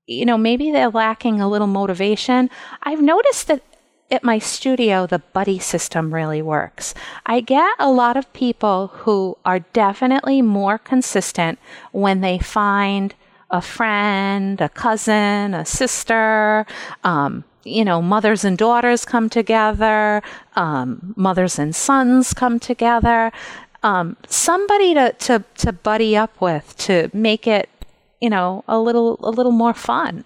you 0.05 0.25
know, 0.25 0.37
maybe 0.37 0.71
they're 0.71 0.89
lacking 0.89 1.39
a 1.39 1.49
little 1.49 1.67
motivation, 1.67 2.49
I've 2.83 3.01
noticed 3.01 3.47
that 3.47 3.63
at 4.11 4.23
my 4.23 4.39
studio, 4.39 5.05
the 5.05 5.19
buddy 5.19 5.59
system 5.59 6.13
really 6.13 6.41
works. 6.41 6.93
I 7.25 7.41
get 7.41 7.73
a 7.79 7.91
lot 7.91 8.17
of 8.17 8.31
people 8.33 8.87
who 8.87 9.37
are 9.45 9.59
definitely 9.59 10.41
more 10.41 10.77
consistent 10.77 11.59
when 11.91 12.21
they 12.21 12.39
find 12.39 13.13
a 13.51 13.61
friend, 13.61 14.61
a 14.61 14.69
cousin, 14.69 15.53
a 15.53 15.65
sister, 15.65 16.65
um, 17.03 17.43
you 17.63 17.83
know, 17.83 18.01
mothers 18.01 18.43
and 18.43 18.57
daughters 18.57 19.05
come 19.05 19.29
together, 19.29 20.21
um, 20.55 21.13
mothers 21.15 21.59
and 21.59 21.75
sons 21.75 22.33
come 22.33 22.59
together, 22.59 23.31
um, 23.83 24.17
somebody 24.27 24.93
to, 24.93 25.13
to, 25.13 25.43
to 25.57 25.71
buddy 25.71 26.15
up 26.15 26.39
with 26.41 26.75
to 26.77 27.09
make 27.13 27.47
it, 27.47 27.69
you 28.21 28.29
know, 28.29 28.63
a 28.67 28.79
little, 28.79 29.19
a 29.21 29.29
little 29.29 29.51
more 29.51 29.73
fun. 29.73 30.23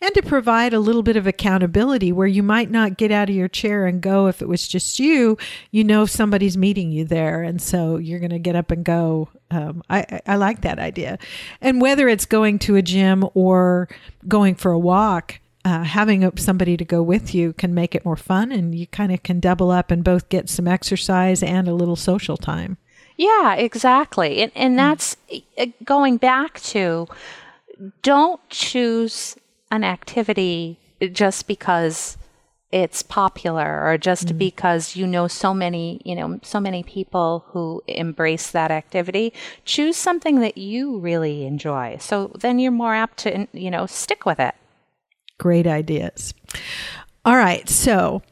And 0.00 0.14
to 0.14 0.22
provide 0.22 0.72
a 0.72 0.80
little 0.80 1.02
bit 1.02 1.16
of 1.16 1.26
accountability 1.26 2.12
where 2.12 2.26
you 2.26 2.42
might 2.42 2.70
not 2.70 2.96
get 2.96 3.10
out 3.10 3.28
of 3.28 3.36
your 3.36 3.48
chair 3.48 3.86
and 3.86 4.00
go 4.00 4.26
if 4.26 4.42
it 4.42 4.48
was 4.48 4.66
just 4.66 4.98
you, 4.98 5.38
you 5.70 5.84
know 5.84 6.06
somebody's 6.06 6.56
meeting 6.56 6.90
you 6.90 7.04
there. 7.04 7.42
And 7.42 7.60
so 7.60 7.96
you're 7.96 8.18
going 8.18 8.30
to 8.30 8.38
get 8.38 8.56
up 8.56 8.70
and 8.70 8.84
go. 8.84 9.28
Um, 9.50 9.82
I, 9.90 10.20
I 10.26 10.36
like 10.36 10.62
that 10.62 10.78
idea. 10.78 11.18
And 11.60 11.80
whether 11.80 12.08
it's 12.08 12.26
going 12.26 12.58
to 12.60 12.76
a 12.76 12.82
gym 12.82 13.24
or 13.34 13.88
going 14.26 14.54
for 14.54 14.72
a 14.72 14.78
walk, 14.78 15.40
uh, 15.64 15.84
having 15.84 16.28
somebody 16.36 16.76
to 16.76 16.84
go 16.84 17.02
with 17.02 17.34
you 17.34 17.52
can 17.52 17.72
make 17.72 17.94
it 17.94 18.04
more 18.04 18.16
fun 18.16 18.50
and 18.50 18.74
you 18.74 18.86
kind 18.88 19.12
of 19.12 19.22
can 19.22 19.38
double 19.38 19.70
up 19.70 19.90
and 19.90 20.02
both 20.02 20.28
get 20.28 20.48
some 20.48 20.66
exercise 20.66 21.42
and 21.42 21.68
a 21.68 21.74
little 21.74 21.96
social 21.96 22.36
time. 22.36 22.78
Yeah, 23.16 23.54
exactly. 23.54 24.42
And, 24.42 24.52
and 24.54 24.78
that's 24.78 25.16
uh, 25.58 25.66
going 25.84 26.16
back 26.16 26.60
to 26.62 27.06
don't 28.02 28.40
choose 28.48 29.36
an 29.72 29.82
activity 29.82 30.78
just 31.10 31.48
because 31.48 32.16
it's 32.70 33.02
popular 33.02 33.84
or 33.84 33.98
just 33.98 34.28
mm. 34.28 34.38
because 34.38 34.94
you 34.94 35.06
know 35.06 35.26
so 35.26 35.52
many 35.52 36.00
you 36.04 36.14
know 36.14 36.38
so 36.42 36.60
many 36.60 36.84
people 36.84 37.44
who 37.48 37.82
embrace 37.88 38.52
that 38.52 38.70
activity 38.70 39.32
choose 39.64 39.96
something 39.96 40.38
that 40.38 40.56
you 40.56 40.98
really 40.98 41.44
enjoy 41.44 41.96
so 41.98 42.30
then 42.38 42.60
you're 42.60 42.70
more 42.70 42.94
apt 42.94 43.18
to 43.18 43.48
you 43.52 43.70
know 43.70 43.84
stick 43.84 44.24
with 44.24 44.38
it 44.38 44.54
Great 45.42 45.66
ideas. 45.66 46.34
All 47.24 47.36
right. 47.36 47.68
So 47.68 48.22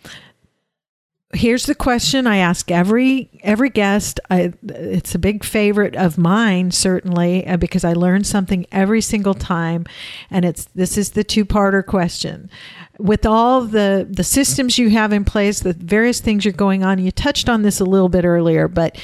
here's 1.33 1.66
the 1.66 1.74
question 1.74 2.26
I 2.26 2.39
ask 2.39 2.70
every 2.70 3.31
every 3.43 3.70
guest. 3.70 4.20
I, 4.31 4.53
it's 4.68 5.14
a 5.14 5.18
big 5.18 5.45
favorite 5.45 5.97
of 5.97 6.18
mine, 6.18 6.70
certainly, 6.70 7.47
uh, 7.47 7.57
because 7.57 7.85
I 7.85 7.93
learn 7.93 8.24
something 8.24 8.66
every 8.72 9.01
single 9.01 9.35
time. 9.35 9.87
And 10.31 10.45
it's 10.45 10.66
this 10.74 10.99
is 10.99 11.11
the 11.11 11.24
two 11.24 11.45
parter 11.45 11.85
question. 11.85 12.51
With 12.99 13.24
all 13.24 13.62
the 13.62 14.07
the 14.09 14.24
systems 14.24 14.78
you 14.78 14.91
have 14.91 15.12
in 15.12 15.24
place, 15.24 15.61
the 15.61 15.72
various 15.72 16.20
things 16.20 16.45
you're 16.45 16.53
going 16.53 16.85
on, 16.85 16.99
you 16.99 17.11
touched 17.11 17.49
on 17.49 17.62
this 17.62 17.81
a 17.81 17.85
little 17.85 18.09
bit 18.09 18.24
earlier, 18.24 18.68
but 18.68 18.99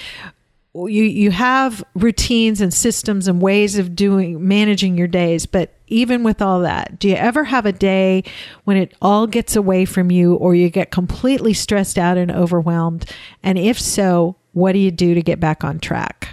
you 0.88 1.04
you 1.04 1.30
have 1.30 1.82
routines 1.94 2.60
and 2.60 2.72
systems 2.72 3.26
and 3.28 3.40
ways 3.40 3.78
of 3.78 3.96
doing 3.96 4.46
managing 4.46 4.98
your 4.98 5.08
days 5.08 5.46
but 5.46 5.72
even 5.88 6.22
with 6.22 6.42
all 6.42 6.60
that 6.60 6.98
do 6.98 7.08
you 7.08 7.14
ever 7.14 7.44
have 7.44 7.66
a 7.66 7.72
day 7.72 8.22
when 8.64 8.76
it 8.76 8.94
all 9.00 9.26
gets 9.26 9.56
away 9.56 9.84
from 9.84 10.10
you 10.10 10.34
or 10.34 10.54
you 10.54 10.68
get 10.68 10.90
completely 10.90 11.54
stressed 11.54 11.98
out 11.98 12.16
and 12.16 12.30
overwhelmed? 12.30 13.10
And 13.42 13.58
if 13.58 13.78
so 13.78 14.36
what 14.52 14.72
do 14.72 14.78
you 14.78 14.90
do 14.90 15.14
to 15.14 15.22
get 15.22 15.40
back 15.40 15.64
on 15.64 15.78
track? 15.78 16.28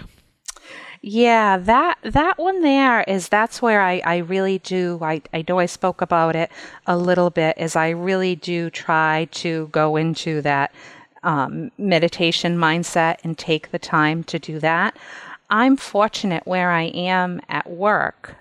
Yeah, 1.02 1.58
that 1.58 1.98
that 2.04 2.38
one 2.38 2.62
there 2.62 3.04
is 3.04 3.28
that's 3.28 3.62
where 3.62 3.82
I, 3.82 4.02
I 4.06 4.18
really 4.18 4.60
do 4.60 5.00
I, 5.02 5.22
I 5.34 5.44
know 5.48 5.60
I 5.60 5.66
spoke 5.66 6.02
about 6.02 6.36
it 6.36 6.50
a 6.88 6.98
little 6.98 7.30
bit 7.30 7.58
is 7.58 7.76
I 7.76 7.90
really 7.90 8.36
do 8.36 8.70
try 8.70 9.28
to 9.32 9.68
go 9.74 9.98
into 9.98 10.42
that 10.44 10.74
um, 11.24 11.72
meditation 11.78 12.58
mindset 12.58 13.18
and 13.24 13.38
take 13.38 13.72
the 13.72 13.80
time 13.80 14.24
to 14.26 14.40
do 14.40 14.60
that. 14.60 14.98
I'm 15.50 15.78
fortunate 15.78 16.48
where 16.48 16.72
I 16.72 16.84
am 16.84 17.40
at 17.48 17.70
work, 17.70 18.36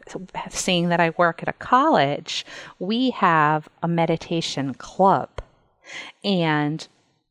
seeing 0.50 0.88
that 0.88 1.00
I 1.00 1.10
work 1.16 1.42
at 1.42 1.48
a 1.48 1.52
college, 1.52 2.46
we 2.78 3.10
have 3.10 3.68
a 3.82 3.88
meditation 3.88 4.74
club. 4.74 5.28
And 6.24 6.86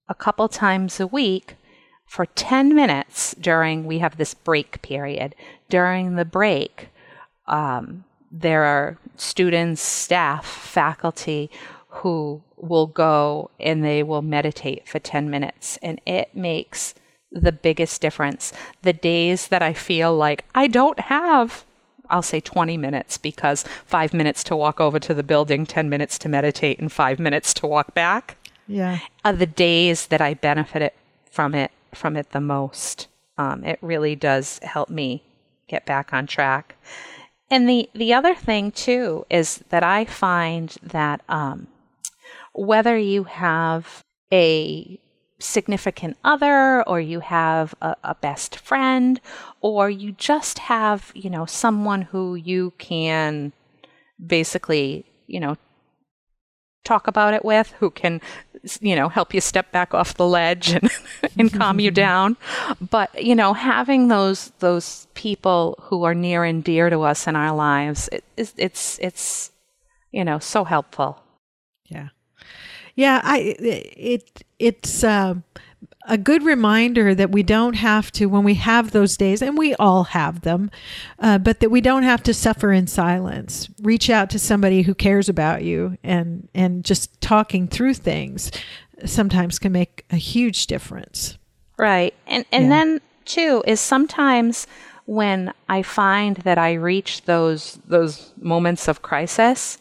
a 0.08 0.14
couple 0.14 0.48
times 0.50 1.00
a 1.00 1.08
week, 1.08 1.56
for 2.06 2.26
10 2.26 2.76
minutes 2.76 3.34
during, 3.40 3.86
we 3.86 4.00
have 4.00 4.18
this 4.18 4.34
break 4.34 4.82
period. 4.82 5.34
During 5.70 6.16
the 6.16 6.26
break, 6.26 6.90
um, 7.48 8.04
there 8.30 8.64
are 8.64 8.98
students, 9.16 9.82
staff, 9.82 10.46
faculty 10.46 11.50
who 11.92 12.42
will 12.58 12.88
go 12.88 13.52
and 13.60 13.84
they 13.84 14.02
will 14.04 14.22
meditate 14.22 14.88
for 14.88 15.00
10 15.00 15.30
minutes. 15.30 15.78
And 15.82 16.00
it 16.06 16.36
makes 16.36 16.96
the 17.32 17.52
biggest 17.52 18.02
difference. 18.02 18.54
The 18.82 18.94
days 18.94 19.48
that 19.50 19.62
I 19.62 19.74
feel 19.74 20.16
like 20.16 20.46
I 20.56 20.68
don't 20.68 21.00
have, 21.00 21.66
I'll 22.10 22.22
say 22.22 22.40
20 22.40 22.78
minutes 22.78 23.18
because 23.18 23.64
five 23.86 24.14
minutes 24.14 24.44
to 24.46 24.56
walk 24.56 24.80
over 24.80 25.00
to 25.00 25.14
the 25.14 25.24
building, 25.24 25.66
10 25.66 25.90
minutes 25.90 26.18
to 26.20 26.30
meditate, 26.30 26.80
and 26.80 26.92
five 26.92 27.20
minutes 27.20 27.54
to 27.56 27.68
walk 27.68 27.94
back. 27.94 28.38
Yeah. 28.68 29.00
Are 29.24 29.34
the 29.34 29.46
days 29.46 30.08
that 30.08 30.22
I 30.22 30.34
benefit 30.34 30.96
from 31.30 31.56
it 31.56 31.72
from 31.94 32.16
it 32.16 32.32
the 32.32 32.42
most. 32.42 33.08
Um, 33.38 33.64
it 33.64 33.80
really 33.82 34.16
does 34.16 34.60
help 34.60 34.90
me 34.90 35.24
get 35.68 35.86
back 35.86 36.14
on 36.14 36.28
track. 36.28 36.76
And 37.50 37.68
the, 37.68 37.90
the 37.94 38.14
other 38.14 38.34
thing 38.34 38.72
too 38.72 39.26
is 39.30 39.64
that 39.70 39.84
I 39.84 40.06
find 40.06 40.76
that 40.84 41.22
um, 41.28 41.68
whether 42.54 42.98
you 42.98 43.24
have 43.24 44.04
a 44.32 45.00
significant 45.40 46.18
other 46.24 46.88
or 46.88 47.00
you 47.00 47.20
have 47.20 47.74
a, 47.82 47.96
a, 48.04 48.16
best 48.16 48.58
friend 48.60 49.20
or 49.60 49.90
you 49.90 50.12
just 50.12 50.60
have 50.60 51.12
you 51.16 51.30
know 51.30 51.46
someone 51.46 52.04
who 52.04 52.36
you 52.36 52.72
can 52.78 53.52
basically 54.24 55.04
you 55.28 55.40
know 55.40 55.58
talk 56.84 57.08
about 57.08 57.34
it 57.34 57.44
with 57.44 57.72
who 57.80 57.90
can 57.90 58.22
you 58.80 58.96
know 58.96 59.10
help 59.10 59.34
you 59.34 59.42
step 59.42 59.72
back 59.72 59.94
off 59.94 60.14
the 60.14 60.28
ledge 60.28 60.72
and, 60.72 60.90
and 61.38 61.54
calm 61.54 61.80
you 61.80 61.92
down. 62.08 62.38
But 62.90 63.24
you 63.24 63.36
know 63.36 63.54
having 63.54 64.08
those 64.08 64.52
those 64.60 65.08
people 65.14 65.78
who 65.84 66.04
are 66.04 66.16
near 66.16 66.44
and 66.44 66.64
dear 66.64 66.90
to 66.90 67.02
us 67.02 67.28
in 67.28 67.36
our 67.36 67.56
lives 67.56 68.10
it, 68.12 68.24
it's 68.38 69.00
it's 69.00 69.52
you 70.12 70.24
know 70.24 70.40
so 70.40 70.64
helpful. 70.64 71.20
Yeah 71.90 72.10
yeah, 72.96 73.22
I 73.24 73.56
it 73.60 74.44
it's 74.60 75.04
uh, 75.04 75.36
a 76.08 76.18
good 76.18 76.44
reminder 76.44 77.14
that 77.14 77.32
we 77.32 77.44
don't 77.44 77.76
have 77.76 78.12
to, 78.14 78.26
when 78.26 78.44
we 78.44 78.56
have 78.56 78.92
those 78.92 79.18
days, 79.18 79.42
and 79.42 79.58
we 79.58 79.76
all 79.76 80.06
have 80.06 80.42
them, 80.42 80.72
uh, 81.20 81.38
but 81.38 81.60
that 81.60 81.70
we 81.70 81.82
don't 81.82 82.04
have 82.04 82.24
to 82.24 82.34
suffer 82.34 82.72
in 82.72 82.88
silence. 82.88 83.70
Reach 83.82 84.10
out 84.10 84.30
to 84.32 84.40
somebody 84.40 84.82
who 84.82 84.94
cares 84.96 85.30
about 85.30 85.64
you, 85.64 85.98
and 86.04 86.48
and 86.54 86.84
just 86.84 87.20
talking 87.22 87.68
through 87.68 87.94
things 87.96 88.52
sometimes 89.06 89.60
can 89.60 89.72
make 89.72 90.06
a 90.12 90.16
huge 90.18 90.68
difference. 90.68 91.38
Right, 91.78 92.14
and 92.28 92.46
and 92.52 92.66
yeah. 92.66 92.70
then 92.70 93.02
too 93.26 93.64
is 93.66 93.80
sometimes 93.80 94.68
when 95.06 95.54
I 95.68 95.82
find 95.82 96.38
that 96.38 96.58
I 96.58 96.74
reach 96.74 97.24
those 97.24 97.80
those 97.88 98.34
moments 98.38 98.88
of 98.88 99.02
crisis, 99.02 99.78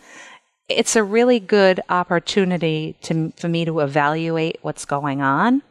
it's 0.71 0.97
a 0.97 1.03
really 1.05 1.41
good 1.41 1.81
opportunity 1.89 2.97
to 3.03 3.33
for 3.37 3.49
me 3.49 3.65
to 3.65 3.81
evaluate 3.81 4.59
what's 4.63 4.85
going 4.85 5.21
on 5.21 5.63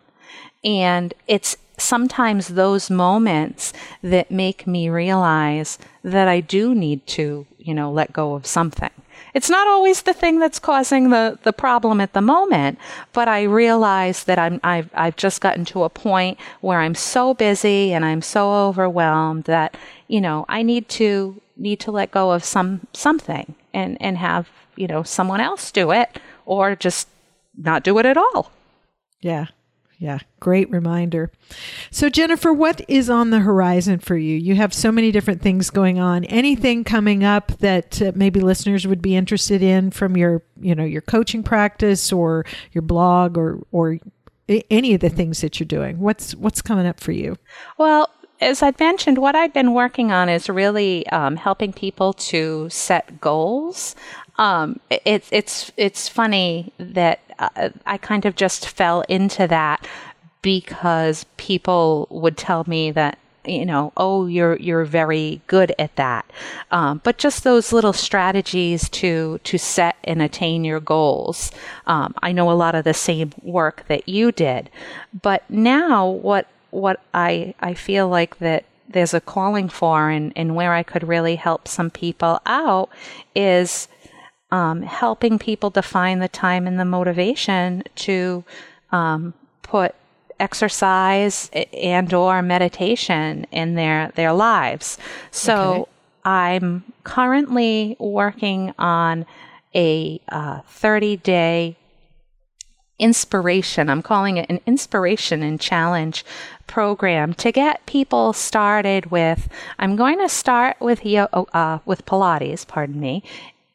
and 0.63 1.13
it's 1.27 1.57
sometimes 1.77 2.49
those 2.49 2.89
moments 2.89 3.73
that 4.03 4.31
make 4.31 4.67
me 4.67 4.89
realize 4.89 5.77
that 6.03 6.27
I 6.27 6.41
do 6.41 6.75
need 6.75 7.05
to, 7.07 7.45
you 7.57 7.73
know, 7.73 7.91
let 7.91 8.13
go 8.13 8.33
of 8.33 8.45
something. 8.45 8.89
It's 9.33 9.49
not 9.49 9.67
always 9.67 10.01
the 10.01 10.13
thing 10.13 10.39
that's 10.39 10.59
causing 10.59 11.09
the, 11.09 11.37
the 11.43 11.53
problem 11.53 12.01
at 12.01 12.13
the 12.13 12.21
moment, 12.21 12.79
but 13.13 13.27
I 13.27 13.43
realize 13.43 14.23
that 14.23 14.39
I'm, 14.39 14.59
I've, 14.63 14.89
I've 14.93 15.15
just 15.15 15.39
gotten 15.39 15.65
to 15.65 15.83
a 15.83 15.89
point 15.89 16.39
where 16.61 16.79
I'm 16.79 16.95
so 16.95 17.33
busy 17.33 17.93
and 17.93 18.03
I'm 18.03 18.21
so 18.21 18.51
overwhelmed 18.67 19.43
that, 19.43 19.77
you 20.07 20.19
know, 20.19 20.45
I 20.49 20.63
need 20.63 20.89
to, 20.89 21.39
need 21.57 21.79
to 21.81 21.91
let 21.91 22.11
go 22.11 22.31
of 22.31 22.43
some, 22.43 22.87
something 22.93 23.55
and, 23.73 24.01
and 24.01 24.17
have, 24.17 24.49
you 24.79 24.87
know, 24.87 25.03
someone 25.03 25.41
else 25.41 25.71
do 25.71 25.91
it 25.91 26.19
or 26.45 26.75
just 26.75 27.07
not 27.57 27.83
do 27.83 27.97
it 27.99 28.05
at 28.05 28.17
all. 28.17 28.51
Yeah. 29.21 29.47
Yeah, 30.01 30.19
great 30.39 30.71
reminder. 30.71 31.29
So, 31.91 32.07
Jennifer, 32.07 32.53
what 32.53 32.81
is 32.87 33.09
on 33.09 33.31
the 33.31 33.39
horizon 33.39 33.99
for 33.99 34.15
you? 34.15 34.37
You 34.37 34.55
have 34.55 34.73
so 34.73 34.93
many 34.93 35.11
different 35.11 35.41
things 35.41 35.69
going 35.69 35.99
on. 35.99 36.23
Anything 36.23 36.85
coming 36.85 37.25
up 37.25 37.47
that 37.57 38.01
uh, 38.01 38.13
maybe 38.15 38.39
listeners 38.39 38.87
would 38.87 39.01
be 39.01 39.17
interested 39.17 39.61
in 39.61 39.91
from 39.91 40.15
your, 40.15 40.41
you 40.57 40.73
know, 40.73 40.85
your 40.85 41.01
coaching 41.01 41.43
practice 41.43 42.13
or 42.13 42.45
your 42.71 42.81
blog 42.81 43.37
or 43.37 43.59
or 43.73 43.99
any 44.47 44.93
of 44.93 45.01
the 45.01 45.09
things 45.09 45.41
that 45.41 45.59
you're 45.59 45.67
doing? 45.67 45.99
What's 45.99 46.33
what's 46.33 46.61
coming 46.61 46.85
up 46.85 47.01
for 47.01 47.11
you? 47.11 47.37
Well, 47.77 48.09
as 48.41 48.63
I 48.63 48.73
mentioned, 48.79 49.17
what 49.17 49.35
I've 49.35 49.53
been 49.53 49.73
working 49.73 50.11
on 50.11 50.29
is 50.29 50.49
really 50.49 51.05
um, 51.07 51.35
helping 51.35 51.73
people 51.73 52.13
to 52.13 52.69
set 52.69 53.19
goals. 53.19 53.95
Um, 54.39 54.79
it, 54.89 55.25
it's 55.31 55.71
it's 55.75 56.07
funny 56.07 56.71
that 56.77 57.19
uh, 57.37 57.69
I 57.85 57.97
kind 57.97 58.25
of 58.25 58.37
just 58.37 58.69
fell 58.69 59.01
into 59.09 59.45
that 59.47 59.85
because 60.41 61.25
people 61.35 62.07
would 62.09 62.37
tell 62.37 62.63
me 62.65 62.89
that 62.91 63.19
you 63.45 63.65
know 63.65 63.91
oh 63.97 64.27
you're 64.27 64.55
you're 64.55 64.85
very 64.85 65.41
good 65.47 65.75
at 65.77 65.93
that. 65.97 66.25
Um, 66.71 67.01
but 67.03 67.17
just 67.17 67.43
those 67.43 67.73
little 67.73 67.91
strategies 67.91 68.87
to 68.89 69.41
to 69.43 69.57
set 69.57 69.97
and 70.05 70.21
attain 70.21 70.63
your 70.63 70.79
goals. 70.79 71.51
Um, 71.85 72.15
i 72.23 72.31
know 72.31 72.49
a 72.49 72.53
lot 72.53 72.75
of 72.75 72.85
the 72.85 72.93
same 72.93 73.33
work 73.43 73.83
that 73.89 74.07
you 74.07 74.31
did. 74.31 74.69
But 75.21 75.49
now 75.49 76.07
what 76.07 76.47
what 76.71 77.01
i 77.13 77.53
i 77.59 77.73
feel 77.73 78.07
like 78.07 78.37
that 78.37 78.63
there's 78.87 79.13
a 79.13 79.21
calling 79.21 79.69
for 79.69 80.09
and, 80.09 80.31
and 80.35 80.55
where 80.55 80.73
i 80.73 80.83
could 80.83 81.07
really 81.07 81.35
help 81.35 81.67
some 81.67 81.89
people 81.89 82.39
out 82.45 82.89
is 83.35 83.87
um, 84.51 84.81
helping 84.81 85.39
people 85.39 85.69
define 85.69 86.19
the 86.19 86.27
time 86.27 86.67
and 86.67 86.79
the 86.79 86.85
motivation 86.85 87.83
to 87.95 88.43
um, 88.91 89.33
put 89.61 89.95
exercise 90.39 91.49
and 91.73 92.13
or 92.13 92.41
meditation 92.41 93.45
in 93.51 93.75
their 93.75 94.11
their 94.15 94.33
lives. 94.33 94.97
So 95.31 95.55
okay. 95.55 95.91
I'm 96.25 96.83
currently 97.03 97.95
working 97.99 98.73
on 98.77 99.25
a 99.75 100.19
uh, 100.29 100.61
30 100.67 101.17
day 101.17 101.75
inspiration. 102.97 103.89
I'm 103.89 104.01
calling 104.01 104.37
it 104.37 104.49
an 104.49 104.59
inspiration 104.65 105.41
and 105.41 105.59
challenge 105.59 106.25
program 106.67 107.33
to 107.35 107.51
get 107.51 107.85
people 107.85 108.33
started 108.33 109.09
with. 109.09 109.47
I'm 109.79 109.95
going 109.95 110.19
to 110.19 110.29
start 110.29 110.77
with 110.79 111.05
uh, 111.05 111.79
with 111.85 112.05
Pilates, 112.05 112.67
pardon 112.67 112.99
me, 112.99 113.23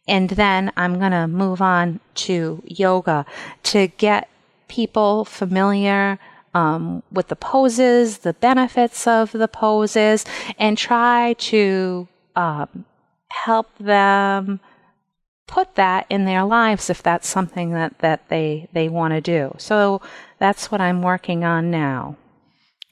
and 0.06 0.30
then 0.30 0.72
I'm 0.76 0.98
going 0.98 1.12
to 1.12 1.26
move 1.26 1.62
on 1.62 2.00
to 2.14 2.62
yoga 2.66 3.24
to 3.64 3.88
get 3.88 4.28
people 4.68 5.24
familiar 5.24 6.18
um, 6.54 7.02
with 7.10 7.28
the 7.28 7.36
poses, 7.36 8.18
the 8.18 8.34
benefits 8.34 9.06
of 9.06 9.32
the 9.32 9.48
poses, 9.48 10.24
and 10.58 10.78
try 10.78 11.34
to 11.34 12.06
um, 12.36 12.84
help 13.28 13.76
them 13.78 14.60
put 15.46 15.74
that 15.74 16.06
in 16.08 16.24
their 16.24 16.44
lives 16.44 16.88
if 16.88 17.02
that's 17.02 17.28
something 17.28 17.70
that, 17.70 17.98
that 17.98 18.28
they, 18.28 18.68
they 18.72 18.88
want 18.88 19.12
to 19.12 19.20
do. 19.20 19.54
So 19.58 20.00
that's 20.38 20.70
what 20.70 20.80
I'm 20.80 21.02
working 21.02 21.44
on 21.44 21.70
now. 21.70 22.16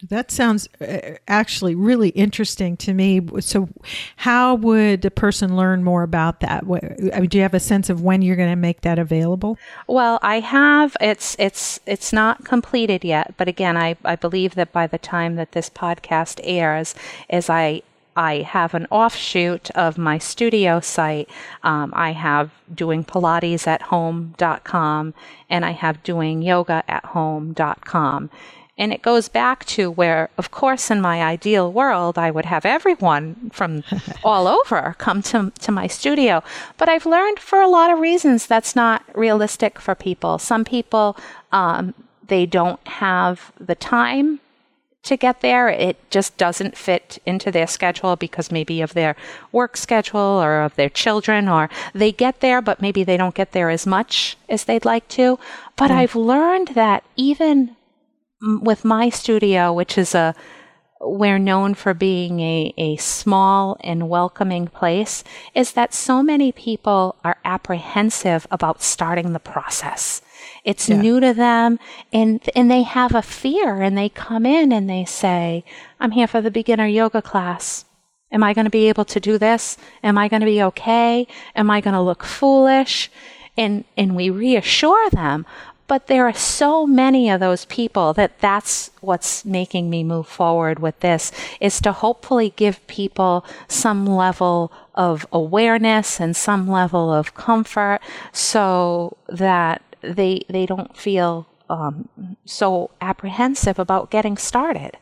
That 0.08 0.30
sounds 0.30 0.68
uh, 0.80 1.16
actually 1.28 1.74
really 1.74 2.08
interesting 2.10 2.76
to 2.78 2.92
me. 2.92 3.20
So, 3.40 3.68
how 4.16 4.56
would 4.56 5.04
a 5.04 5.10
person 5.10 5.56
learn 5.56 5.84
more 5.84 6.02
about 6.02 6.40
that? 6.40 6.64
I 6.64 7.20
mean, 7.20 7.28
do 7.28 7.38
you 7.38 7.42
have 7.42 7.54
a 7.54 7.60
sense 7.60 7.88
of 7.88 8.02
when 8.02 8.22
you're 8.22 8.36
going 8.36 8.50
to 8.50 8.56
make 8.56 8.80
that 8.80 8.98
available? 8.98 9.58
Well, 9.86 10.18
I 10.22 10.40
have. 10.40 10.96
It's 11.00 11.36
it's 11.38 11.78
it's 11.86 12.12
not 12.12 12.44
completed 12.44 13.04
yet, 13.04 13.34
but 13.36 13.48
again, 13.48 13.76
I 13.76 13.96
I 14.04 14.16
believe 14.16 14.54
that 14.56 14.72
by 14.72 14.86
the 14.86 14.98
time 14.98 15.36
that 15.36 15.52
this 15.52 15.70
podcast 15.70 16.40
airs, 16.42 16.94
as 17.30 17.48
I 17.48 17.82
I 18.16 18.38
have 18.38 18.74
an 18.74 18.86
offshoot 18.90 19.70
of 19.70 19.96
my 19.96 20.18
studio 20.18 20.80
site. 20.80 21.30
Um, 21.62 21.92
I 21.96 22.12
have 22.12 22.50
doing 22.72 23.04
Pilates 23.04 23.66
at 23.66 23.82
home.com 23.82 25.14
and 25.48 25.64
I 25.64 25.70
have 25.70 26.02
doing 26.02 26.42
yoga 26.42 26.84
at 26.88 27.06
home.com. 27.06 28.30
And 28.78 28.92
it 28.92 29.02
goes 29.02 29.28
back 29.28 29.64
to 29.66 29.90
where, 29.90 30.30
of 30.38 30.50
course, 30.50 30.90
in 30.90 31.00
my 31.00 31.22
ideal 31.22 31.70
world, 31.70 32.16
I 32.16 32.30
would 32.30 32.46
have 32.46 32.64
everyone 32.64 33.50
from 33.52 33.84
all 34.24 34.48
over 34.48 34.96
come 34.98 35.22
to, 35.24 35.52
to 35.60 35.72
my 35.72 35.86
studio. 35.86 36.42
But 36.78 36.88
I've 36.88 37.06
learned 37.06 37.38
for 37.38 37.60
a 37.60 37.68
lot 37.68 37.90
of 37.90 37.98
reasons 37.98 38.46
that's 38.46 38.74
not 38.74 39.04
realistic 39.14 39.78
for 39.78 39.94
people. 39.94 40.38
Some 40.38 40.64
people, 40.64 41.16
um, 41.52 41.94
they 42.26 42.46
don't 42.46 42.86
have 42.88 43.52
the 43.60 43.74
time 43.74 44.40
to 45.02 45.16
get 45.16 45.40
there. 45.40 45.68
It 45.68 45.96
just 46.10 46.36
doesn't 46.36 46.76
fit 46.76 47.18
into 47.26 47.50
their 47.50 47.66
schedule 47.66 48.16
because 48.16 48.52
maybe 48.52 48.80
of 48.80 48.94
their 48.94 49.16
work 49.50 49.76
schedule 49.76 50.20
or 50.20 50.62
of 50.62 50.74
their 50.76 50.88
children, 50.88 51.48
or 51.48 51.68
they 51.92 52.12
get 52.12 52.40
there, 52.40 52.62
but 52.62 52.80
maybe 52.80 53.04
they 53.04 53.16
don't 53.16 53.34
get 53.34 53.52
there 53.52 53.68
as 53.68 53.86
much 53.86 54.36
as 54.48 54.64
they'd 54.64 54.84
like 54.84 55.08
to. 55.08 55.38
But 55.76 55.90
mm. 55.90 55.96
I've 55.96 56.14
learned 56.14 56.68
that 56.68 57.04
even 57.16 57.76
with 58.42 58.84
my 58.84 59.08
studio, 59.08 59.72
which 59.72 59.96
is 59.96 60.14
a 60.14 60.34
we're 61.04 61.38
known 61.38 61.74
for 61.74 61.94
being 61.94 62.38
a, 62.40 62.72
a 62.78 62.96
small 62.96 63.76
and 63.80 64.08
welcoming 64.08 64.68
place, 64.68 65.24
is 65.54 65.72
that 65.72 65.92
so 65.92 66.22
many 66.22 66.52
people 66.52 67.16
are 67.24 67.38
apprehensive 67.44 68.46
about 68.50 68.82
starting 68.82 69.32
the 69.32 69.40
process. 69.40 70.22
It's 70.64 70.88
yeah. 70.88 71.00
new 71.00 71.20
to 71.20 71.34
them 71.34 71.78
and 72.12 72.40
and 72.54 72.70
they 72.70 72.82
have 72.82 73.14
a 73.14 73.22
fear 73.22 73.82
and 73.82 73.98
they 73.98 74.08
come 74.08 74.46
in 74.46 74.72
and 74.72 74.88
they 74.88 75.04
say, 75.04 75.64
I'm 75.98 76.12
here 76.12 76.28
for 76.28 76.40
the 76.40 76.50
beginner 76.50 76.86
yoga 76.86 77.22
class. 77.22 77.84
Am 78.30 78.42
I 78.42 78.54
going 78.54 78.64
to 78.64 78.70
be 78.70 78.88
able 78.88 79.04
to 79.06 79.20
do 79.20 79.38
this? 79.38 79.76
Am 80.02 80.16
I 80.16 80.28
going 80.28 80.40
to 80.40 80.46
be 80.46 80.62
okay? 80.62 81.26
Am 81.54 81.70
I 81.70 81.80
going 81.80 81.94
to 81.94 82.00
look 82.00 82.24
foolish? 82.24 83.10
And 83.56 83.84
and 83.96 84.16
we 84.16 84.30
reassure 84.30 85.10
them, 85.10 85.44
but 85.92 86.06
there 86.06 86.26
are 86.26 86.32
so 86.32 86.86
many 86.86 87.28
of 87.28 87.38
those 87.38 87.66
people 87.66 88.14
that 88.14 88.38
that's 88.38 88.90
what's 89.02 89.44
making 89.44 89.90
me 89.90 90.02
move 90.02 90.26
forward 90.26 90.78
with 90.78 90.98
this 91.00 91.30
is 91.60 91.82
to 91.82 91.92
hopefully 91.92 92.54
give 92.56 92.86
people 92.86 93.44
some 93.68 94.06
level 94.06 94.72
of 94.94 95.26
awareness 95.34 96.18
and 96.18 96.34
some 96.34 96.66
level 96.66 97.12
of 97.12 97.34
comfort 97.34 98.00
so 98.32 99.18
that 99.28 99.82
they 100.00 100.40
they 100.48 100.64
don't 100.64 100.96
feel 100.96 101.46
um, 101.68 102.08
so 102.46 102.90
apprehensive 103.02 103.78
about 103.78 104.10
getting 104.10 104.38
started. 104.38 104.96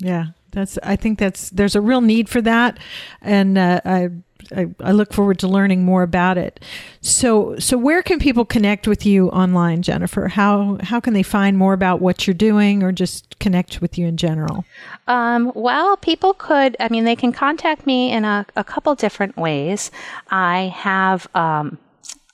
Yeah, 0.00 0.30
that's. 0.50 0.76
I 0.82 0.96
think 0.96 1.20
that's. 1.20 1.50
There's 1.50 1.76
a 1.76 1.80
real 1.80 2.00
need 2.00 2.28
for 2.28 2.42
that, 2.42 2.80
and 3.22 3.56
uh, 3.56 3.80
I 3.84 4.08
I, 4.54 4.66
I, 4.80 4.92
look 4.92 5.12
forward 5.12 5.38
to 5.40 5.48
learning 5.48 5.84
more 5.84 6.02
about 6.02 6.38
it. 6.38 6.60
So, 7.00 7.56
so 7.58 7.76
where 7.76 8.02
can 8.02 8.18
people 8.18 8.44
connect 8.44 8.86
with 8.86 9.04
you 9.04 9.28
online, 9.30 9.82
Jennifer? 9.82 10.28
How 10.28 10.78
how 10.82 11.00
can 11.00 11.14
they 11.14 11.22
find 11.22 11.58
more 11.58 11.72
about 11.72 12.00
what 12.00 12.26
you're 12.26 12.34
doing, 12.34 12.82
or 12.82 12.92
just 12.92 13.38
connect 13.38 13.80
with 13.80 13.98
you 13.98 14.06
in 14.06 14.16
general? 14.16 14.64
Um, 15.08 15.52
well, 15.54 15.96
people 15.96 16.34
could. 16.34 16.76
I 16.80 16.88
mean, 16.88 17.04
they 17.04 17.16
can 17.16 17.32
contact 17.32 17.86
me 17.86 18.12
in 18.12 18.24
a, 18.24 18.46
a 18.56 18.64
couple 18.64 18.94
different 18.94 19.36
ways. 19.36 19.90
I 20.30 20.72
have 20.74 21.26
um, 21.34 21.78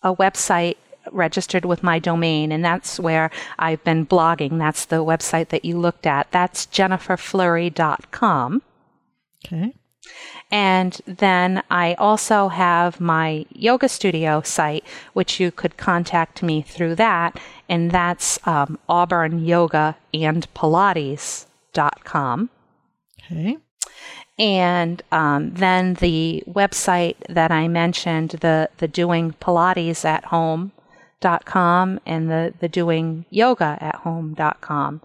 a 0.02 0.14
website 0.14 0.76
registered 1.10 1.64
with 1.64 1.82
my 1.82 1.98
domain, 1.98 2.52
and 2.52 2.64
that's 2.64 3.00
where 3.00 3.30
I've 3.58 3.82
been 3.84 4.06
blogging. 4.06 4.58
That's 4.58 4.84
the 4.84 5.04
website 5.04 5.48
that 5.48 5.64
you 5.64 5.78
looked 5.78 6.06
at. 6.06 6.30
That's 6.30 6.66
jenniferfleury.com. 6.66 8.62
Okay. 9.44 9.74
And 10.52 11.00
then 11.06 11.62
I 11.70 11.94
also 11.94 12.48
have 12.48 13.00
my 13.00 13.46
yoga 13.54 13.88
studio 13.88 14.42
site, 14.42 14.84
which 15.14 15.40
you 15.40 15.50
could 15.50 15.78
contact 15.78 16.42
me 16.42 16.60
through 16.60 16.96
that. 16.96 17.40
And 17.70 17.90
that's 17.90 18.38
um, 18.46 18.78
Auburn 18.86 19.42
Yoga 19.46 19.96
and 20.12 20.46
Pilates.com. 20.52 22.50
Okay. 23.24 23.56
And 24.38 25.02
um, 25.10 25.54
then 25.54 25.94
the 25.94 26.44
website 26.46 27.16
that 27.30 27.50
I 27.50 27.66
mentioned, 27.68 28.30
the, 28.42 28.68
the 28.76 28.88
doing 28.88 29.34
Pilates 29.40 30.04
at 30.04 30.26
home.com 30.26 32.00
and 32.04 32.30
the, 32.30 32.52
the 32.58 32.68
doing 32.68 33.24
yoga 33.30 33.78
at 33.80 33.94
home.com. 33.96 35.00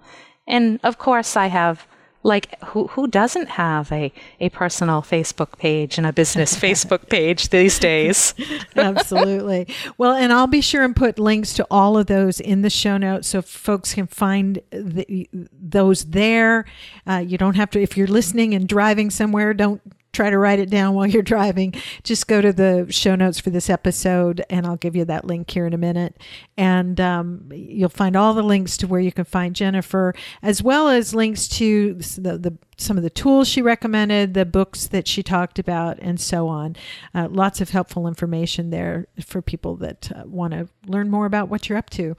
And 0.46 0.82
of 0.84 0.98
course, 0.98 1.38
I 1.38 1.48
have 1.48 1.88
like 2.28 2.62
who 2.66 2.88
who 2.88 3.08
doesn't 3.08 3.48
have 3.48 3.92
a 3.92 4.12
a 4.40 4.50
personal 4.50 5.02
Facebook 5.02 5.58
page 5.58 5.98
and 5.98 6.06
a 6.06 6.12
business 6.12 6.56
Facebook 6.68 7.10
page 7.10 7.50
these 7.50 7.80
days? 7.80 8.34
Absolutely. 8.76 9.68
Well, 9.98 10.14
and 10.14 10.34
I'll 10.34 10.46
be 10.46 10.62
sure 10.62 10.84
and 10.84 10.96
put 10.96 11.18
links 11.18 11.54
to 11.54 11.66
all 11.72 11.98
of 11.98 12.08
those 12.08 12.40
in 12.40 12.62
the 12.62 12.70
show 12.70 12.98
notes 12.98 13.30
so 13.30 13.42
folks 13.42 13.94
can 13.94 14.08
find 14.08 14.62
the, 14.72 15.30
those 15.34 16.06
there. 16.06 16.66
Uh, 17.08 17.24
you 17.26 17.38
don't 17.38 17.56
have 17.56 17.72
to 17.72 17.82
if 17.82 17.96
you're 17.96 18.08
listening 18.08 18.54
and 18.54 18.68
driving 18.68 19.10
somewhere. 19.10 19.54
Don't 19.54 19.82
try 20.18 20.32
to 20.32 20.38
write 20.40 20.58
it 20.58 20.70
down 20.72 20.96
while 20.96 21.06
you're 21.06 21.22
driving, 21.22 21.76
just 22.04 22.28
go 22.28 22.42
to 22.42 22.52
the 22.52 22.88
show 22.90 23.16
notes 23.16 23.40
for 23.40 23.52
this 23.52 23.70
episode, 23.70 24.44
and 24.50 24.66
I'll 24.66 24.76
give 24.76 24.96
you 24.96 25.06
that 25.06 25.26
link 25.26 25.52
here 25.52 25.68
in 25.68 25.74
a 25.74 25.78
minute. 25.78 26.20
And 26.58 27.00
um, 27.00 27.50
you'll 27.54 27.90
find 27.90 28.16
all 28.16 28.34
the 28.34 28.42
links 28.42 28.78
to 28.78 28.88
where 28.88 29.00
you 29.00 29.12
can 29.12 29.26
find 29.26 29.56
Jennifer, 29.56 30.16
as 30.42 30.64
well 30.64 30.90
as 30.90 31.14
links 31.14 31.48
to 31.50 31.94
the, 31.94 32.38
the 32.38 32.58
some 32.80 32.98
of 32.98 33.04
the 33.04 33.10
tools 33.10 33.48
she 33.48 33.62
recommended, 33.62 34.34
the 34.34 34.46
books 34.46 34.88
that 34.88 35.08
she 35.08 35.22
talked 35.22 35.60
about, 35.60 35.98
and 36.00 36.20
so 36.20 36.48
on. 36.48 36.76
Uh, 37.14 37.28
lots 37.30 37.62
of 37.62 37.70
helpful 37.70 38.08
information 38.08 38.72
there 38.72 39.08
for 39.24 39.42
people 39.42 39.76
that 39.78 40.12
uh, 40.16 40.24
want 40.26 40.54
to 40.54 40.68
learn 40.88 41.10
more 41.10 41.28
about 41.28 41.50
what 41.50 41.70
you're 41.70 41.78
up 41.78 41.90
to. 41.92 42.16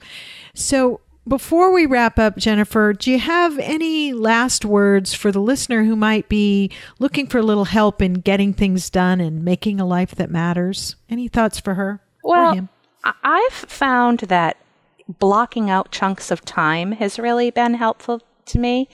So, 0.53 1.01
before 1.29 1.71
we 1.71 1.85
wrap 1.85 2.19
up, 2.19 2.35
Jennifer, 2.37 2.91
do 2.91 3.11
you 3.11 3.19
have 3.19 3.57
any 3.59 4.11
last 4.11 4.65
words 4.65 5.13
for 5.13 5.31
the 5.31 5.39
listener 5.39 5.83
who 5.83 5.95
might 5.95 6.27
be 6.27 6.71
looking 6.97 7.27
for 7.27 7.37
a 7.37 7.43
little 7.43 7.65
help 7.65 8.01
in 8.01 8.15
getting 8.15 8.53
things 8.53 8.89
done 8.89 9.21
and 9.21 9.45
making 9.45 9.79
a 9.79 9.85
life 9.85 10.15
that 10.15 10.31
matters? 10.31 10.95
Any 11.09 11.27
thoughts 11.27 11.59
for 11.59 11.75
her? 11.75 12.01
Well, 12.23 12.67
I've 13.03 13.53
found 13.53 14.21
that 14.21 14.57
blocking 15.19 15.69
out 15.69 15.91
chunks 15.91 16.31
of 16.31 16.43
time 16.43 16.93
has 16.93 17.17
really 17.17 17.51
been 17.51 17.75
helpful 17.75 18.21
to 18.47 18.59
me. 18.59 18.89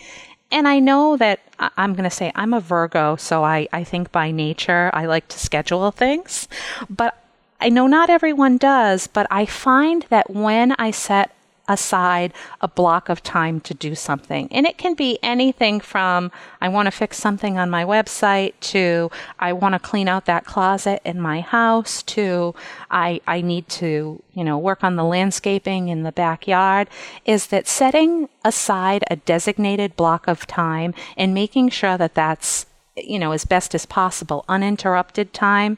And 0.52 0.68
I 0.68 0.80
know 0.80 1.18
that 1.18 1.40
I'm 1.78 1.94
going 1.94 2.04
to 2.04 2.16
say 2.16 2.32
I'm 2.36 2.54
a 2.54 2.60
Virgo, 2.60 3.16
so 3.16 3.44
I, 3.44 3.68
I 3.74 3.84
think 3.84 4.12
by 4.12 4.32
nature 4.32 4.92
I 4.94 5.06
like 5.06 5.28
to 5.30 5.40
schedule 5.40 5.90
things. 5.92 6.48
But 6.90 7.22
I 7.60 7.70
know 7.70 7.88
not 7.88 8.10
everyone 8.10 8.58
does, 8.58 9.08
but 9.08 9.26
I 9.32 9.46
find 9.46 10.06
that 10.10 10.30
when 10.30 10.74
I 10.74 10.92
set 10.92 11.32
aside 11.68 12.34
a 12.62 12.68
block 12.68 13.10
of 13.10 13.24
time 13.24 13.60
to 13.62 13.74
do 13.74 13.96
something. 13.96 14.48
And 14.52 14.66
it 14.66 14.78
can 14.78 14.94
be 14.94 15.20
anything 15.24 15.80
from 15.80 16.32
I 16.62 16.70
want 16.70 16.88
to 16.88 16.92
fix 16.92 17.18
something 17.18 17.58
on 17.58 17.70
my 17.70 17.84
website 17.84 18.54
to 18.72 19.12
I 19.40 19.54
want 19.54 19.74
to 19.74 19.80
clean 19.80 20.08
out 20.08 20.26
that 20.26 20.46
closet 20.46 21.02
in 21.04 21.20
my 21.20 21.42
house 21.42 22.04
to 22.04 22.54
I, 22.92 23.22
I 23.28 23.42
need 23.42 23.68
to, 23.70 24.22
you 24.34 24.44
know, 24.44 24.58
work 24.58 24.84
on 24.84 24.96
the 24.96 25.04
landscaping 25.04 25.88
in 25.88 26.04
the 26.04 26.12
backyard 26.12 26.88
is 27.26 27.48
that 27.48 27.68
setting 27.68 28.30
aside 28.44 29.04
a 29.10 29.16
designated 29.16 29.96
block 29.96 30.28
of 30.28 30.48
time 30.48 30.94
and 31.18 31.34
making 31.34 31.70
sure 31.70 31.98
that 31.98 32.16
that's, 32.16 32.66
you 32.96 33.20
know, 33.20 33.32
as 33.32 33.46
best 33.46 33.76
as 33.76 33.86
possible, 33.86 34.46
uninterrupted 34.48 35.34
time 35.34 35.78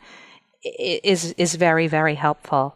is, 0.64 1.34
is 1.34 1.56
very, 1.56 1.88
very 1.88 2.16
helpful. 2.16 2.76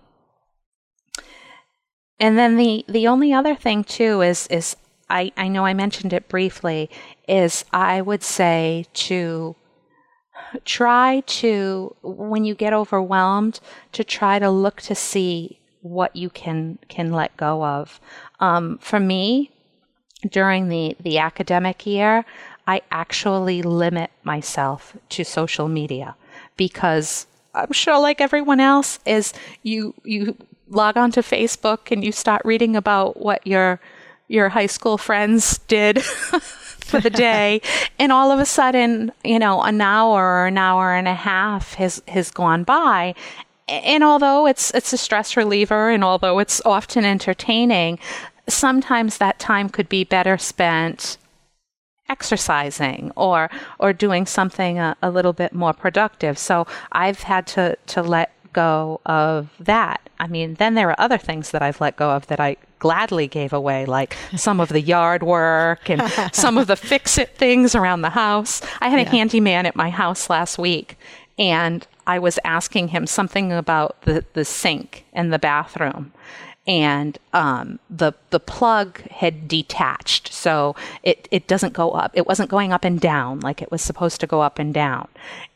And 2.22 2.38
then 2.38 2.56
the 2.56 2.86
the 2.88 3.08
only 3.08 3.34
other 3.34 3.56
thing 3.56 3.84
too 3.84 4.22
is 4.22 4.48
is 4.48 4.78
I, 5.10 5.34
I 5.36 5.50
know 5.50 5.66
I 5.66 5.74
mentioned 5.74 6.14
it 6.14 6.30
briefly, 6.30 6.90
is 7.28 7.66
I 7.74 8.00
would 8.00 8.24
say 8.24 8.86
to 8.94 9.56
try 10.64 11.22
to 11.26 11.96
when 12.02 12.46
you 12.46 12.56
get 12.56 12.74
overwhelmed 12.74 13.60
to 13.92 14.04
try 14.04 14.40
to 14.40 14.50
look 14.50 14.82
to 14.84 14.96
see 14.96 15.60
what 15.82 16.16
you 16.16 16.30
can 16.30 16.78
can 16.88 17.12
let 17.12 17.36
go 17.38 17.66
of. 17.66 18.00
Um, 18.40 18.78
for 18.78 19.00
me, 19.00 19.50
during 20.30 20.70
the 20.70 20.96
the 21.00 21.18
academic 21.18 21.88
year, 21.88 22.24
I 22.68 22.82
actually 22.92 23.64
limit 23.64 24.12
myself 24.24 24.96
to 25.10 25.24
social 25.24 25.68
media 25.68 26.16
because 26.56 27.26
I'm 27.54 27.74
sure, 27.74 28.00
like 28.00 28.22
everyone 28.22 28.60
else, 28.60 29.00
is 29.06 29.34
you 29.64 29.96
you 30.04 30.38
log 30.72 30.98
on 30.98 31.12
to 31.12 31.22
Facebook 31.22 31.92
and 31.92 32.04
you 32.04 32.12
start 32.12 32.42
reading 32.46 32.76
about 32.76 33.18
what 33.18 33.46
your 33.46 33.80
your 34.28 34.50
high 34.50 34.68
school 34.68 34.98
friends 34.98 35.58
did 35.68 36.02
for 36.04 37.00
the 37.00 37.10
day. 37.10 37.62
And 38.00 38.12
all 38.12 38.32
of 38.32 38.40
a 38.40 38.46
sudden 38.46 39.12
you 39.24 39.38
know 39.38 39.62
an 39.62 39.80
hour 39.82 40.24
or 40.24 40.48
an 40.48 40.58
hour 40.58 40.96
and 40.96 41.08
a 41.08 41.14
half 41.14 41.76
has 41.76 42.02
has 42.08 42.32
gone 42.32 42.64
by. 42.64 43.14
And 43.68 44.04
although 44.04 44.48
it's 44.48 44.72
it's 44.74 44.92
a 44.94 44.98
stress 44.98 45.38
reliever 45.38 45.90
and 45.90 46.04
although 46.04 46.40
it's 46.40 46.62
often 46.66 47.06
entertaining 47.06 48.00
sometimes 48.48 49.18
that 49.18 49.40
time 49.40 49.70
could 49.70 49.88
be 49.88 50.04
better 50.04 50.38
spent 50.38 51.18
exercising 52.10 53.12
or 53.16 53.50
or 53.80 53.94
doing 53.94 54.26
something 54.26 54.80
a, 54.80 54.98
a 55.02 55.12
little 55.12 55.34
bit 55.34 55.54
more 55.54 55.74
productive. 55.74 56.38
So 56.38 56.66
i've 56.92 57.22
had 57.22 57.46
to 57.48 57.78
to 57.88 58.02
let 58.02 58.34
go 58.54 59.02
of 59.06 59.50
that. 59.60 60.10
I 60.20 60.28
mean, 60.28 60.56
then 60.56 60.76
there 60.76 60.90
are 60.90 61.00
other 61.00 61.18
things 61.18 61.52
that 61.52 61.62
I've 61.62 61.82
let 61.82 61.96
go 61.96 62.12
of 62.12 62.28
that 62.28 62.40
I 62.40 62.58
gladly 62.80 63.28
gave 63.28 63.54
away, 63.54 63.86
like 63.86 64.16
some 64.36 64.60
of 64.60 64.70
the 64.70 64.82
yard 64.82 65.24
work 65.24 65.90
and 65.90 66.02
some 66.34 66.58
of 66.58 66.68
the 66.68 66.76
fix 66.76 67.18
it 67.18 67.36
things 67.38 67.76
around 67.76 68.02
the 68.02 68.10
house. 68.10 68.62
I 68.80 68.90
had 68.90 69.00
yeah. 69.00 69.08
a 69.08 69.10
handyman 69.10 69.66
at 69.66 69.76
my 69.76 69.90
house 69.90 70.30
last 70.30 70.58
week 70.58 70.98
and 71.38 71.86
I 72.08 72.20
was 72.20 72.40
asking 72.44 72.90
him 72.90 73.08
something 73.08 73.52
about 73.52 74.02
the, 74.04 74.26
the 74.34 74.46
sink 74.46 75.06
in 75.14 75.30
the 75.30 75.40
bathroom 75.40 76.12
and 76.68 77.18
um, 77.34 77.80
the 77.90 78.14
the 78.30 78.40
plug 78.40 79.02
had 79.10 79.48
detached, 79.48 80.32
so 80.32 80.76
it 81.02 81.28
it 81.32 81.48
doesn't 81.48 81.74
go 81.74 81.92
up. 81.92 82.12
It 82.14 82.28
wasn't 82.28 82.52
going 82.52 82.72
up 82.72 82.86
and 82.86 83.00
down 83.00 83.40
like 83.40 83.62
it 83.62 83.72
was 83.72 83.82
supposed 83.82 84.20
to 84.22 84.28
go 84.28 84.42
up 84.42 84.60
and 84.60 84.74
down. 84.74 85.08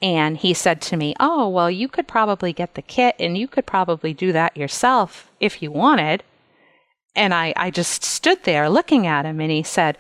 And 0.02 0.38
he 0.38 0.54
said 0.54 0.82
to 0.84 0.98
me, 0.98 1.16
"Oh, 1.20 1.48
well, 1.48 1.70
you 1.70 1.88
could 1.88 2.08
probably 2.08 2.54
get 2.54 2.74
the 2.74 2.82
kit, 2.82 3.16
and 3.20 3.38
you 3.38 3.48
could 3.48 3.68
probably 3.68 4.14
do 4.14 4.32
that 4.32 4.58
yourself 4.58 5.30
if 5.40 5.62
you 5.62 5.72
wanted." 5.72 6.24
And 7.16 7.34
I 7.34 7.54
I 7.56 7.70
just 7.70 8.04
stood 8.04 8.44
there 8.44 8.70
looking 8.70 9.06
at 9.06 9.26
him, 9.26 9.40
and 9.40 9.52
he 9.52 9.64
said, 9.64 9.98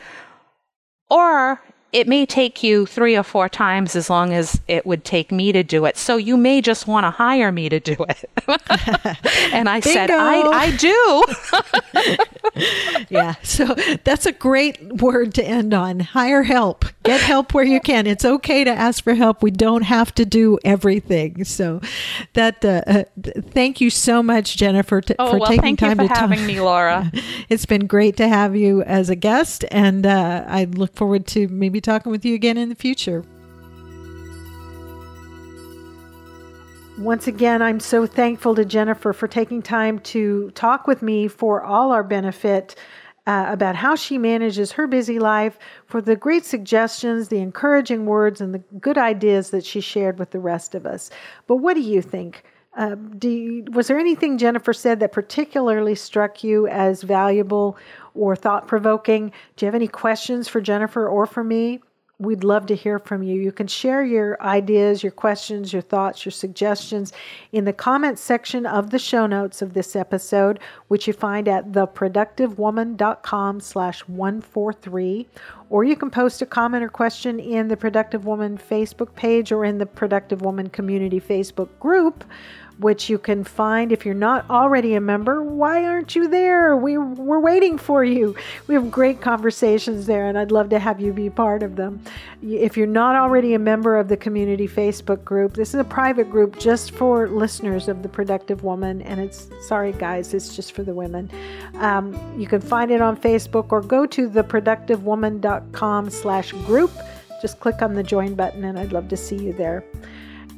"Or 1.09 1.61
it 1.95 2.09
may 2.09 2.25
take 2.25 2.61
you 2.61 2.85
three 2.85 3.15
or 3.15 3.23
four 3.23 3.47
times 3.47 3.95
as 3.95 4.09
long 4.09 4.33
as 4.33 4.59
it 4.67 4.85
would 4.85 5.05
take 5.05 5.31
me 5.31 5.53
to 5.53 5.63
do 5.63 5.85
it. 5.85 5.95
So 5.95 6.17
you 6.17 6.35
may 6.35 6.59
just 6.59 6.87
want 6.87 7.05
to 7.05 7.09
hire 7.09 7.53
me 7.53 7.69
to 7.69 7.79
do 7.79 7.95
it. 8.09 8.29
and 9.53 9.69
I 9.69 9.79
said, 9.79 10.11
I, 10.11 10.41
I 10.41 10.75
do. 10.75 11.23
yeah. 13.09 13.35
So 13.43 13.65
that's 14.03 14.25
a 14.25 14.33
great 14.33 14.95
word 14.95 15.33
to 15.35 15.43
end 15.43 15.73
on. 15.73 16.01
Hire 16.01 16.43
help. 16.43 16.83
Get 17.03 17.21
help 17.21 17.53
where 17.53 17.63
you 17.63 17.79
can. 17.79 18.07
It's 18.07 18.25
okay 18.25 18.65
to 18.65 18.71
ask 18.71 19.01
for 19.01 19.13
help. 19.13 19.41
We 19.41 19.51
don't 19.51 19.83
have 19.83 20.13
to 20.15 20.25
do 20.25 20.59
everything. 20.65 21.45
So 21.45 21.79
that, 22.33 22.65
uh, 22.65 22.81
uh, 22.85 23.03
thank 23.51 23.79
you 23.79 23.89
so 23.89 24.21
much, 24.21 24.57
Jennifer, 24.57 24.99
t- 24.99 25.15
oh, 25.17 25.31
for 25.31 25.39
well, 25.39 25.49
taking 25.49 25.77
time 25.77 25.97
to 25.99 26.07
having 26.07 26.39
talk. 26.39 26.47
me, 26.47 26.59
Laura. 26.59 27.09
it's 27.49 27.65
been 27.65 27.87
great 27.87 28.17
to 28.17 28.27
have 28.27 28.53
you 28.53 28.81
as 28.81 29.09
a 29.09 29.15
guest. 29.15 29.63
And 29.71 30.05
uh, 30.05 30.43
I 30.45 30.65
look 30.65 30.93
forward 30.95 31.25
to 31.27 31.47
maybe 31.47 31.79
talking 31.85 32.11
with 32.11 32.25
you 32.25 32.35
again 32.35 32.57
in 32.57 32.69
the 32.69 32.75
future. 32.75 33.23
Once 36.97 37.27
again, 37.27 37.61
I'm 37.61 37.79
so 37.79 38.07
thankful 38.07 38.55
to 38.55 38.63
Jennifer 38.65 39.11
for 39.13 39.27
taking 39.27 39.61
time 39.61 39.99
to 39.99 40.49
talk 40.51 40.87
with 40.87 41.01
me 41.01 41.27
for 41.27 41.61
all 41.61 41.91
our 41.91 42.03
benefit 42.03 42.75
uh, 43.27 43.45
about 43.49 43.75
how 43.75 43.95
she 43.95 44.17
manages 44.17 44.71
her 44.71 44.87
busy 44.87 45.19
life, 45.19 45.57
for 45.87 45.99
the 46.01 46.15
great 46.15 46.45
suggestions, 46.45 47.27
the 47.27 47.39
encouraging 47.39 48.05
words, 48.05 48.39
and 48.39 48.53
the 48.53 48.63
good 48.79 48.97
ideas 48.97 49.49
that 49.49 49.65
she 49.65 49.81
shared 49.81 50.19
with 50.19 50.31
the 50.31 50.39
rest 50.39 50.75
of 50.75 50.85
us. 50.85 51.09
But 51.47 51.57
what 51.57 51.73
do 51.73 51.81
you 51.81 52.01
think? 52.01 52.43
Uh, 52.77 52.95
do 53.17 53.29
you, 53.29 53.65
was 53.71 53.87
there 53.87 53.97
anything 53.99 54.37
Jennifer 54.37 54.73
said 54.73 54.99
that 54.99 55.11
particularly 55.11 55.95
struck 55.95 56.43
you 56.43 56.67
as 56.67 57.03
valuable 57.03 57.77
or 58.15 58.35
thought 58.35 58.67
provoking? 58.67 59.31
Do 59.55 59.65
you 59.65 59.67
have 59.67 59.75
any 59.75 59.87
questions 59.87 60.47
for 60.47 60.61
Jennifer 60.61 61.07
or 61.07 61.25
for 61.25 61.43
me? 61.43 61.81
We'd 62.17 62.45
love 62.45 62.65
to 62.67 62.75
hear 62.75 62.97
from 62.97 63.23
you. 63.23 63.41
You 63.41 63.51
can 63.51 63.67
share 63.67 64.01
your 64.01 64.41
ideas, 64.41 65.03
your 65.03 65.11
questions, 65.11 65.73
your 65.73 65.81
thoughts, 65.81 66.23
your 66.23 66.31
suggestions 66.31 67.11
in 67.51 67.65
the 67.65 67.73
comments 67.73 68.21
section 68.21 68.65
of 68.65 68.91
the 68.91 68.99
show 68.99 69.27
notes 69.27 69.61
of 69.61 69.73
this 69.73 69.97
episode, 69.97 70.61
which 70.87 71.07
you 71.07 71.13
find 71.13 71.49
at 71.49 71.73
theproductivewoman.com 71.73 73.59
slash 73.59 73.99
143. 74.07 75.27
Or 75.69 75.83
you 75.83 75.97
can 75.97 76.09
post 76.09 76.41
a 76.41 76.45
comment 76.45 76.85
or 76.85 76.89
question 76.89 77.37
in 77.37 77.67
the 77.67 77.75
Productive 77.75 78.25
Woman 78.25 78.57
Facebook 78.57 79.13
page 79.15 79.51
or 79.51 79.65
in 79.65 79.77
the 79.77 79.85
Productive 79.85 80.41
Woman 80.41 80.69
Community 80.69 81.19
Facebook 81.19 81.67
group 81.79 82.23
which 82.77 83.09
you 83.09 83.17
can 83.17 83.43
find 83.43 83.91
if 83.91 84.05
you're 84.05 84.13
not 84.13 84.49
already 84.49 84.95
a 84.95 85.01
member. 85.01 85.41
Why 85.41 85.85
aren't 85.85 86.15
you 86.15 86.27
there? 86.27 86.75
We, 86.75 86.97
we're 86.97 87.39
waiting 87.39 87.77
for 87.77 88.03
you. 88.03 88.35
We 88.67 88.75
have 88.75 88.91
great 88.91 89.21
conversations 89.21 90.05
there, 90.05 90.27
and 90.27 90.37
I'd 90.37 90.51
love 90.51 90.69
to 90.69 90.79
have 90.79 90.99
you 90.99 91.13
be 91.13 91.29
part 91.29 91.63
of 91.63 91.75
them. 91.77 92.01
If 92.41 92.75
you're 92.75 92.87
not 92.87 93.15
already 93.15 93.53
a 93.53 93.59
member 93.59 93.97
of 93.97 94.09
the 94.09 94.17
community 94.17 94.67
Facebook 94.67 95.23
group, 95.23 95.53
this 95.53 95.73
is 95.73 95.79
a 95.79 95.85
private 95.85 96.29
group 96.29 96.59
just 96.59 96.91
for 96.91 97.29
listeners 97.29 97.87
of 97.87 98.03
The 98.03 98.09
Productive 98.09 98.63
Woman, 98.63 99.01
and 99.03 99.19
it's 99.19 99.49
sorry, 99.67 99.93
guys, 99.93 100.33
it's 100.33 100.55
just 100.55 100.73
for 100.73 100.83
the 100.83 100.93
women. 100.93 101.29
Um, 101.75 102.19
you 102.37 102.47
can 102.47 102.61
find 102.61 102.91
it 102.91 103.01
on 103.01 103.15
Facebook 103.15 103.71
or 103.71 103.81
go 103.81 104.05
to 104.05 104.29
theproductivewoman.com 104.29 106.09
slash 106.09 106.51
group. 106.51 106.91
Just 107.41 107.59
click 107.59 107.81
on 107.81 107.93
the 107.93 108.03
join 108.03 108.35
button, 108.35 108.63
and 108.63 108.77
I'd 108.77 108.91
love 108.91 109.07
to 109.09 109.17
see 109.17 109.37
you 109.37 109.53
there. 109.53 109.83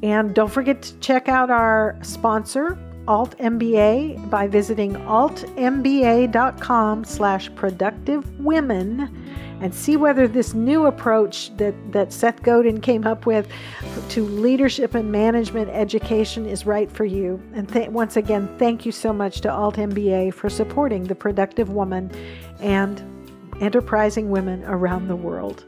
And 0.04 0.36
don't 0.36 0.52
forget 0.52 0.84
to 0.84 0.93
check 1.00 1.28
out 1.28 1.50
our 1.50 1.98
sponsor, 2.02 2.78
Alt 3.08 3.38
MBA, 3.39 4.30
by 4.30 4.48
visiting 4.48 4.93
altmba.com 4.93 7.04
slash 7.04 7.54
productive 7.56 8.39
women 8.39 9.26
and 9.60 9.74
see 9.74 9.98
whether 9.98 10.28
this 10.28 10.54
new 10.54 10.86
approach 10.86 11.56
that, 11.58 11.74
that 11.91 12.14
Seth 12.14 12.43
Godin 12.43 12.80
came 12.80 13.08
up 13.08 13.26
with 13.26 13.48
to 14.10 14.24
leadership 14.24 14.93
and 14.93 15.12
management 15.12 15.70
education 15.70 16.45
is 16.45 16.66
right 16.66 16.91
for 16.91 17.06
you. 17.06 17.41
And 17.54 17.68
th- 17.68 17.89
once 17.89 18.18
again, 18.18 18.54
thank 18.60 18.86
you 18.86 18.91
so 18.91 19.12
much 19.12 19.41
to 19.41 19.52
Alt 19.52 19.78
MBA 19.78 20.34
for 20.34 20.50
supporting 20.50 21.06
the 21.06 21.16
productive 21.16 21.70
woman 21.70 22.12
and 22.60 23.02
enterprising 23.60 24.30
women 24.30 24.64
around 24.66 25.08
the 25.08 25.16
world. 25.16 25.66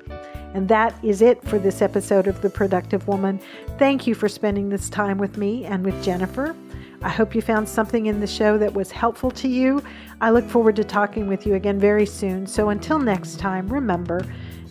And 0.53 0.67
that 0.69 0.97
is 1.03 1.21
it 1.21 1.43
for 1.43 1.59
this 1.59 1.81
episode 1.81 2.27
of 2.27 2.41
The 2.41 2.49
Productive 2.49 3.07
Woman. 3.07 3.39
Thank 3.77 4.07
you 4.07 4.15
for 4.15 4.27
spending 4.27 4.69
this 4.69 4.89
time 4.89 5.17
with 5.17 5.37
me 5.37 5.65
and 5.65 5.85
with 5.85 6.03
Jennifer. 6.03 6.55
I 7.01 7.09
hope 7.09 7.33
you 7.33 7.41
found 7.41 7.69
something 7.69 8.07
in 8.07 8.19
the 8.19 8.27
show 8.27 8.57
that 8.57 8.73
was 8.73 8.91
helpful 8.91 9.31
to 9.31 9.47
you. 9.47 9.81
I 10.21 10.31
look 10.31 10.45
forward 10.49 10.75
to 10.77 10.83
talking 10.83 11.27
with 11.27 11.45
you 11.45 11.53
again 11.55 11.79
very 11.79 12.05
soon. 12.05 12.45
So 12.45 12.69
until 12.69 12.99
next 12.99 13.39
time, 13.39 13.69
remember 13.69 14.25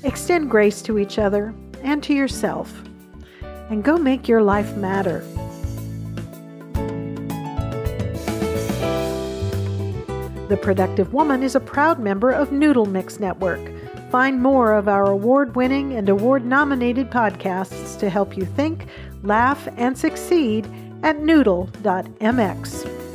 extend 0.05 0.51
grace 0.51 0.83
to 0.83 0.99
each 0.99 1.18
other 1.18 1.55
and 1.83 2.03
to 2.03 2.12
yourself, 2.14 2.72
and 3.70 3.83
go 3.83 3.97
make 3.97 4.29
your 4.29 4.43
life 4.43 4.76
matter. 4.76 5.20
The 10.49 10.59
Productive 10.61 11.12
Woman 11.12 11.43
is 11.43 11.55
a 11.55 11.61
proud 11.61 11.99
member 11.99 12.31
of 12.31 12.53
Noodle 12.53 12.87
Mix 12.87 13.20
Network. 13.20 13.61
Find 14.11 14.41
more 14.41 14.73
of 14.73 14.89
our 14.89 15.07
award 15.11 15.55
winning 15.55 15.93
and 15.95 16.09
award 16.09 16.47
nominated 16.47 17.11
podcasts 17.11 17.99
to 17.99 18.09
help 18.09 18.37
you 18.37 18.47
think, 18.47 18.87
laugh, 19.23 19.69
and 19.77 19.99
succeed 19.99 20.67
at 21.03 21.21
noodle.mx. 21.21 23.08